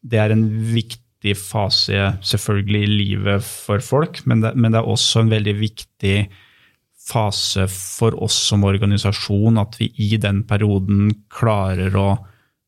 det 0.00 0.18
er 0.22 0.30
en 0.32 0.48
viktig 0.72 1.36
fase 1.36 2.16
selvfølgelig 2.24 2.82
i 2.84 2.92
livet 2.92 3.44
for 3.44 3.80
folk, 3.84 4.26
men 4.30 4.40
det, 4.44 4.52
men 4.56 4.72
det 4.72 4.78
er 4.80 4.88
også 4.88 5.20
en 5.24 5.34
veldig 5.34 5.56
viktig 5.60 6.18
fase 7.08 7.64
for 7.72 8.12
oss 8.24 8.36
som 8.50 8.64
organisasjon 8.68 9.58
at 9.60 9.78
vi 9.80 9.86
i 10.04 10.16
den 10.20 10.42
perioden 10.48 11.10
klarer 11.32 11.96
å 11.96 12.18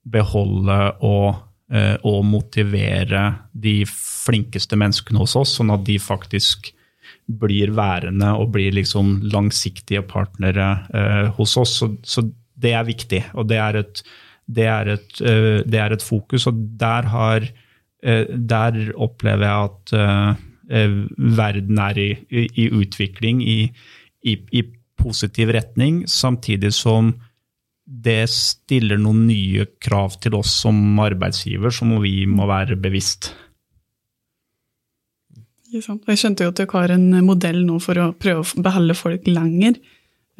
beholde 0.04 0.80
og, 1.06 1.40
eh, 1.72 1.96
og, 2.02 2.24
motivere 2.24 3.24
de 3.52 3.82
flinkeste 3.88 4.78
menneskene 4.80 5.20
hos 5.20 5.36
oss, 5.38 5.56
sånn 5.58 5.72
at 5.74 5.84
de 5.86 5.98
faktisk 6.00 6.72
blir 7.30 7.72
værende 7.76 8.32
og 8.38 8.50
blir 8.56 8.74
liksom 8.74 9.20
langsiktige 9.30 10.02
partnere 10.08 10.70
eh, 10.94 11.26
hos 11.36 11.56
oss. 11.60 11.76
Så, 11.82 11.92
så, 12.02 12.26
det 12.60 12.74
er 12.76 12.84
viktig, 12.84 13.22
og 13.40 13.46
det 13.48 13.56
er 13.56 13.78
et, 13.80 14.02
det 14.50 14.66
er 14.68 14.94
et, 14.96 15.20
eh, 15.24 15.60
det 15.64 15.80
er 15.80 15.94
et 15.94 16.04
fokus. 16.04 16.46
Og 16.50 16.58
der, 16.80 17.08
har, 17.12 17.46
eh, 18.02 18.26
der 18.28 18.92
opplever 18.96 19.46
jeg 19.46 19.70
at 19.70 19.94
eh, 19.96 20.98
verden 21.40 21.80
er 21.82 21.98
i, 21.98 22.10
i, 22.30 22.46
i 22.64 22.68
utvikling 22.82 23.42
i, 23.42 23.60
i, 24.22 24.36
positiv 25.00 25.48
retning, 25.56 26.02
samtidig 26.04 26.74
som 26.76 27.14
det 27.90 28.28
stiller 28.30 29.00
noen 29.02 29.24
nye 29.26 29.66
krav 29.82 30.14
til 30.22 30.36
oss 30.38 30.52
som 30.62 30.78
arbeidsgiver 31.02 31.74
som 31.74 31.96
vi 32.02 32.22
må 32.30 32.46
være 32.46 32.78
bevisst. 32.78 33.32
Jeg 35.70 35.82
skjønte 36.18 36.46
jo 36.46 36.50
at 36.50 36.58
dere 36.58 36.74
har 36.74 36.94
en 36.94 37.08
modell 37.26 37.60
nå 37.66 37.78
for 37.82 37.98
å 37.98 38.10
prøve 38.18 38.42
å 38.42 38.62
beholde 38.62 38.96
folk 38.98 39.26
lenger. 39.30 39.78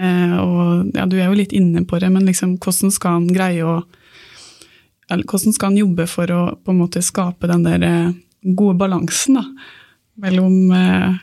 Eh, 0.01 0.37
og 0.39 0.91
ja, 0.95 1.07
Du 1.07 1.19
er 1.19 1.29
jo 1.29 1.39
litt 1.39 1.55
inne 1.55 1.85
på 1.87 1.99
det, 2.03 2.11
men 2.11 2.27
liksom, 2.27 2.57
hvordan 2.59 2.95
skal 2.95 3.19
han 3.19 3.33
greie 3.33 3.65
å 3.67 3.81
Hvordan 5.11 5.51
skal 5.51 5.73
han 5.73 5.79
jobbe 5.81 6.05
for 6.07 6.31
å 6.31 6.43
på 6.55 6.71
en 6.71 6.77
måte 6.79 7.01
skape 7.03 7.49
den 7.51 7.65
der 7.67 7.83
eh, 7.83 8.13
gode 8.55 8.77
balansen 8.79 9.41
da, 9.41 9.43
mellom, 10.23 10.71
eh, 10.71 11.17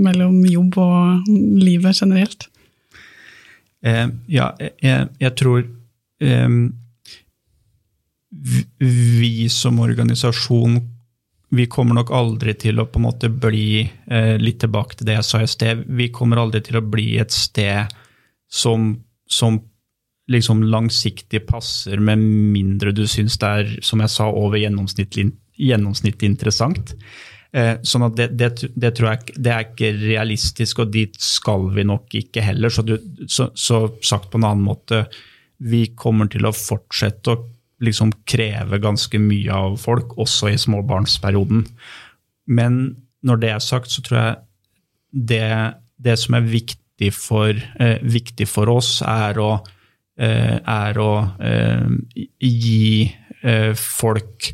mellom 0.00 0.38
jobb 0.48 0.78
og 0.80 1.28
livet 1.60 2.00
generelt? 2.00 2.49
Eh, 3.86 4.06
ja, 4.28 4.52
jeg, 4.58 5.08
jeg 5.20 5.36
tror 5.38 5.62
eh, 6.20 6.48
vi 8.80 9.48
som 9.50 9.80
organisasjon 9.80 10.80
vi 11.50 11.66
kommer 11.66 11.98
nok 11.98 12.12
aldri 12.14 12.54
til 12.54 12.78
å 12.78 12.86
på 12.86 13.00
en 13.00 13.06
måte 13.08 13.30
bli 13.32 13.82
eh, 13.82 14.36
litt 14.38 14.60
tilbake 14.62 14.98
til 14.98 15.08
det 15.08 15.16
jeg 15.16 15.26
sa 15.26 15.40
i 15.42 15.48
sted. 15.50 15.82
Vi 15.98 16.10
kommer 16.14 16.38
aldri 16.38 16.62
til 16.62 16.78
å 16.78 16.84
bli 16.86 17.16
et 17.18 17.34
sted 17.34 17.90
som, 18.46 18.92
som 19.26 19.58
liksom 20.30 20.62
langsiktig 20.70 21.42
passer, 21.48 21.98
med 21.98 22.22
mindre 22.22 22.94
du 22.94 23.02
syns 23.10 23.38
det 23.42 23.50
er, 23.50 23.72
som 23.82 24.02
jeg 24.04 24.14
sa, 24.14 24.28
over 24.30 24.62
gjennomsnittlig, 24.62 25.26
gjennomsnittlig 25.58 26.30
interessant. 26.30 26.94
Eh, 27.50 27.80
sånn 27.82 28.06
at 28.06 28.14
det, 28.14 28.28
det, 28.38 28.50
det, 28.78 28.92
tror 28.94 29.08
jeg 29.10 29.38
det 29.42 29.50
er 29.50 29.64
ikke 29.64 29.90
realistisk, 29.98 30.84
og 30.84 30.92
dit 30.94 31.16
skal 31.18 31.66
vi 31.74 31.84
nok 31.86 32.14
ikke 32.20 32.44
heller. 32.46 32.70
Så, 32.70 32.84
du, 32.86 32.94
så, 33.26 33.48
så, 33.58 33.88
sagt 34.06 34.30
på 34.30 34.38
en 34.38 34.46
annen 34.46 34.66
måte, 34.68 35.04
vi 35.58 35.88
kommer 35.98 36.30
til 36.30 36.46
å 36.46 36.54
fortsette 36.54 37.34
å 37.34 37.40
liksom 37.82 38.12
kreve 38.28 38.78
ganske 38.82 39.18
mye 39.18 39.56
av 39.56 39.80
folk, 39.80 40.14
også 40.20 40.52
i 40.52 40.60
småbarnsperioden. 40.60 41.64
Men 42.54 42.78
når 43.26 43.42
det 43.42 43.50
er 43.54 43.64
sagt, 43.64 43.90
så 43.90 44.04
tror 44.04 44.20
jeg 44.20 44.38
det, 45.32 45.50
det 45.98 46.16
som 46.20 46.38
er 46.38 46.46
viktig 46.46 47.10
for, 47.16 47.50
eh, 47.80 47.98
viktig 48.04 48.46
for, 48.48 48.70
oss, 48.70 49.00
er 49.02 49.40
å, 49.42 49.50
eh, 50.20 50.60
er 50.60 51.02
å 51.02 51.12
eh, 51.40 51.90
gi 52.38 53.10
eh, 53.42 53.72
folk 53.74 54.52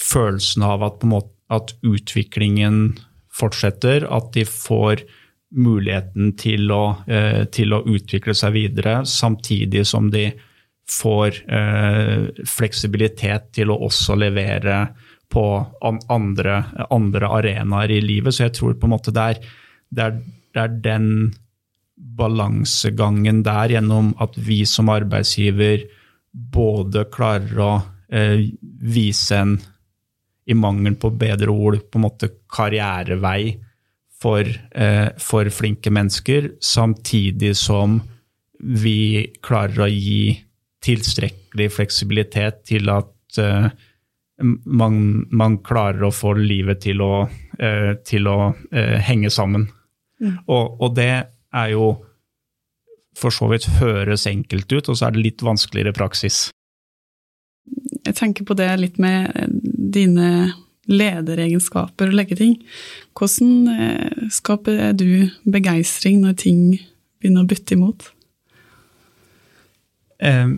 følelsen 0.00 0.64
av 0.68 0.86
at 0.86 1.00
på 1.00 1.08
en 1.08 1.16
måte 1.16 1.39
at 1.50 1.74
utviklingen 1.86 2.98
fortsetter, 3.34 4.06
at 4.10 4.32
de 4.34 4.44
får 4.46 5.04
muligheten 5.50 6.34
til 6.38 6.70
å, 6.70 6.84
eh, 7.10 7.44
til 7.50 7.74
å 7.74 7.82
utvikle 7.82 8.34
seg 8.38 8.54
videre, 8.54 9.00
samtidig 9.06 9.84
som 9.86 10.10
de 10.10 10.30
får 10.90 11.42
eh, 11.50 12.30
fleksibilitet 12.46 13.52
til 13.54 13.70
å 13.70 13.78
også 13.86 14.16
levere 14.18 14.88
på 15.30 15.44
andre, 16.10 16.56
andre, 16.90 17.30
arenaer 17.38 17.92
i 17.94 18.00
livet. 18.02 18.34
Så 18.34 18.48
jeg 18.48 18.56
tror 18.58 18.74
på 18.78 18.88
en 18.88 18.94
måte 18.96 19.14
det 19.14 19.26
er, 19.34 19.40
det 19.90 20.06
er, 20.06 20.18
det 20.54 20.64
er 20.64 20.76
den 20.82 21.08
balansegangen 22.18 23.44
der, 23.46 23.76
gjennom 23.76 24.14
at 24.22 24.34
vi 24.38 24.64
som 24.66 24.90
arbeidsgiver 24.90 25.86
både 26.30 27.06
klarer 27.14 27.62
å 27.62 27.72
eh, 28.10 28.48
vise 28.62 29.38
en 29.38 29.58
i 30.46 30.56
mangel 30.56 30.96
på 31.00 31.12
bedre 31.18 31.52
ord, 31.52 31.80
på 31.90 31.98
en 31.98 32.06
måte 32.06 32.30
karrierevei 32.50 33.58
for, 34.20 34.44
eh, 34.72 35.08
for 35.18 35.50
flinke 35.50 35.90
mennesker, 35.90 36.50
samtidig 36.60 37.56
som 37.56 38.00
vi 38.60 39.30
klarer 39.42 39.86
å 39.86 39.88
gi 39.88 40.38
tilstrekkelig 40.84 41.70
fleksibilitet 41.72 42.64
til 42.68 42.90
at, 42.92 43.38
eh, 43.38 43.70
man, 44.64 45.26
man, 45.30 45.58
klarer 45.58 46.06
å 46.06 46.14
få 46.14 46.34
livet 46.38 46.80
til 46.86 47.02
å, 47.04 47.28
eh, 47.58 47.94
til 48.04 48.28
å 48.28 48.54
eh, 48.72 48.98
henge 49.00 49.30
sammen. 49.30 49.68
Mm. 50.20 50.38
Og, 50.48 50.80
og, 50.80 50.94
det 50.96 51.26
er 51.52 51.68
jo 51.72 51.90
for 53.16 53.30
så 53.30 53.48
vidt 53.50 53.68
høres 53.80 54.26
enkelt 54.26 54.72
ut, 54.72 54.88
og 54.88 54.96
så 54.96 55.08
er 55.08 55.16
det 55.16 55.24
litt 55.24 55.44
vanskeligere 55.44 55.92
praksis. 55.96 56.48
Jeg 58.06 58.16
tenker 58.16 58.46
på 58.48 58.56
det 58.56 58.70
litt 58.80 58.98
med 58.98 59.28
dine 59.80 60.30
lederegenskaper 60.90 62.10
og 62.10 62.18
legge 62.18 62.38
ting. 62.38 62.56
Hvordan 63.16 63.68
eh, 63.74 64.26
skaper 64.32 64.90
du 64.96 65.30
begeistring 65.50 66.20
når 66.24 66.38
ting 66.42 66.64
begynner 67.20 67.44
å 67.44 67.50
bytte 67.50 67.76
imot? 67.76 68.10
Eh, 70.20 70.56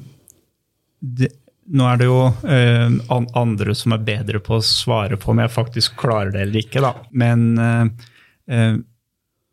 det, 1.02 1.32
nå 1.72 1.88
er 1.88 2.00
det 2.00 2.08
jo 2.08 2.20
eh, 2.48 2.94
andre 3.38 3.76
som 3.78 3.94
er 3.94 4.06
bedre 4.06 4.42
på 4.42 4.58
å 4.58 4.66
svare 4.66 5.18
på 5.20 5.32
om 5.32 5.42
jeg 5.42 5.54
faktisk 5.54 5.98
klarer 6.00 6.32
det 6.34 6.46
eller 6.46 6.64
ikke, 6.64 6.82
da. 6.84 6.94
Men 7.10 7.52
eh, 7.58 8.08
eh 8.48 8.72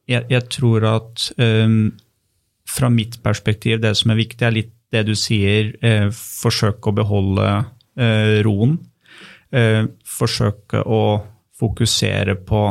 jeg, 0.10 0.26
jeg, 0.32 0.42
tror 0.50 0.86
at 0.90 1.28
eh, 1.38 1.74
fra 2.66 2.88
mitt 2.90 3.20
perspektiv, 3.22 3.78
det 3.84 3.92
som 3.94 4.10
er 4.10 4.18
viktig, 4.18 4.42
er 4.42 4.56
litt 4.56 4.72
det 4.90 5.04
du 5.06 5.12
sier. 5.14 5.76
Eh, 5.86 6.08
forsøke 6.10 6.90
å 6.90 6.96
beholde 6.98 7.52
eh, 9.52 9.86
forsøke 10.06 10.84
å 10.86 11.04
fokusere 11.60 12.38
på 12.48 12.64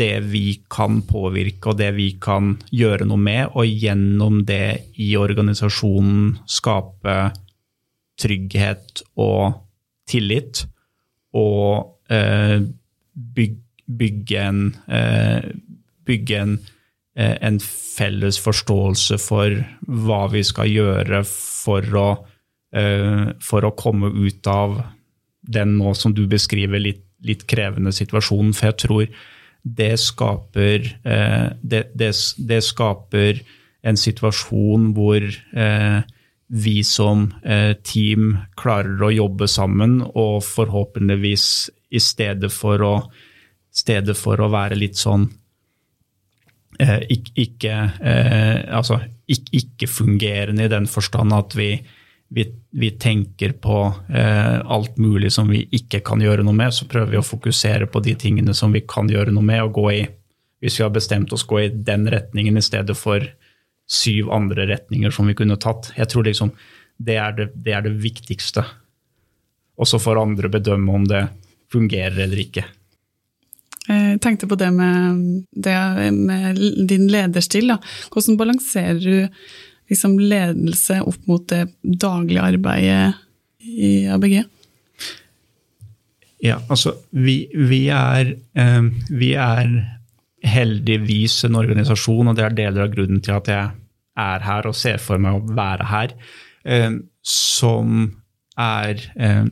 det 0.00 0.20
vi 0.30 0.44
kan 0.72 1.02
påvirke 1.04 1.72
og 1.72 1.80
det 1.80 1.90
vi 1.96 2.10
kan 2.22 2.54
gjøre 2.72 3.06
noe 3.08 3.20
med, 3.20 3.52
og 3.52 3.68
gjennom 3.68 4.42
det 4.48 4.92
i 5.00 5.12
organisasjonen 5.20 6.38
skape 6.48 7.16
trygghet 8.20 9.02
og 9.20 9.60
tillit. 10.10 10.64
Og 11.36 12.12
eh, 12.12 12.60
byg, 13.36 13.58
bygge 14.00 14.44
en, 14.44 14.62
eh, 14.88 15.50
bygge 16.06 16.38
en, 16.38 16.58
eh, 17.16 17.36
en, 17.40 17.58
felles 17.60 18.38
forståelse 18.40 19.18
for 19.20 19.60
hva 19.86 20.24
vi 20.32 20.42
skal 20.46 20.70
gjøre 20.70 21.22
for 21.26 21.82
å, 21.82 22.08
eh, 22.72 23.32
for 23.42 23.66
å 23.66 23.76
komme 23.76 24.10
ut 24.14 24.46
av 24.46 24.80
den 25.40 25.76
nå 25.78 25.94
som 25.96 26.14
du 26.14 26.26
beskriver, 26.30 26.80
litt, 26.82 27.04
litt 27.26 27.46
krevende 27.50 27.92
situasjonen. 27.94 28.52
For 28.56 28.70
jeg 28.70 28.80
tror 28.84 29.20
det 29.62 29.92
skaper, 30.00 30.86
eh, 31.04 31.48
det, 31.60 31.82
det, 31.94 32.12
det 32.48 32.60
skaper 32.64 33.42
en 33.80 33.96
situasjon 33.96 34.90
hvor 34.96 35.24
eh, 35.24 35.98
vi 36.50 36.76
som 36.84 37.28
eh, 37.44 37.74
team 37.86 38.34
klarer 38.60 39.04
å 39.04 39.12
jobbe 39.12 39.48
sammen, 39.48 40.00
og 40.02 40.40
forhåpentligvis 40.44 41.44
i 41.90 42.00
stedet 42.02 42.50
for 42.52 42.82
å, 42.86 42.94
stedet 43.70 44.16
for 44.18 44.40
å 44.40 44.50
være 44.52 44.78
litt 44.78 44.98
sånn 45.00 45.28
ikke, 46.80 47.32
ikke, 47.36 47.72
altså, 48.72 48.96
ikke, 49.28 49.50
ikke, 49.58 49.88
fungerende 49.90 50.64
i 50.64 50.70
den 50.72 50.86
forstand 50.88 51.34
at 51.36 51.52
vi, 51.58 51.74
vi, 52.30 52.46
vi 52.70 52.90
tenker 52.90 53.52
på 53.52 53.94
eh, 54.08 54.60
alt 54.60 54.98
mulig 54.98 55.32
som 55.32 55.48
vi 55.50 55.64
ikke 55.74 56.00
kan 56.06 56.22
gjøre 56.22 56.44
noe 56.46 56.54
med, 56.54 56.74
så 56.74 56.86
prøver 56.90 57.16
vi 57.16 57.20
å 57.20 57.26
fokusere 57.26 57.88
på 57.90 58.02
de 58.06 58.14
tingene 58.14 58.54
som 58.54 58.72
vi 58.72 58.84
kan 58.86 59.10
gjøre 59.10 59.34
noe 59.34 59.46
med, 59.46 59.62
og 59.66 59.74
gå 59.80 59.86
i 59.96 60.00
hvis 60.60 60.76
vi 60.78 60.84
har 60.84 60.92
bestemt 60.92 61.32
oss 61.32 61.46
gå 61.48 61.60
i 61.62 61.70
den 61.72 62.04
retningen 62.12 62.58
i 62.60 62.62
stedet 62.62 62.94
for 62.98 63.24
syv 63.90 64.28
andre 64.30 64.66
retninger 64.68 65.10
som 65.10 65.26
vi 65.26 65.34
kunne 65.34 65.56
tatt. 65.58 65.88
Jeg 65.96 66.10
tror 66.12 66.28
liksom 66.28 66.52
det 67.00 67.16
er 67.16 67.32
det, 67.36 67.46
det, 67.56 67.72
er 67.74 67.86
det 67.86 67.94
viktigste. 68.02 68.62
Og 69.80 69.88
så 69.88 69.98
får 69.98 70.20
andre 70.20 70.50
bedømme 70.52 70.98
om 70.98 71.06
det 71.08 71.24
fungerer 71.72 72.26
eller 72.26 72.42
ikke. 72.44 72.66
Jeg 73.88 74.20
tenkte 74.22 74.46
på 74.46 74.58
det 74.60 74.68
med, 74.76 75.22
det 75.50 75.78
med 76.12 76.60
din 76.86 77.08
lederstil. 77.10 77.72
Da. 77.72 77.78
Hvordan 78.12 78.36
balanserer 78.38 79.00
du 79.00 79.16
liksom 79.90 80.16
ledelse 80.20 81.00
opp 81.02 81.28
mot 81.28 81.46
det 81.50 81.66
daglige 81.82 82.46
arbeidet 82.54 83.14
i 83.60 84.06
ABG? 84.10 84.40
Ja, 86.40 86.56
altså 86.72 86.94
vi, 87.12 87.44
vi, 87.52 87.82
er, 87.92 88.32
eh, 88.56 88.86
er 89.36 89.72
heldigvis 90.46 91.42
en 91.44 91.58
organisasjon, 91.60 92.30
og 92.30 92.38
det 92.38 92.46
er 92.46 92.56
deler 92.56 92.86
av 92.86 92.94
grunnen 92.94 93.20
til 93.24 93.36
at 93.36 93.50
jeg 93.52 93.74
er 94.20 94.46
her 94.46 94.68
og 94.68 94.76
ser 94.76 95.00
for 95.02 95.20
meg 95.20 95.36
å 95.36 95.56
være 95.56 95.88
her, 95.90 96.14
eh, 96.64 96.96
som 97.20 98.06
er, 98.60 99.04
eh, 99.16 99.44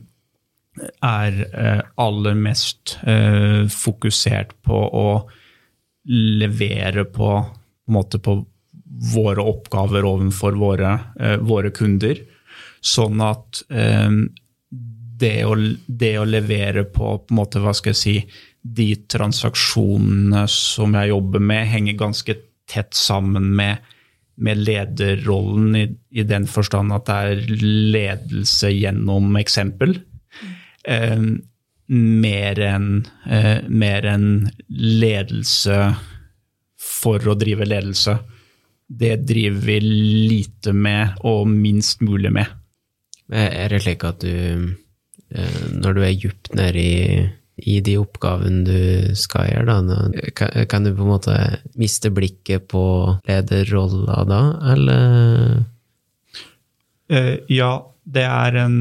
er 1.05 1.39
eh, 1.53 1.83
aller 2.01 2.37
mest 2.39 2.97
eh, 3.05 3.67
fokusert 3.69 4.55
på 4.65 4.81
å 4.81 5.07
levere 6.09 7.05
på, 7.05 7.31
på, 7.85 8.03
på 8.25 8.35
våre 8.99 9.45
oppgaver 9.47 10.05
overfor 10.07 10.57
våre, 10.59 10.93
eh, 11.19 11.37
våre 11.37 11.71
kunder. 11.75 12.19
Sånn 12.81 13.21
at 13.23 13.61
eh, 13.69 14.11
det 15.19 15.37
å, 15.45 15.55
det, 15.87 16.13
å, 16.19 16.27
levere 16.27 16.85
på, 16.87 17.17
på 17.19 17.33
en 17.33 17.39
måte, 17.41 17.63
hva 17.63 17.73
skal 17.75 17.93
jeg 17.93 18.01
si, 18.01 18.17
de 18.59 18.91
transaksjonene 19.11 20.43
som 20.51 20.95
jeg 20.99 21.13
jobber 21.13 21.43
med, 21.43 21.67
henger 21.71 21.99
ganske 21.99 22.35
tett 22.69 22.93
sammen 22.97 23.53
med 23.55 23.95
med 24.39 24.57
lederrollen 24.63 25.75
i, 25.75 25.85
i, 26.15 26.23
den 26.23 26.47
forstand 26.47 26.93
at 26.95 27.09
det 27.09 27.15
er 27.15 27.41
ledelse 27.93 28.71
gjennom 28.71 29.35
eksempel. 29.39 29.97
Eh, 30.87 31.23
mer 31.89 32.61
enn 32.63 32.89
eh, 33.27 33.59
en 34.13 34.27
ledelse 34.69 35.79
for 36.79 37.27
å 37.27 37.35
drive 37.39 37.67
ledelse. 37.67 38.19
Det 38.89 39.15
driver 39.29 39.59
vi 39.67 39.79
lite 39.79 40.73
med, 40.73 41.19
og 41.21 41.47
minst 41.47 42.01
mulig 42.01 42.31
med. 42.33 42.55
Er 43.29 43.69
det 43.69 43.83
slik 43.85 44.03
at 44.07 44.23
du, 44.23 44.73
eh, 45.29 45.59
når 45.77 45.93
du 45.93 46.01
er 46.01 46.15
djupt 46.15 46.49
nede 46.57 46.81
i 46.81 47.27
i 47.67 47.79
de 47.83 47.95
oppgavene 47.99 48.63
du 48.67 49.15
skal 49.19 49.49
gjøre, 49.49 49.77
da? 49.79 49.97
Kan, 50.37 50.65
kan, 50.69 50.85
du 50.85 50.93
på 50.95 51.05
en 51.05 51.11
måte 51.11 51.35
miste 51.79 52.11
blikket 52.13 52.69
på 52.71 52.83
lederrolla 53.27 54.23
da, 54.29 54.41
eller? 54.73 55.61
Uh, 57.09 57.35
ja, 57.51 57.73
det 58.05 58.25
er, 58.25 58.59
en, 58.63 58.77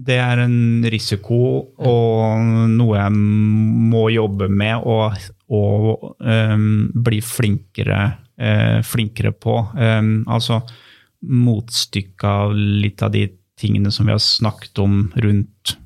det 0.00 0.18
er 0.22 0.44
en 0.46 0.86
risiko 0.88 1.42
og 1.76 2.70
noe 2.72 2.96
jeg 2.96 3.18
må 3.92 4.08
jobbe 4.14 4.48
med 4.48 4.88
og, 4.88 5.18
og 5.52 6.14
um, 6.24 6.88
bli 6.94 7.20
flinkere, 7.24 8.00
uh, 8.40 8.78
flinkere 8.86 9.32
på. 9.34 9.60
Um, 9.76 10.22
altså 10.30 10.62
motstykket 11.18 12.24
av 12.24 12.54
litt 12.54 13.02
av 13.02 13.12
de 13.14 13.26
tingene 13.58 13.90
som 13.90 14.06
vi 14.06 14.14
har 14.14 14.22
snakket 14.22 14.78
om 14.78 15.08
rundt 15.18 15.76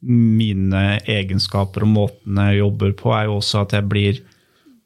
mine 0.00 0.82
egenskaper 1.10 1.82
og 1.82 1.90
måten 1.90 2.38
jeg 2.38 2.60
jobber 2.60 2.94
på, 2.98 3.12
er 3.14 3.26
jo 3.26 3.38
også 3.40 3.64
at 3.64 3.74
jeg 3.74 3.88
blir 3.90 4.20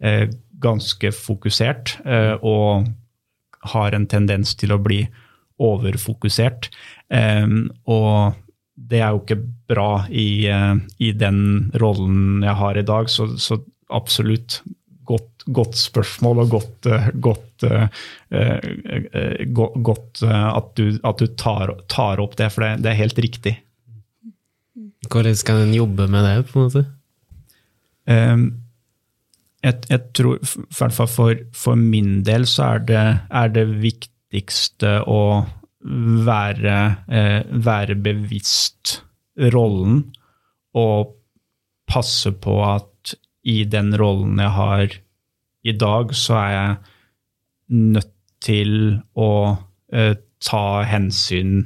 eh, 0.01 0.31
ganske 0.63 1.13
fokusert 1.13 1.99
eh, 2.07 2.35
og 2.41 2.89
har 3.73 3.95
en 3.95 4.09
tendens 4.11 4.57
til 4.59 4.73
å 4.75 4.81
bli 4.83 5.03
overfokusert. 5.63 6.71
Eh, 7.13 7.45
og 7.85 8.39
det 8.73 9.03
er 9.03 9.13
jo 9.13 9.21
ikke 9.21 9.43
bra 9.71 10.07
i, 10.09 10.47
eh, 10.49 10.75
i 11.05 11.13
den 11.13 11.71
rollen 11.83 12.41
jeg 12.47 12.57
har 12.63 12.81
i 12.81 12.87
dag, 12.89 13.13
så, 13.13 13.29
så 13.37 13.61
absolutt 13.93 14.63
godt, 15.47 15.77
spørsmål 15.79 16.45
og 16.45 16.51
godt, 16.53 16.87
eh, 16.87 17.09
godt, 17.15 17.67
eh, 17.67 19.45
godt 19.51 20.23
at, 20.23 20.73
du, 20.79 20.99
at 21.03 21.19
du 21.19 21.27
tar, 21.27 21.75
tar, 21.89 22.23
opp 22.23 22.37
det, 22.39 22.51
for 22.53 22.67
det, 22.67 22.83
det 22.85 22.93
er 22.93 23.01
helt 23.01 23.19
riktig. 23.19 23.57
Hvordan 25.11 25.37
skal 25.37 25.65
en 25.65 25.75
jobbe 25.75 26.07
med 26.09 26.25
det, 26.25 26.37
på 26.51 26.59
en 26.59 26.69
måte? 26.69 26.85
Jeg, 29.63 29.79
jeg, 29.89 30.01
tror, 30.17 30.39
i 30.43 30.77
hvert 30.79 30.95
fall 30.95 31.11
for, 31.11 31.43
for, 31.55 31.79
min 31.79 32.23
del, 32.27 32.47
så 32.51 32.75
er 32.75 32.87
det, 32.89 33.03
er 33.31 33.53
det 33.55 33.67
viktigste 33.83 34.97
å 35.07 35.23
være, 36.27 36.79
eh, 37.11 37.41
være 37.67 37.97
bevisst 37.99 39.01
rollen 39.53 40.05
og 40.79 41.15
passe 41.91 42.33
på 42.33 42.59
at 42.65 43.15
i 43.43 43.63
den 43.67 43.91
rollen 43.99 44.39
jeg 44.39 44.55
har 44.57 44.99
i 45.65 45.75
dag, 45.79 46.15
så 46.17 46.39
er 46.41 46.51
jeg 46.53 46.77
nødt 47.97 48.11
til 48.43 48.75
å 49.15 49.31
eh, 49.95 50.17
ta 50.43 50.67
hensyn 50.89 51.63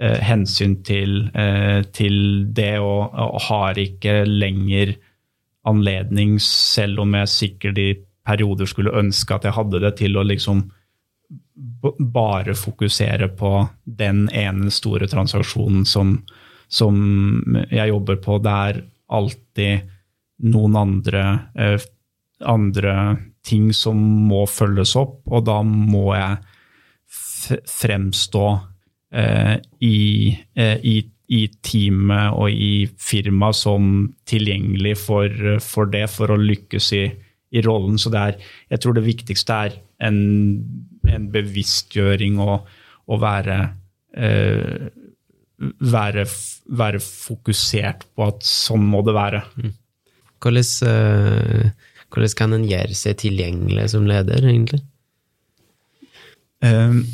eh, 0.00 0.18
hensyn 0.26 0.80
til, 0.86 1.28
eh, 1.34 1.82
til 1.94 2.46
det, 2.56 2.78
og, 2.82 3.14
og, 3.14 3.38
har 3.46 3.78
ikke 3.78 4.24
lenger 4.26 4.96
anledning, 5.68 6.38
selv 6.42 7.04
om 7.04 7.14
jeg 7.14 7.32
sikkert 7.34 7.78
i 7.78 7.90
perioder 8.26 8.68
skulle 8.68 8.96
ønske 8.96 9.36
at 9.36 9.46
jeg 9.46 9.56
hadde 9.56 9.80
det, 9.82 9.94
til 10.00 10.18
å 10.18 10.26
liksom 10.26 10.64
bare 12.12 12.54
fokusere 12.56 13.28
på 13.36 13.52
den 13.84 14.24
ene 14.36 14.70
store 14.72 15.08
transaksjonen 15.10 15.84
som, 15.88 16.14
som 16.68 16.96
jeg 17.70 17.92
jobber 17.92 18.20
på, 18.24 18.38
det 18.42 18.56
er 18.70 18.80
alltid 19.10 19.90
noen 20.50 20.76
andre, 20.80 21.24
eh, 21.54 21.76
andre 22.40 22.94
ting 23.46 23.70
som 23.76 23.98
må 24.28 24.44
følges 24.50 24.94
opp, 25.00 25.22
og 25.30 25.46
da 25.48 25.60
må 25.66 26.10
jeg 26.16 27.60
fremstå 27.68 28.44
eh, 29.16 29.56
i, 29.86 29.96
eh, 30.54 30.76
i, 30.86 30.96
i, 31.32 31.40
teamet 31.64 32.36
og 32.36 32.52
i 32.52 32.86
firmaet 33.00 33.58
som 33.58 33.88
tilgjengelig 34.28 34.96
for, 35.00 35.56
for, 35.64 35.90
det, 35.90 36.04
for 36.12 36.34
å 36.34 36.40
lykkes 36.40 36.92
i, 36.98 37.04
i 37.56 37.64
rollen. 37.64 37.98
Så 37.98 38.12
er, 38.14 38.38
jeg 38.70 38.82
tror 38.82 38.96
det 38.96 39.06
viktigste 39.08 39.60
er 39.66 39.78
en, 40.06 40.20
en 41.08 41.28
bevisstgjøring 41.32 42.40
og 42.44 42.68
å 43.10 43.18
være, 43.20 43.58
eh, 44.14 44.88
være, 45.60 46.26
være, 46.80 47.02
fokusert 47.02 48.06
på 48.14 48.28
at 48.28 48.44
sånn 48.46 48.84
må 48.92 49.02
det 49.06 49.16
være. 49.16 49.44
Mm. 49.58 49.72
Hvordan, 50.40 50.68
uh, 50.88 51.89
hvordan, 52.10 52.36
kan 52.36 52.56
en 52.56 52.68
gjøre 52.68 52.96
seg 52.98 53.18
tilgjengelig 53.22 53.90
som 53.94 54.06
leder, 54.08 54.44
egentlig? 54.46 54.82
Um, 56.60 57.04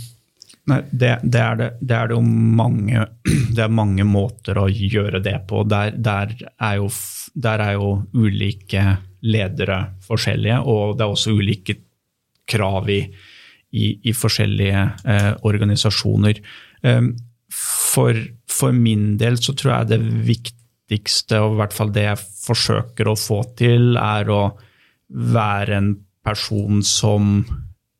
nei, 0.66 0.80
det, 0.90 1.12
det, 1.22 1.40
er 1.42 1.58
det, 1.60 1.68
det, 1.80 1.96
er 1.96 2.10
det, 2.10 2.16
jo 2.16 2.22
mange 2.26 3.04
Det 3.56 3.62
er 3.62 3.70
mange 3.72 4.02
måter 4.08 4.58
å 4.58 4.66
gjøre 4.68 5.20
det 5.22 5.36
på. 5.48 5.62
Der, 5.70 5.94
der, 5.94 6.34
er, 6.56 6.80
jo, 6.80 6.90
der 7.34 7.62
er 7.62 7.76
jo 7.78 7.92
ulike 8.16 8.98
ledere 9.26 9.78
forskjellige, 10.06 10.60
og 10.68 10.98
det 10.98 11.06
er 11.06 11.14
også 11.14 11.34
ulike 11.36 11.78
krav 12.46 12.90
i, 12.92 13.00
i, 13.74 13.86
i 14.06 14.12
forskjellige 14.14 14.82
eh, 15.08 15.32
organisasjoner. 15.48 16.42
Um, 16.86 17.14
for, 17.52 18.18
for, 18.50 18.74
min 18.74 19.16
del 19.20 19.38
så 19.42 19.54
tror 19.56 19.72
jeg 19.72 19.90
det 19.94 20.00
viktigste, 20.28 21.40
og 21.42 21.56
i 21.56 21.60
hvert 21.62 21.74
fall 21.76 21.92
det 21.94 22.06
jeg 22.08 22.22
forsøker 22.46 23.10
å 23.10 23.18
få 23.18 23.40
til, 23.58 23.96
er 24.00 24.30
å 24.30 24.42
være 25.08 25.76
en 25.76 25.92
person 26.26 26.82
som 26.82 27.44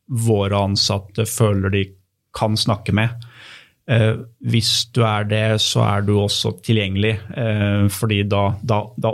våre 0.07 0.59
ansatte 0.69 1.25
føler 1.27 1.73
de 1.73 1.83
kan 2.35 2.57
snakke 2.59 2.95
med. 2.95 3.27
Eh, 3.87 4.19
hvis 4.43 4.89
du 4.95 5.03
er 5.07 5.27
det, 5.27 5.45
så 5.63 5.83
er 5.87 6.07
du 6.07 6.17
også 6.19 6.57
tilgjengelig, 6.63 7.15
eh, 7.39 7.87
fordi 7.91 8.23
da, 8.27 8.49
da, 8.61 8.81
da 8.99 9.13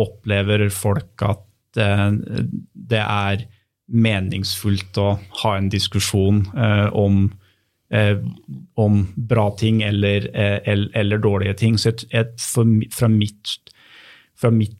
opplever 0.00 0.68
folk 0.74 1.24
at 1.24 1.80
eh, 1.80 2.10
det 2.90 3.00
er 3.00 3.46
meningsfullt 3.90 4.98
å 5.02 5.08
ha 5.42 5.54
en 5.58 5.70
diskusjon 5.72 6.44
eh, 6.54 6.88
om, 6.96 7.24
eh, 7.90 8.20
om, 8.78 9.00
bra 9.16 9.48
ting 9.58 9.82
eller, 9.82 10.28
eh, 10.34 10.58
eller, 10.64 10.90
eller 11.00 11.22
dårlige 11.24 11.56
ting. 11.64 11.78
Så 11.78 11.94
et, 11.94 12.04
et, 12.12 12.36
fra, 12.40 13.08
mitt, 13.10 13.56
fra, 14.38 14.52
mitt, 14.54 14.78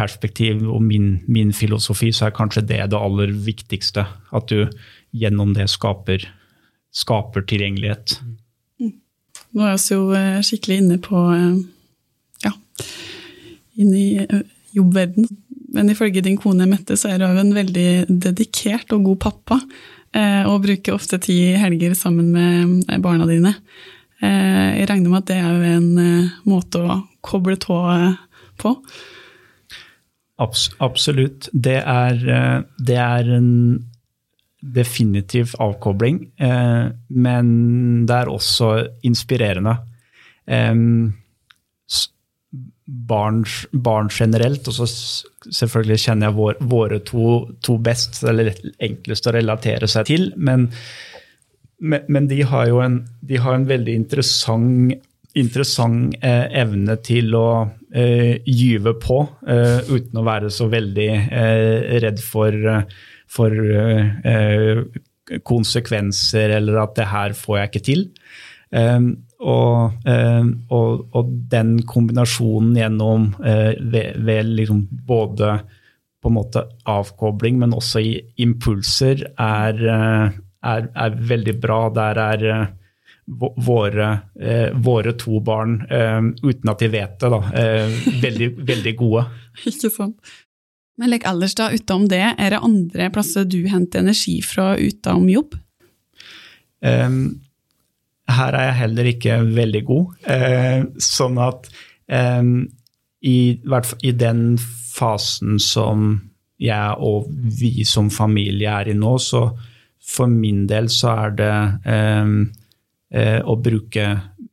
perspektiv 0.00 0.64
og 0.68 0.82
min, 0.84 1.18
min, 1.28 1.52
filosofi 1.56 2.10
så 2.14 2.28
er 2.28 2.36
kanskje 2.36 2.64
det 2.68 2.80
det 2.92 2.98
aller 2.98 3.34
viktigste. 3.46 4.06
At 4.32 4.48
du 4.48 4.70
gjennom 5.16 5.52
det 5.56 5.68
skaper, 5.72 6.24
skaper 6.94 7.44
tilgjengelighet. 7.50 8.16
Mm. 8.80 8.96
Nå 9.56 9.68
er 9.68 9.76
vi 9.76 9.94
jo 9.94 10.08
eh, 10.16 10.40
skikkelig 10.46 10.80
inne 10.84 10.98
på 11.02 11.22
eh, 11.34 11.60
ja, 12.46 12.54
inne 13.80 14.00
i 14.00 14.10
eh, 14.24 14.42
jobbverden 14.76 15.28
men 15.70 15.86
ifølge 15.92 16.22
din 16.26 16.34
kone 16.34 16.66
Mette, 16.66 16.96
så 16.98 17.12
er 17.12 17.20
du 17.20 17.28
en 17.28 17.52
veldig 17.54 18.08
dedikert 18.10 18.90
og 18.90 19.04
god 19.06 19.18
pappa. 19.22 19.58
Og 20.50 20.64
bruker 20.64 20.96
ofte 20.96 21.20
ti 21.22 21.36
helger 21.54 21.92
sammen 21.94 22.32
med 22.34 22.98
barna 23.04 23.28
dine. 23.28 23.52
Jeg 24.18 24.88
regner 24.90 25.12
med 25.12 25.20
at 25.20 25.28
det 25.28 25.36
er 25.38 25.68
en 25.76 25.86
måte 26.42 26.82
å 26.82 26.96
koble 27.22 27.54
tå 27.62 27.78
på? 28.58 28.74
Absolutt. 30.40 31.50
Det 31.52 31.78
er, 31.82 32.20
det 32.80 32.96
er 32.96 33.32
en 33.36 33.50
definitiv 34.60 35.54
avkobling, 35.60 36.22
men 37.08 37.50
det 38.08 38.16
er 38.16 38.32
også 38.32 38.70
inspirerende 39.08 39.74
barn, 42.90 43.44
barn, 43.72 44.08
generelt, 44.10 44.68
og 44.68 44.74
så 44.74 44.86
selvfølgelig 45.50 46.00
kjenner 46.04 46.28
jeg 46.28 46.36
vår, 46.38 46.58
våre 46.70 46.98
to, 47.06 47.26
to, 47.64 47.76
best, 47.82 48.22
eller 48.26 48.52
enklest 48.82 49.28
å 49.28 49.34
relatere 49.36 49.88
seg 49.90 50.08
til. 50.10 50.26
Men, 50.36 50.68
men, 51.78 52.06
men 52.08 52.28
de 52.30 52.42
har 52.50 52.68
jo 52.70 52.80
en, 52.84 53.02
har 53.30 53.56
en 53.56 53.68
veldig 53.68 53.94
interessant, 54.02 54.96
interessant 55.38 56.16
eh, 56.26 56.46
evne 56.62 56.98
til 57.06 57.36
å 57.38 57.46
eh, 57.62 57.76
gyve 57.90 58.94
på, 59.02 59.20
eh, 59.50 59.80
uten 59.90 60.20
å 60.20 60.26
være 60.26 60.50
så 60.54 60.68
veldig 60.70 61.08
eh, 61.10 61.96
redd 62.04 62.20
for, 62.22 62.54
for 63.30 63.56
eh, 63.56 64.84
konsekvenser, 65.46 66.54
eller 66.58 66.78
at 66.84 66.94
det 66.98 67.08
her 67.10 67.34
får 67.38 67.58
jeg 67.58 67.70
ikke 67.70 67.84
til. 67.88 68.06
Og, 69.40 69.92
eh, 70.04 70.48
og, 70.68 71.06
og, 71.16 71.28
den 71.50 71.78
kombinasjonen 71.88 72.74
gjennom 72.76 73.30
eh, 73.40 73.72
ved, 73.80 74.18
ved 74.20 74.50
liksom 74.58 74.82
både 75.08 75.54
på 76.20 76.28
en 76.28 76.36
måte 76.36 76.66
avkobling, 76.90 77.56
men 77.62 77.72
også 77.72 78.02
i 78.04 78.12
impulser, 78.44 79.24
er, 79.40 79.80
eh, 79.80 80.36
er, 80.74 80.90
er 80.92 81.16
veldig 81.32 81.56
bra. 81.62 81.80
Der 81.96 82.20
er 82.26 82.44
våre, 83.30 84.08
våre, 84.74 85.12
to 85.20 85.38
barn, 85.44 85.76
uten 86.42 86.70
at 86.72 86.82
de 86.82 86.88
vet 86.90 87.14
det, 87.20 87.30
da, 87.30 87.40
veldig, 88.22 88.48
veldig 88.72 88.94
gode. 88.98 89.24
Ikke 89.70 89.90
sant. 89.92 90.32
Men 91.00 91.14
Lek 91.14 91.24
ellers 91.28 91.54
da, 91.56 91.70
utenom 91.72 92.08
det, 92.10 92.24
er 92.36 92.52
det 92.52 92.60
andre 92.60 93.06
plasser 93.14 93.46
du 93.48 93.62
henter 93.72 94.02
energi 94.02 94.40
fra 94.44 94.74
utenom 94.76 95.30
jobb? 95.32 95.54
Um, 96.84 97.40
her 98.30 98.56
er 98.56 98.68
jeg 98.68 98.78
heller 98.82 99.08
ikke 99.10 99.38
veldig 99.48 99.82
god. 99.88 100.12
Eh, 100.30 100.82
sånn 101.02 101.40
at 101.42 101.70
eh, 102.12 102.50
i, 103.26 103.38
i, 103.56 104.12
den 104.12 104.44
fasen 104.60 105.58
som 105.62 106.12
jeg 106.60 107.00
og 107.00 107.28
vi 107.30 107.86
som 107.88 108.10
familie 108.12 108.72
er 108.82 108.92
i 108.92 108.96
nå, 108.96 109.16
så 109.18 109.46
for 110.10 110.30
min 110.30 110.66
del 110.68 110.90
så 110.92 111.14
er 111.26 111.36
det 111.38 111.54
eh, 113.14 113.40
å 113.42 113.56
bruke 113.60 114.06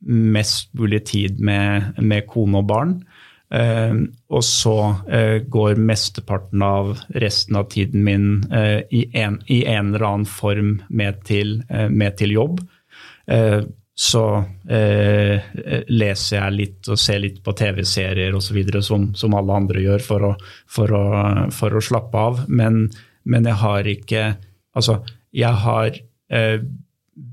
mest 0.08 0.72
mulig 0.78 1.04
tid 1.10 1.40
med, 1.44 1.98
med 1.98 2.26
kone 2.30 2.62
og 2.62 2.68
barn. 2.68 2.94
Eh, 3.54 3.94
og 4.28 4.44
så 4.44 4.76
eh, 5.08 5.38
går 5.48 5.80
mesteparten 5.80 6.62
av 6.64 6.94
resten 7.16 7.58
av 7.60 7.68
tiden 7.72 8.04
min 8.04 8.28
i 8.90 9.06
en, 9.16 9.40
i, 9.46 9.64
en, 9.64 9.94
eller 9.94 10.06
annen 10.10 10.28
form 10.28 10.78
med 10.88 11.22
til, 11.28 11.60
med 11.68 12.18
til 12.20 12.36
jobb. 12.36 12.62
Så 13.98 14.22
leser 15.90 16.36
jeg 16.38 16.54
litt 16.54 16.88
og 16.88 17.00
ser 17.02 17.18
litt 17.20 17.42
på 17.44 17.52
TV-serier 17.58 18.36
osv. 18.38 18.56
Som, 18.84 19.08
som 19.18 19.34
alle 19.36 19.56
andre 19.58 19.82
gjør 19.82 20.04
for 20.06 20.26
å, 20.30 20.30
for 20.70 20.94
å, 20.96 21.02
for 21.52 21.76
å 21.76 21.82
slappe 21.82 22.22
av. 22.30 22.44
Men, 22.48 22.86
men, 23.28 23.48
jeg 23.50 23.60
har 23.64 23.90
ikke 23.96 24.26
Altså, 24.78 25.00
jeg 25.34 25.58
har 25.64 25.96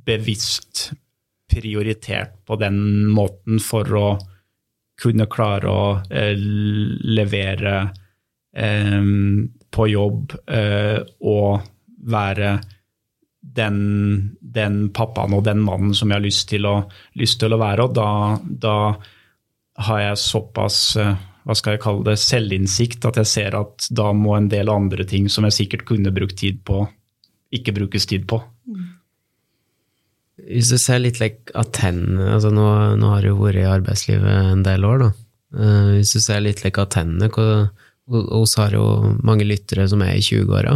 bevisst 0.08 0.88
prioritert 1.56 2.38
på 2.46 2.60
den 2.60 3.08
måten 3.08 3.62
for 3.64 3.96
å 3.96 4.08
kunne 5.02 5.28
klare 5.32 5.72
å 5.72 5.86
eh, 6.08 6.36
levere 6.36 7.76
eh, 8.56 9.12
på 9.76 9.88
jobb 9.92 10.36
eh, 10.48 11.00
og 11.28 11.66
være 12.06 12.56
den, 13.56 13.78
den, 14.40 14.80
pappaen 14.96 15.36
og 15.36 15.44
den 15.46 15.62
mannen 15.64 15.94
som 15.96 16.10
jeg 16.10 16.20
har 16.20 16.26
lyst 16.26 16.50
til 16.50 16.68
å, 16.70 16.76
lyst 17.20 17.40
til 17.42 17.54
å 17.54 17.62
være. 17.62 17.86
Og 17.88 17.96
da, 17.98 18.10
da, 18.42 18.76
har 19.86 20.00
jeg 20.00 20.20
såpass 20.24 20.80
eh, 21.02 21.16
hva 21.46 21.56
skal 21.58 21.76
jeg 21.76 21.84
kalle 21.84 22.06
det, 22.08 22.18
selvinnsikt 22.22 23.06
at 23.10 23.20
jeg 23.22 23.30
ser 23.30 23.58
at 23.60 23.90
da 23.94 24.10
må 24.16 24.38
en 24.38 24.48
del 24.50 24.72
andre 24.72 25.06
ting 25.08 25.28
som 25.30 25.46
jeg 25.46 25.58
sikkert 25.60 25.86
kunne 25.90 26.14
brukt 26.16 26.40
tid 26.40 26.64
på, 26.66 26.86
ikke 27.54 27.76
brukes 27.76 28.08
tid 28.10 28.24
på. 28.30 28.40
Hvis 30.46 30.72
du 30.74 30.78
ser 30.82 31.02
litt 31.02 31.20
like 31.22 31.54
attennene 31.58 32.36
altså 32.36 32.52
nå, 32.54 32.66
nå, 33.02 33.12
har 33.14 33.24
du 33.24 33.32
jo 33.32 33.40
vært 33.40 33.62
i 33.64 33.70
arbeidslivet 33.70 34.52
en 34.54 34.66
del 34.66 34.86
år, 34.88 35.06
da. 35.06 35.12
Uh, 35.56 35.94
hvis 35.98 36.12
du 36.16 36.20
ser 36.22 36.44
litt 36.44 36.66
like 36.66 36.82
attennene 36.82 37.30
Vi 37.32 38.42
har 38.60 38.76
jo 38.76 38.86
mange 39.26 39.48
lyttere 39.48 39.88
som 39.90 40.04
er 40.06 40.18
i 40.18 40.26
20-åra. 40.26 40.76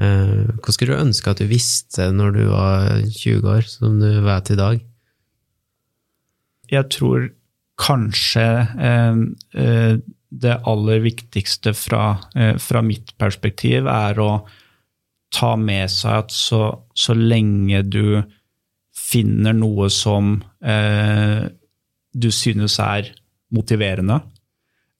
Uh, 0.00 0.48
hva 0.58 0.74
skulle 0.74 0.96
du 0.96 1.04
ønske 1.04 1.30
at 1.30 1.42
du 1.42 1.46
visste 1.50 2.08
når 2.14 2.34
du 2.38 2.42
var 2.48 2.88
20 3.04 3.52
år, 3.56 3.68
som 3.68 4.00
du 4.00 4.08
vet 4.24 4.50
i 4.50 4.58
dag? 4.58 4.82
Jeg 6.72 6.88
tror 6.94 7.28
kanskje 7.82 8.46
uh, 8.78 9.22
eh, 9.58 9.94
det 10.32 10.58
aller 10.68 11.02
viktigste 11.04 11.74
fra, 11.76 12.16
eh, 12.34 12.56
fra, 12.56 12.82
mitt 12.82 13.12
perspektiv 13.20 13.88
er 13.90 14.20
å 14.20 14.30
ta 15.32 15.54
med 15.56 15.90
seg 15.90 16.24
at 16.24 16.34
så, 16.34 16.62
så 16.94 17.16
lenge 17.16 17.82
du 17.88 18.22
finner 18.92 19.56
noe 19.56 19.88
som 19.92 20.36
eh, 20.64 21.48
du 22.12 22.28
synes 22.32 22.76
er 22.82 23.08
motiverende, 23.52 24.18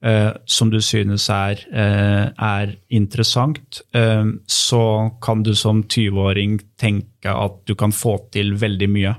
eh, 0.04 0.30
som 0.48 0.70
du 0.72 0.80
synes 0.84 1.28
er, 1.32 1.60
eh, 1.72 2.24
er 2.32 2.76
interessant, 2.92 3.82
eh, 3.94 4.24
så 4.48 4.84
kan 5.22 5.44
du 5.44 5.54
som 5.54 5.84
20-åring 5.84 6.58
tenke 6.80 7.32
at 7.32 7.60
du 7.68 7.74
kan 7.78 7.92
få 7.92 8.16
til 8.32 8.56
veldig 8.60 8.90
mye. 8.92 9.14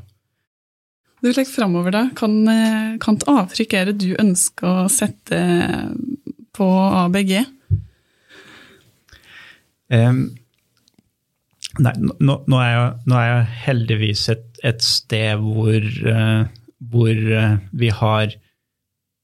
Du 1.23 1.29
legger 1.31 1.53
framover, 1.53 1.93
da. 1.95 2.09
Kan, 2.15 2.47
eh, 2.47 2.97
kan 2.99 3.15
et 3.15 3.27
avtrykk 3.31 3.73
er 3.73 3.85
det 3.85 3.99
du 4.03 4.09
ønsker 4.19 4.83
å 4.83 4.89
sette 4.91 5.37
på 6.53 6.67
ABG? 6.67 7.45
Um, 9.93 10.33
nei, 11.81 11.93
nå, 11.97 12.37
nå, 12.47 12.59
er 12.59 12.71
jeg, 12.71 12.89
nå, 13.09 13.17
er 13.17 13.29
jeg, 13.29 13.45
heldigvis 13.65 14.25
et, 14.33 14.45
et 14.65 14.83
sted 14.85 15.41
hvor, 15.41 15.87
uh, 16.07 16.43
hvor 16.93 17.21
uh, 17.33 17.55
vi 17.73 17.91
har 17.93 18.35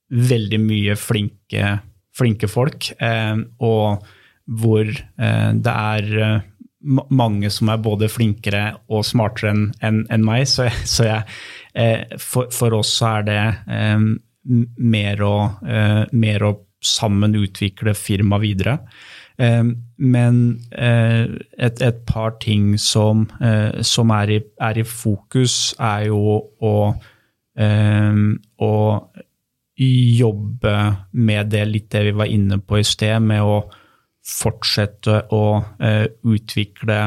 veldig 0.10 0.62
mye 0.64 0.96
flinke, 0.98 1.76
flinke 2.18 2.50
folk, 2.50 2.90
uh, 3.04 3.38
og 3.62 4.08
hvor 4.50 4.88
det 4.90 5.72
er 5.76 6.06
mange 7.14 7.52
som 7.54 7.70
er 7.70 7.82
både 7.86 8.08
flinkere 8.10 8.64
og 8.90 9.04
smartere 9.06 9.52
enn 9.52 9.60
en, 9.86 10.00
en 10.10 10.24
meg. 10.26 10.48
Så, 10.50 10.66
så 10.90 11.06
jeg, 11.06 12.18
for, 12.18 12.50
for, 12.50 12.74
oss 12.80 12.96
er 13.06 13.28
det 13.28 13.44
mer 14.50 15.22
å, 15.22 15.36
mer 16.18 16.48
å 16.48 16.52
sammen 16.82 17.38
utvikle 17.38 17.94
firmaet 17.94 18.42
videre. 18.48 18.80
Eh, 19.40 19.64
men 19.98 20.40
eh, 20.72 21.30
et, 21.58 21.82
et, 21.82 22.06
par 22.06 22.36
ting 22.44 22.74
som, 22.78 23.24
eh, 23.40 23.80
som 23.88 24.12
er, 24.12 24.36
i, 24.36 24.40
er, 24.60 24.80
i, 24.82 24.84
fokus, 24.84 25.74
er 25.80 26.10
jo 26.10 26.36
å, 26.60 26.76
å 27.60 28.74
jobbe 29.80 30.76
med 31.12 31.52
det 31.54 31.66
litt 31.68 31.92
det 31.92 32.04
vi 32.10 32.18
var 32.20 32.32
inne 32.32 32.60
på 32.60 32.82
i 32.82 32.88
sted, 32.88 33.20
med 33.24 33.44
å 33.44 33.62
fortsette 34.30 35.22
å 35.34 35.44
utvikle 36.30 36.98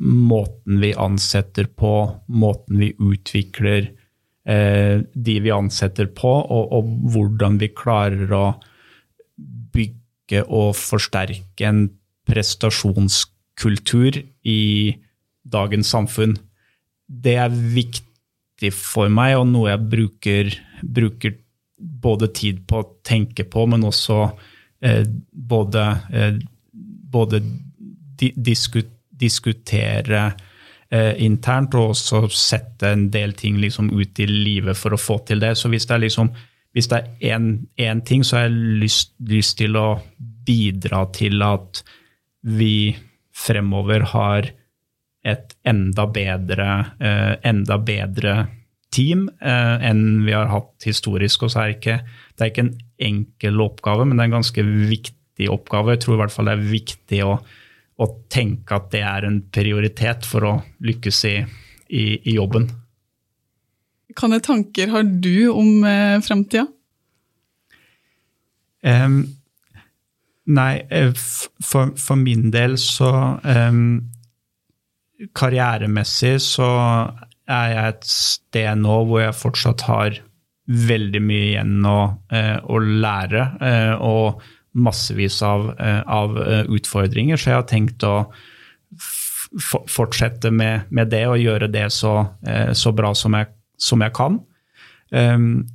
måten 0.00 0.78
vi 0.80 0.92
ansetter 0.94 1.66
på, 1.68 1.92
måten 2.32 2.78
vi 2.80 2.92
utvikler 2.94 3.90
de 4.46 5.36
vi 5.44 5.52
ansetter 5.52 6.08
på, 6.16 6.30
og, 6.40 6.72
og 6.78 6.94
hvordan 7.12 7.58
vi 7.60 7.70
klarer 7.76 8.34
å 8.38 8.44
bygge 10.30 10.46
å 10.48 10.72
forsterke 10.72 11.66
en 11.66 11.88
prestasjonskultur 12.26 14.22
i 14.44 14.96
dagens 15.42 15.90
samfunn. 15.90 16.38
Det 17.06 17.36
er 17.36 17.50
viktig 17.50 18.72
for 18.72 19.08
meg, 19.08 19.38
og 19.38 19.48
noe 19.48 19.70
jeg 19.70 19.88
bruker, 19.90 20.52
bruker 20.82 21.34
både 21.78 22.28
tid 22.28 22.66
på 22.68 22.80
å 22.80 22.88
tenke 23.02 23.44
på, 23.44 23.66
men 23.66 23.82
også 23.84 24.30
eh, 24.82 25.04
både, 25.32 26.00
eh, 26.12 26.38
både 27.10 27.40
di 28.20 28.32
diskut 28.36 28.96
diskutere 29.20 30.32
eh, 30.88 31.12
internt 31.20 31.74
og 31.76 31.90
også 31.92 32.22
sette 32.32 32.88
en 32.88 33.10
del 33.12 33.34
ting 33.36 33.58
liksom 33.60 33.90
ut 33.92 34.18
i 34.18 34.26
livet 34.26 34.78
for 34.78 34.94
å 34.94 35.00
få 35.00 35.18
til 35.28 35.42
det. 35.42 35.58
Så 35.60 35.68
hvis 35.68 35.84
det 35.84 35.92
er 35.92 36.00
liksom 36.06 36.30
hvis 36.74 36.88
det 36.90 37.00
er 37.20 37.40
én 37.40 38.02
ting, 38.06 38.22
så 38.24 38.38
har 38.38 38.48
jeg 38.48 38.78
lyst, 38.84 39.14
lyst, 39.26 39.56
til 39.58 39.76
å 39.78 40.00
bidra 40.46 41.04
til 41.14 41.42
at 41.42 41.82
vi 42.46 42.94
fremover 43.34 44.06
har 44.12 44.50
et 45.26 45.54
enda 45.68 46.06
bedre, 46.08 46.68
eh, 47.02 47.34
enda 47.44 47.76
bedre 47.82 48.34
team 48.94 49.28
eh, 49.40 49.76
enn 49.90 50.22
vi 50.24 50.34
har 50.34 50.50
hatt 50.52 50.86
historisk. 50.86 51.44
Og 51.44 51.52
så 51.52 51.62
er 51.62 51.72
det 51.72 51.78
ikke, 51.80 51.98
det 52.36 52.44
er 52.44 52.52
ikke 52.52 52.66
en 52.66 52.76
enkel 53.10 53.64
oppgave, 53.66 54.06
men 54.06 54.16
det 54.16 54.24
er 54.24 54.30
en 54.30 54.38
ganske 54.38 54.66
viktig 54.66 55.50
oppgave. 55.52 55.96
Jeg 55.96 56.04
tror 56.04 56.16
i 56.16 56.22
hvert 56.22 56.34
fall 56.34 56.50
det 56.50 56.56
er 56.56 56.70
viktig 56.70 57.22
å, 57.26 57.34
å 58.00 58.10
tenke 58.32 58.78
at 58.78 58.90
det 58.94 59.02
er 59.10 59.26
en 59.28 59.42
prioritet 59.52 60.28
for 60.28 60.48
å 60.48 60.54
lykkes 60.86 61.24
i, 61.28 61.36
i, 61.90 62.06
i 62.30 62.38
jobben. 62.38 62.70
Hvilke 64.10 64.40
tanker 64.42 64.90
har 64.90 65.04
du 65.06 65.50
om 65.52 65.84
eh, 65.86 66.18
framtida? 66.24 66.66
Um, 68.82 69.22
nei, 70.50 70.82
eh, 70.90 71.12
for, 71.14 71.92
for, 72.00 72.16
min 72.16 72.50
del 72.50 72.78
så 72.80 73.10
um, 73.44 74.00
Karrieremessig 75.36 76.38
så 76.42 76.70
er 77.50 77.74
jeg 77.74 77.92
et 77.92 78.08
sted 78.08 78.80
nå 78.80 79.02
hvor 79.06 79.20
jeg 79.20 79.36
fortsatt 79.36 79.84
har 79.84 80.16
veldig 80.70 81.20
mye 81.22 81.46
igjen 81.52 81.86
å, 81.86 82.00
uh, 82.32 82.58
å 82.66 82.80
lære. 82.80 83.44
Uh, 83.60 83.94
og 84.00 84.48
massevis 84.80 85.40
av, 85.42 85.64
av, 86.06 86.36
utfordringer, 86.70 87.34
så 87.34 87.48
jeg 87.50 87.56
har 87.58 87.64
tenkt 87.66 88.04
å 88.06 88.20
fortsette 89.90 90.52
med, 90.54 90.86
med, 90.94 91.10
det 91.10 91.24
og 91.26 91.42
gjøre 91.42 91.66
det 91.74 91.88
så, 91.90 92.12
så 92.78 92.92
bra 92.94 93.10
som 93.18 93.34
jeg 93.34 93.48
som 93.80 94.04
jeg 94.04 94.14
kan. 94.16 94.38
Um, 95.10 95.66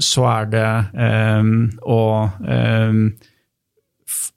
så 0.00 0.24
er 0.28 0.48
det 0.52 0.68
um, 0.92 1.54
å 1.88 2.02
um, 2.44 3.04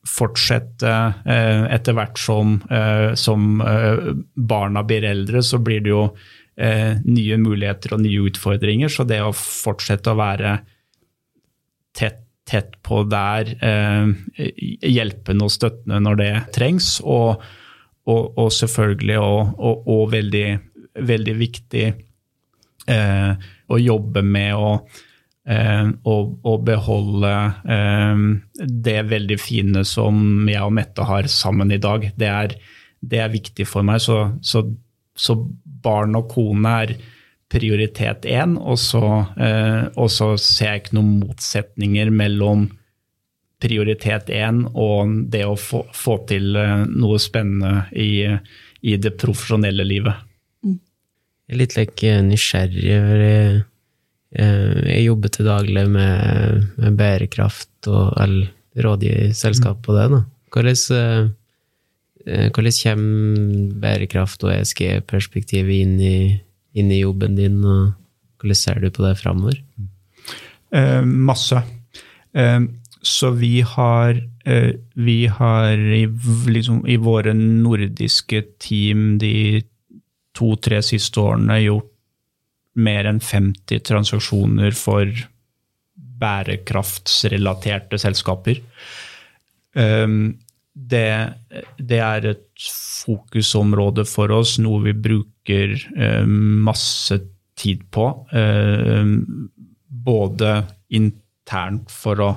fortsette 0.08 0.92
uh, 1.26 1.66
etter 1.74 1.98
hvert 1.98 2.20
som, 2.22 2.58
uh, 2.70 3.12
som 3.20 3.60
uh, 3.62 4.14
barna 4.36 4.86
blir 4.88 5.08
eldre, 5.08 5.44
så 5.44 5.60
blir 5.64 5.86
det 5.86 5.94
jo 5.96 6.08
nye 6.56 7.36
muligheter 7.36 7.98
og 7.98 8.00
nye 8.00 8.30
utfordringer. 8.30 8.88
Så 8.88 9.04
det 9.04 9.18
å 9.20 9.34
fortsette 9.36 10.14
å 10.14 10.16
være 10.16 10.54
tett, 11.92 12.22
tett 12.48 12.78
på 12.80 13.02
der, 13.12 13.52
hjelpende 14.40 15.50
og 15.50 15.52
støttende 15.52 16.00
når 16.06 16.22
det 16.22 16.30
trengs, 16.56 16.94
og, 17.04 17.44
og, 18.08 18.40
og 18.40 18.48
selvfølgelig 18.56 19.20
og, 19.20 19.60
og 19.84 20.08
veldig, 20.16 20.46
veldig 21.12 21.36
viktig 21.42 21.84
eh, 22.92 23.34
å 23.68 23.80
jobbe 23.82 24.24
med 24.26 24.56
å, 24.56 24.72
eh, 25.48 25.90
beholde 26.66 27.34
eh, 27.78 28.24
det 28.66 28.98
veldig 29.10 29.40
fine 29.42 29.86
som 29.88 30.48
jeg 30.50 30.64
og 30.64 30.74
Mette 30.78 31.08
har 31.08 31.30
sammen 31.32 31.72
i 31.72 31.82
dag. 31.82 32.10
Det 32.16 32.32
er, 32.32 32.56
det 33.02 33.22
er 33.24 33.34
viktig 33.34 33.68
for 33.70 33.86
meg. 33.88 34.02
Så, 34.04 34.20
så, 34.42 34.66
så, 35.16 35.40
barn 35.86 36.18
og 36.18 36.32
kone 36.32 36.70
er 36.82 36.96
prioritet 37.52 38.26
én, 38.26 38.56
og 38.58 38.80
eh, 39.38 39.86
og 39.94 40.10
så 40.10 40.32
ser 40.42 40.72
jeg 40.72 40.82
ikke 40.82 40.96
noen 40.98 41.20
motsetninger 41.20 42.10
mellom 42.10 42.66
prioritet 43.62 44.30
én 44.34 44.64
og 44.74 45.14
det 45.32 45.46
å 45.48 45.56
få, 45.60 45.86
få 45.94 46.18
til 46.30 46.56
eh, 46.60 46.86
noe 46.90 47.20
spennende 47.22 47.86
i, 47.94 48.26
i 48.82 48.98
det 49.02 49.16
profesjonelle 49.22 49.86
livet. 49.88 50.26
Jeg 51.46 51.56
er 51.56 51.62
litt 51.62 51.76
like, 51.78 52.12
nysgjerrig. 52.26 52.86
eh, 52.90 53.58
jeg, 54.36 55.02
jobber 55.06 55.30
til 55.30 55.46
daglig 55.46 55.88
med, 55.90 56.64
med 56.82 56.98
bærekraft 56.98 57.90
og 57.92 58.14
eller, 58.22 58.52
rådgir 58.76 59.34
selskap 59.36 59.84
på 59.86 59.96
det. 59.96 60.08
Da. 60.12 60.22
Hvordan, 60.52 60.80
eh, 60.96 61.28
eh, 62.26 62.48
hvordan 62.52 62.80
kommer 62.82 63.76
bærekraft 63.82 64.44
og 64.44 64.54
ESG-perspektivet 64.56 65.86
inn, 65.86 66.00
inn, 66.76 66.92
i 66.92 67.02
jobben 67.02 67.38
din, 67.38 67.62
og 67.64 67.94
hvordan 68.42 68.60
ser 68.60 68.82
du 68.84 68.90
på 68.90 69.06
det 69.06 69.18
framover? 69.22 69.62
Eh, 70.74 71.02
masse. 71.06 71.62
Eh, 72.34 72.60
så 73.06 73.30
vi 73.32 73.62
har, 73.62 74.18
eh, 74.46 74.74
vi 74.96 75.26
har 75.28 75.78
i, 75.78 76.06
liksom, 76.50 76.86
i, 76.88 76.98
våre 76.98 77.34
nordiske 77.34 78.44
team 78.60 79.18
de 79.20 79.64
to-tre 80.36 80.82
siste 80.86 81.22
årene 81.22 81.60
gjort 81.64 81.92
mer 82.76 83.08
enn 83.08 83.22
50 83.24 83.84
transaksjoner 83.88 84.76
for 84.76 85.12
bærekraftsrelaterte 86.20 88.00
selskaper. 88.00 88.60
Um, 89.76 90.36
det, 90.76 91.08
det, 91.80 92.02
er 92.04 92.28
et 92.34 92.68
fokusområde 93.06 94.04
for 94.08 94.32
oss, 94.36 94.58
noe 94.60 94.84
vi 94.90 94.96
bruker 95.08 95.76
um, 95.96 96.66
masse 96.68 97.20
tid 97.56 97.86
på. 97.96 98.10
Um, 98.36 99.50
både 99.88 100.58
internt 100.96 101.92
for 101.92 102.24
å 102.24 102.32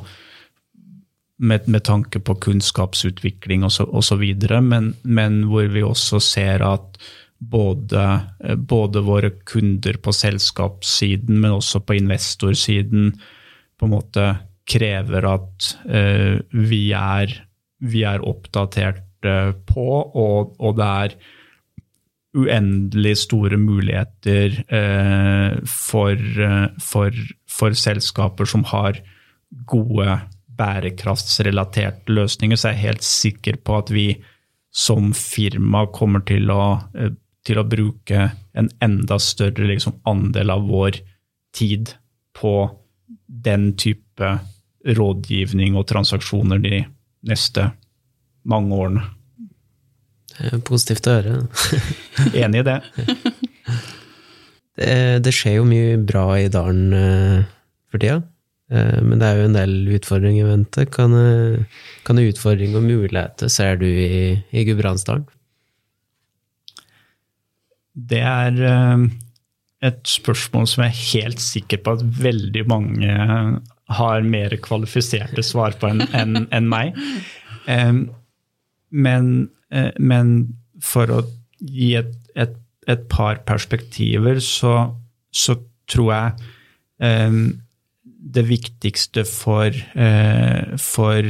med, 1.39 1.69
med, 1.71 1.85
tanke 1.87 2.19
på 2.19 2.35
kunnskapsutvikling 2.43 3.63
osv., 3.63 4.25
men, 4.67 4.89
men 5.03 5.37
hvor 5.47 5.69
vi 5.71 5.85
også 5.87 6.19
ser 6.23 6.65
at 6.67 6.99
både, 7.39 8.05
eh, 8.45 8.57
både, 8.57 9.03
våre 9.07 9.31
kunder 9.47 9.99
på 10.03 10.13
selskapssiden, 10.13 11.41
men 11.41 11.59
også 11.59 11.81
på 11.81 11.99
investorsiden, 11.99 13.13
på 13.79 13.87
en 13.87 13.95
måte 13.95 14.29
krever 14.69 15.25
at 15.25 15.67
uh, 15.89 16.43
vi, 16.53 16.91
er, 16.93 17.31
vi, 17.81 18.03
er, 18.05 18.21
oppdatert 18.27 19.25
uh, 19.25 19.55
på, 19.65 19.87
og, 20.13 20.59
og, 20.59 20.75
det 20.77 20.89
er 20.89 21.15
uendelig 22.37 23.15
store 23.25 23.59
muligheter 23.61 24.59
eh, 24.69 25.59
for, 25.65 26.17
eh, 26.17 26.67
for, 26.83 27.21
for, 27.49 27.77
selskaper 27.77 28.49
som 28.49 28.67
har 28.69 29.01
gode 29.69 30.19
bærekraftsrelaterte 30.59 32.13
løsninger, 32.13 32.59
så 32.59 32.73
jeg 32.73 32.77
er 32.77 32.87
helt 32.89 33.07
sikker 33.07 33.61
på 33.65 33.79
at 33.79 33.93
vi 33.95 34.09
som 34.75 35.15
firma 35.17 35.87
kommer 35.95 36.25
til 36.29 36.53
å, 36.53 36.79
eh, 36.95 37.15
til 37.47 37.61
å 37.61 37.67
bruke 37.69 38.31
en 38.59 38.69
enda 38.85 39.19
større 39.23 39.69
liksom, 39.71 40.01
andel 40.09 40.53
av 40.55 40.67
vår 40.69 41.01
tid 41.57 41.95
på 42.37 42.55
den 43.27 43.73
type 43.79 44.33
rådgivning 44.99 45.77
og 45.79 45.89
transaksjoner 45.91 46.61
de 46.63 46.83
neste 47.29 47.71
mange 48.49 48.77
årene. 48.79 49.05
Positivt 50.67 51.09
å 51.11 51.17
høre. 51.19 51.37
Enig 52.45 52.63
i 52.63 52.67
det. 52.69 52.79
det. 54.79 54.91
det. 55.25 55.35
skjer 55.35 55.59
jo 55.59 55.69
mye 55.69 55.97
bra 55.99 56.27
i 56.39 56.51
dalen 56.53 56.95
uh, 56.95 57.49
for 57.91 58.03
tida, 58.03 58.21
uh, 58.71 59.01
men 59.03 59.19
det 59.19 59.29
er 59.29 59.41
jo 59.41 59.49
en 59.49 59.59
del 59.59 59.75
utfordringer 59.99 60.45
i 60.45 60.53
vente. 60.53 60.87
Kan, 60.95 61.17
uh, 61.17 61.83
kan 62.07 62.23
utfordringer 62.23 62.79
og 62.79 62.87
muligheter 62.87 63.51
ser 63.53 63.83
du 63.83 63.89
i, 63.89 64.39
i 64.55 64.65
Gudbrandsdalen? 64.69 65.27
Det 67.99 68.21
er 68.23 68.59
et 69.83 70.01
spørsmål 70.07 70.69
som 70.71 70.85
jeg 70.85 70.93
er 70.93 71.05
helt 71.13 71.43
sikker 71.43 71.83
på 71.83 71.97
at 71.97 72.07
veldig 72.23 72.65
mange 72.71 73.19
har 73.99 74.27
mer 74.27 74.55
kvalifiserte 74.63 75.43
svar 75.43 75.75
på 75.81 75.91
enn 75.91 76.05
en, 76.15 76.43
en 76.55 76.69
meg. 76.71 76.99
Men 78.91 79.31
Eh, 79.71 79.93
men 80.01 80.35
for 80.83 81.13
å 81.13 81.23
gi 81.59 81.93
et, 81.99 82.15
et, 82.39 82.55
et 82.89 83.05
par 83.11 83.43
perspektiver, 83.49 84.41
så, 84.45 84.75
så 85.31 85.59
tror 85.91 86.13
jeg 86.15 86.33
det 86.99 88.43
viktigste 88.49 89.23
for, 89.23 89.75
for 90.83 91.29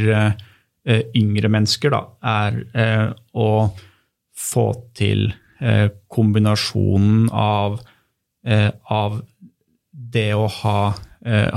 yngre 1.21 1.51
mennesker 1.53 1.93
da, 1.93 2.01
er 2.25 2.57
å 3.37 3.51
få 4.33 4.64
til 4.97 5.27
kombinasjonen 6.09 7.29
av, 7.35 7.81
av, 8.95 9.17
det 9.91 10.29
å 10.39 10.47
ha, 10.61 10.81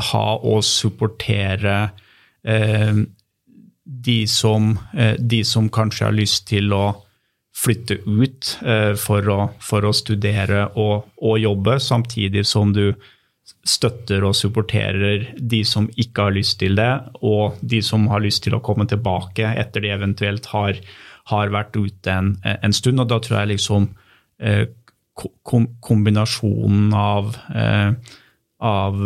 ha 0.10 0.24
og 0.42 0.64
supportere 0.66 1.76
de 3.92 4.28
som, 4.28 4.80
eh, 4.94 5.16
de 5.20 5.44
som, 5.44 5.70
kanskje 5.70 6.06
har 6.06 6.16
lyst 6.16 6.48
til 6.48 6.74
å 6.74 6.86
flytte 7.56 8.00
ut 8.06 8.58
eh, 8.64 8.94
for 9.00 9.28
å, 9.30 9.40
for 9.62 9.86
å 9.86 9.94
studere 9.96 10.68
og, 10.80 11.10
og, 11.20 11.40
jobbe, 11.42 11.80
samtidig 11.80 12.46
som 12.48 12.72
du 12.74 12.94
støtter 13.68 14.24
og 14.24 14.38
supporterer 14.38 15.28
de 15.38 15.62
som 15.68 15.90
ikke 16.00 16.30
har 16.30 16.36
lyst 16.38 16.60
til 16.62 16.78
det, 16.80 16.92
og 17.22 17.60
de 17.62 17.82
som 17.84 18.08
har 18.10 18.24
lyst 18.24 18.46
til 18.46 18.56
å 18.56 18.64
komme 18.64 18.88
tilbake 18.90 19.50
etter 19.60 19.84
de 19.84 19.92
eventuelt 19.94 20.48
har, 20.54 20.80
har 21.30 21.52
vært 21.54 21.78
ute 21.78 22.12
en, 22.12 22.34
en, 22.44 22.74
stund. 22.74 23.00
Og 23.04 23.10
da 23.12 23.20
tror 23.22 23.42
jeg 23.42 23.54
liksom 23.54 23.90
eh, 24.42 24.66
kombinasjonen 25.46 26.94
av, 26.98 27.36
av 28.58 29.00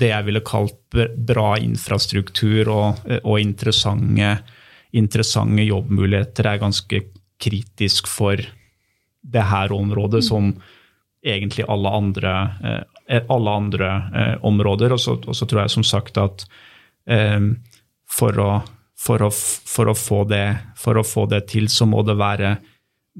det 0.00 0.08
jeg 0.08 0.26
ville 0.28 0.42
kalt 0.46 0.96
bra 1.28 1.48
infrastruktur 1.60 2.70
og, 2.72 3.02
og 3.18 3.40
interessante, 3.42 4.30
interessante, 4.96 5.66
jobbmuligheter 5.66 6.48
er 6.48 6.62
ganske 6.62 7.02
kritisk 7.42 8.08
for 8.08 8.40
det 9.26 9.44
her 9.50 9.72
området, 9.72 10.22
mm. 10.22 10.28
som 10.28 10.52
egentlig 11.26 11.64
alle 11.68 11.90
andre, 11.90 12.34
eh, 13.08 13.22
alle 13.28 13.50
andre 13.50 13.90
eh, 14.14 14.34
områder. 14.44 14.92
Og 14.92 15.00
så, 15.00 15.16
og 15.26 15.36
så, 15.36 15.46
tror 15.46 15.64
jeg 15.64 15.74
som 15.74 15.84
sagt 15.84 16.18
at 16.20 16.46
eh, 17.10 17.40
for, 18.06 18.38
å, 18.40 18.50
for, 18.96 19.26
å, 19.26 19.30
for, 19.30 19.92
å, 19.92 19.96
få 19.96 20.22
det, 20.30 20.46
for 20.80 20.98
å 20.98 21.04
få 21.06 21.26
det 21.30 21.44
til, 21.52 21.68
så 21.72 21.88
må 21.88 22.02
det 22.06 22.16
være, 22.18 22.56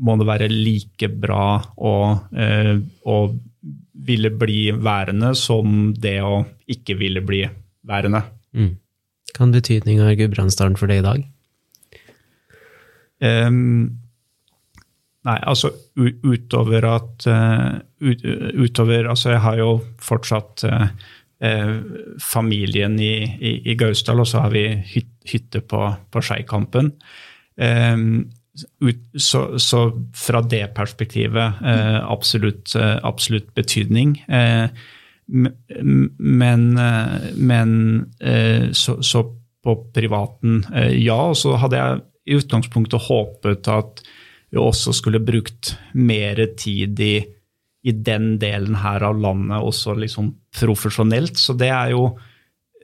må 0.03 0.17
det 0.21 0.29
være 0.29 0.49
like 0.53 1.11
bra 1.13 1.61
å, 1.77 1.95
å 2.17 3.17
ville 4.07 4.31
bli 4.31 4.71
værende 4.73 5.35
som 5.39 5.93
det 5.97 6.19
å 6.25 6.41
ikke 6.71 6.97
ville 6.99 7.23
bli 7.25 7.45
værende. 7.87 8.23
Mm. 8.57 8.75
Hva 9.37 9.47
er 9.47 9.55
betydninga 9.59 10.09
av 10.11 10.19
Gudbrandsdalen 10.21 10.77
for 10.81 10.91
deg 10.91 11.03
i 11.03 11.07
dag? 11.07 11.25
Um, 13.17 13.99
nei, 15.25 15.37
altså 15.49 15.73
utover 15.97 16.85
at 16.91 17.25
uh, 17.31 17.79
ut, 18.05 18.25
Utover 18.61 19.09
Altså, 19.09 19.31
jeg 19.33 19.41
har 19.41 19.61
jo 19.61 19.71
fortsatt 20.05 20.67
uh, 20.69 20.91
uh, 21.45 21.77
familien 22.21 22.99
i, 23.01 23.15
i, 23.25 23.55
i, 23.65 23.77
Gausdal, 23.81 24.21
og 24.21 24.29
så 24.29 24.45
har 24.45 24.53
vi 24.53 24.67
hyt, 24.93 25.11
hytte 25.31 25.63
på, 25.65 25.83
på 26.11 26.23
Skeikampen. 26.25 26.93
Um, 27.57 28.27
så, 29.19 29.59
så, 29.59 29.81
fra 30.15 30.41
det 30.43 30.67
perspektivet 30.77 31.63
eh, 31.65 31.99
absolutt, 32.11 32.75
eh, 32.77 32.97
absolutt, 33.03 33.55
betydning. 33.55 34.17
Eh, 34.29 34.69
men, 35.27 36.79
men 37.37 37.73
så, 38.73 39.03
så, 39.03 39.23
på 39.67 39.73
privaten, 39.91 40.61
ja. 40.95 41.17
Og 41.33 41.35
så 41.35 41.57
hadde 41.59 41.81
jeg 41.81 42.03
i 42.31 42.37
utgangspunktet 42.39 43.09
håpet 43.09 43.67
at 43.67 44.05
vi 44.55 44.61
også 44.63 44.95
skulle 44.95 45.19
brukt 45.27 45.73
mer 45.99 46.39
tid 46.55 47.03
i, 47.03 47.17
i 47.83 47.95
den 48.07 48.37
delen 48.39 48.79
her 48.79 49.03
av 49.09 49.19
landet 49.19 49.59
også 49.59 49.97
liksom 49.99 50.31
profesjonelt. 50.55 51.35
Så 51.43 51.57
det 51.59 51.73
er 51.75 51.97
jo 51.97 52.13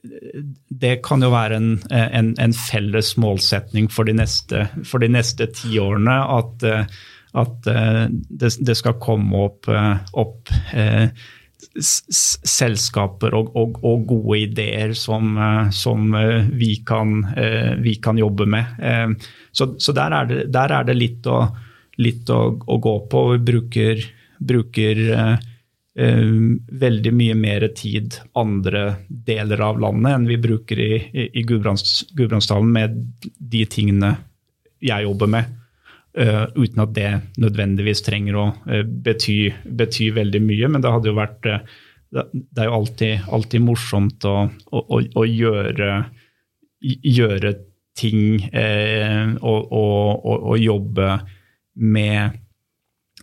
det 0.03 0.97
kan 1.07 1.23
jo 1.23 1.31
være 1.33 1.59
en, 1.61 1.69
en, 1.95 2.33
en 2.41 2.55
felles 2.57 3.13
målsetning 3.21 3.89
for 3.93 4.09
de 4.09 4.17
neste, 4.19 4.65
for 4.89 5.03
de 5.03 5.11
neste 5.13 5.47
tiårene 5.55 6.17
at, 6.39 6.65
at 7.39 7.69
det, 7.69 8.51
det, 8.59 8.77
skal 8.79 8.99
komme 9.03 9.45
opp, 9.47 9.71
opp 10.19 10.51
selskaper 11.79 13.37
og, 13.39 13.53
og, 13.55 13.79
og, 13.87 14.03
gode 14.11 14.41
ideer 14.49 14.97
som, 14.99 15.39
som 15.71 16.11
vi, 16.51 16.75
kan, 16.87 17.21
vi, 17.85 17.95
kan, 18.03 18.19
jobbe 18.19 18.49
med. 18.57 19.23
Så, 19.55 19.71
så 19.79 19.95
der, 19.95 20.19
er 20.19 20.33
det, 20.33 20.43
der, 20.53 20.77
er 20.81 20.91
det, 20.91 20.99
litt 20.99 21.31
å, 21.31 21.45
litt 22.03 22.27
å, 22.35 22.43
å 22.59 22.83
gå 22.83 22.99
på. 23.07 23.25
Vi 23.37 23.41
bruker, 23.53 24.05
bruker 24.43 25.07
Eh, 25.15 25.49
veldig 25.93 27.11
mye 27.13 27.35
mer 27.37 27.67
tid 27.77 28.15
andre 28.41 28.95
deler 29.07 29.61
av 29.61 29.81
landet 29.83 30.15
enn 30.17 30.23
vi 30.25 30.39
bruker 30.41 30.79
i, 30.81 30.95
i, 31.13 31.27
i 31.37 31.43
Gudbrandsdalen 31.45 32.71
med 32.73 32.95
de 33.21 33.67
tingene 33.69 34.15
jeg 34.83 35.05
jobber 35.07 35.31
med. 35.35 35.59
Uh, 36.13 36.45
uten 36.61 36.83
at 36.83 36.91
det 36.93 37.11
nødvendigvis 37.41 38.03
trenger 38.05 38.37
å 38.37 38.45
uh, 38.53 38.83
bety, 38.85 39.47
bety, 39.65 40.11
veldig 40.13 40.43
mye. 40.45 40.69
Men 40.69 40.85
det 40.85 40.93
hadde 40.93 41.09
jo 41.09 41.17
vært 41.17 41.49
uh, 41.49 41.63
Det 42.13 42.61
er 42.61 42.69
jo 42.69 42.75
alltid, 42.77 43.29
alltid 43.33 43.65
morsomt 43.65 44.27
å, 44.29 44.35
å, 44.69 44.83
å, 44.83 44.99
å 45.01 45.25
gjøre, 45.25 45.93
gjøre, 46.81 47.55
ting 47.93 48.41
og, 49.45 49.67
og, 49.69 50.23
og, 50.25 50.55
jobbe 50.57 51.09
med 51.85 52.39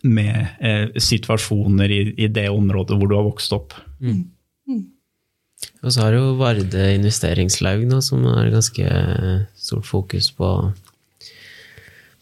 med 0.02 0.46
eh, 0.60 0.86
situasjoner 0.96 1.92
i, 1.92 2.00
i, 2.16 2.28
det 2.32 2.48
området 2.52 2.98
hvor 2.98 3.10
du 3.10 3.16
har 3.18 3.26
vokst 3.26 3.52
opp. 3.56 3.76
Mm. 4.00 4.22
Mm. 4.68 4.84
Og 5.84 5.92
så 5.92 6.06
har 6.06 6.16
jo 6.16 6.36
Varde 6.40 6.86
investeringslaug 6.96 7.84
nå, 7.88 8.00
som 8.04 8.24
har 8.28 8.52
ganske 8.52 8.88
stort 9.60 9.88
fokus 9.88 10.30
på, 10.36 10.50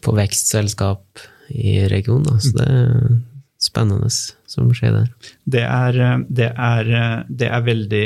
på 0.03 0.15
vekstselskap 0.17 1.23
i 1.49 1.79
regionen. 1.91 2.39
Så 2.43 2.55
det 2.57 2.67
er 2.67 3.17
spennende 3.59 4.09
som 4.09 4.69
skjer 4.75 4.95
der. 4.95 5.09
Det 5.43 5.63
er, 5.65 5.99
det 6.29 6.51
er, 6.55 6.91
det 7.27 7.49
er 7.49 7.65
veldig, 7.65 8.05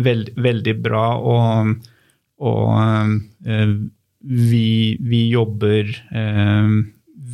veld, 0.00 0.30
veldig 0.46 0.74
bra, 0.84 1.04
og, 1.20 1.74
og 2.40 2.70
eh, 3.44 3.74
vi, 4.24 4.68
vi, 5.04 5.22
jobber 5.34 5.92
eh, 5.92 6.72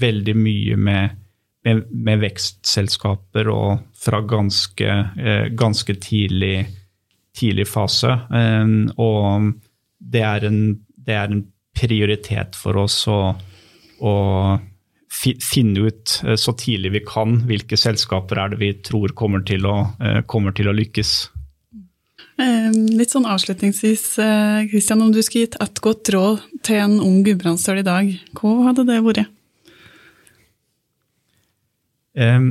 veldig 0.01 0.35
mye 0.39 0.77
med, 0.77 1.21
med, 1.67 1.85
med 1.91 2.23
vekstselskaper 2.25 3.51
og 3.53 3.85
fra 4.01 4.21
ganske, 4.21 4.89
eh, 5.19 5.47
ganske 5.53 5.95
tidlig, 6.01 6.67
tidlig, 7.37 7.69
fase. 7.69 8.17
Eh, 8.35 8.67
og 8.97 9.53
det 10.01 10.25
er, 10.27 10.49
en, 10.49 10.61
det 10.97 11.17
er, 11.17 11.31
en, 11.31 11.49
prioritet 11.81 12.57
for 12.59 12.77
oss 12.83 12.97
å, 13.09 13.31
å 14.03 14.15
finne 15.15 15.85
ut 15.87 16.17
eh, 16.27 16.35
så 16.37 16.53
tidlig 16.59 16.91
vi 16.97 17.03
kan 17.07 17.39
hvilke 17.47 17.79
selskaper 17.79 18.43
er 18.43 18.53
det 18.53 18.59
vi 18.61 18.73
tror 18.85 19.15
kommer 19.17 19.45
til 19.47 19.69
å, 19.71 19.77
kommer 20.29 20.57
til 20.57 20.69
å 20.69 20.75
lykkes. 20.77 21.13
Litt 22.41 23.13
sånn 23.13 23.29
avslutningsvis, 23.29 24.05
Kristian, 24.73 25.03
om 25.05 25.13
du 25.13 25.21
skulle 25.23 25.47
gitt 25.47 25.59
et 25.61 25.81
godt 25.85 26.09
råd 26.13 26.41
til 26.67 26.81
en 26.81 26.97
ung 27.05 27.21
gudbrandsdøl 27.25 27.83
i 27.83 27.87
dag, 27.87 28.15
hva 28.41 28.55
hadde 28.71 28.87
det 28.89 28.99
vært? 29.05 29.29
Um, 32.19 32.51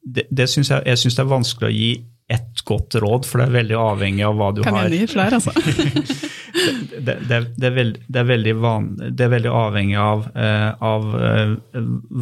det, 0.00 0.26
det 0.30 0.48
synes 0.50 0.70
jeg, 0.72 0.86
jeg 0.86 1.02
syns 1.02 1.18
det 1.18 1.24
er 1.24 1.34
vanskelig 1.34 1.68
å 1.68 1.74
gi 1.74 1.90
ett 2.30 2.62
godt 2.64 2.94
råd, 3.02 3.26
for 3.26 3.40
det 3.40 3.48
er 3.48 3.56
veldig 3.58 3.78
avhengig 3.78 4.22
av 4.26 4.36
hva 4.38 4.50
du 4.54 4.62
Kan 4.62 4.76
har. 4.78 4.86
jeg 4.86 5.02
gi 5.02 5.14
flere, 5.16 5.40
altså? 5.40 5.50
det, 7.06 7.16
det, 7.28 7.40
det, 7.56 7.66
er 7.66 7.74
veld, 7.74 7.98
det, 8.06 8.20
er 8.22 8.28
veldig 8.28 8.54
van, 8.62 8.86
det 9.00 9.26
er 9.26 9.32
veldig 9.34 9.50
avhengig 9.54 9.98
av, 10.00 10.28
eh, 10.38 10.68
av 10.84 11.10
eh, 11.18 11.54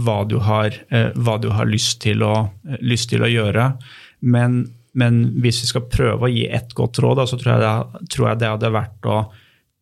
hva, 0.06 0.18
du 0.28 0.38
har, 0.44 0.80
eh, 0.88 1.10
hva 1.16 1.36
du 1.42 1.50
har 1.54 1.68
lyst 1.68 2.00
til 2.04 2.24
å, 2.24 2.34
lyst 2.80 3.12
til 3.12 3.24
å 3.24 3.30
gjøre. 3.30 3.70
Men, 4.20 4.62
men, 4.98 5.20
hvis 5.42 5.62
vi 5.64 5.70
skal 5.72 5.88
prøve 5.92 6.28
å 6.28 6.32
gi 6.32 6.46
ett 6.48 6.72
godt 6.78 7.02
råd, 7.04 7.24
så 7.28 7.40
tror 7.40 7.54
jeg 7.54 7.64
det, 7.64 8.08
tror 8.14 8.30
jeg 8.30 8.42
det 8.42 8.52
hadde 8.54 8.74
vært 8.78 9.12
å 9.12 9.20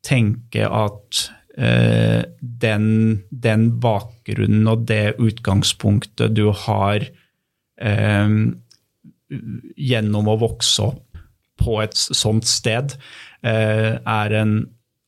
tenke 0.07 0.67
at 0.67 1.23
eh, 1.23 1.36
den, 1.57 2.89
den, 3.31 3.63
bakgrunnen 3.81 4.69
og 4.69 4.83
det 4.91 5.15
utgangspunktet 5.17 6.35
du 6.37 6.51
har 6.53 7.07
eh, 7.81 8.35
gjennom 9.77 10.29
å 10.29 10.37
vokse 10.43 10.91
opp 10.91 11.23
på 11.57 11.79
et 11.83 11.97
sånt 11.97 12.47
sted, 12.49 12.97
eh, 13.43 13.97
er 13.97 14.37
en 14.37 14.59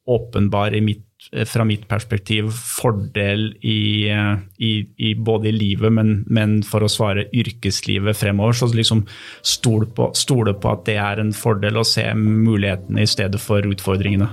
åpenbar, 0.09 0.73
mitt, 0.81 1.05
fra 1.45 1.65
mitt 1.69 1.85
perspektiv, 1.91 2.49
fordel 2.55 3.51
i, 3.61 4.09
i, 4.09 4.73
i 4.97 5.15
både 5.15 5.51
i 5.51 5.53
livet, 5.53 5.93
men, 5.93 6.23
men, 6.33 6.63
for 6.65 6.87
å 6.87 6.89
svare 6.89 7.27
yrkeslivet 7.37 8.17
fremover. 8.17 8.57
Så 8.57 8.71
liksom 8.73 9.05
stole 9.45 9.91
på, 9.93 10.09
stole 10.17 10.57
på 10.57 10.73
at 10.73 10.87
det 10.89 10.97
er 11.03 11.21
en 11.21 11.35
fordel 11.37 11.83
å 11.83 11.87
se 11.87 12.07
mulighetene 12.17 13.05
i 13.05 13.11
stedet 13.11 13.43
for 13.43 13.69
utfordringene. 13.69 14.31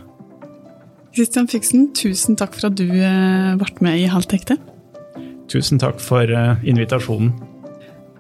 Kristian 1.16 1.48
Fiksen, 1.48 1.94
tusen 1.96 2.36
takk 2.36 2.58
for 2.58 2.68
at 2.68 2.76
du 2.76 2.90
ble 2.90 3.70
med 3.86 4.02
i 4.02 4.08
Halvt 4.12 4.36
ekte. 4.36 4.58
Tusen 5.48 5.80
takk 5.80 6.02
for 6.04 6.28
invitasjonen. 6.68 7.32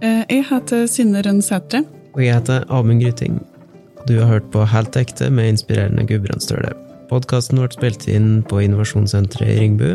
Jeg 0.01 0.45
heter 0.47 0.85
Synne 0.87 1.23
Rønn 1.25 1.41
Sætre. 1.43 1.83
Og 2.15 2.23
jeg 2.23 2.37
heter 2.37 2.63
Amund 2.71 3.03
Gryting. 3.03 3.41
Du 4.07 4.15
har 4.21 4.29
hørt 4.29 4.47
på 4.53 4.63
Helt 4.71 4.95
ekte 4.95 5.27
med 5.33 5.55
inspirerende 5.55 6.05
Gudbrandsdøle. 6.07 6.71
Podkasten 7.09 7.59
ble 7.59 7.67
spilt 7.73 8.07
inn 8.07 8.39
på 8.47 8.61
Innovasjonssenteret 8.63 9.51
i 9.51 9.59
Ringbu. 9.59 9.89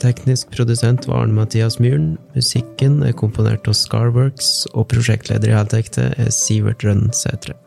Teknisk 0.00 0.54
produsent 0.54 1.08
var 1.10 1.24
Arne 1.24 1.34
Mathias 1.34 1.80
Myhren. 1.82 2.14
Musikken 2.38 3.02
er 3.02 3.18
komponert 3.18 3.66
av 3.66 3.74
Scarworks, 3.78 4.68
og 4.78 4.88
prosjektleder 4.94 5.50
i 5.50 5.58
Helt 5.58 5.74
ekte 5.76 6.12
er 6.14 6.30
Sivert 6.32 6.86
Rønn 6.86 7.10
Sætre. 7.16 7.58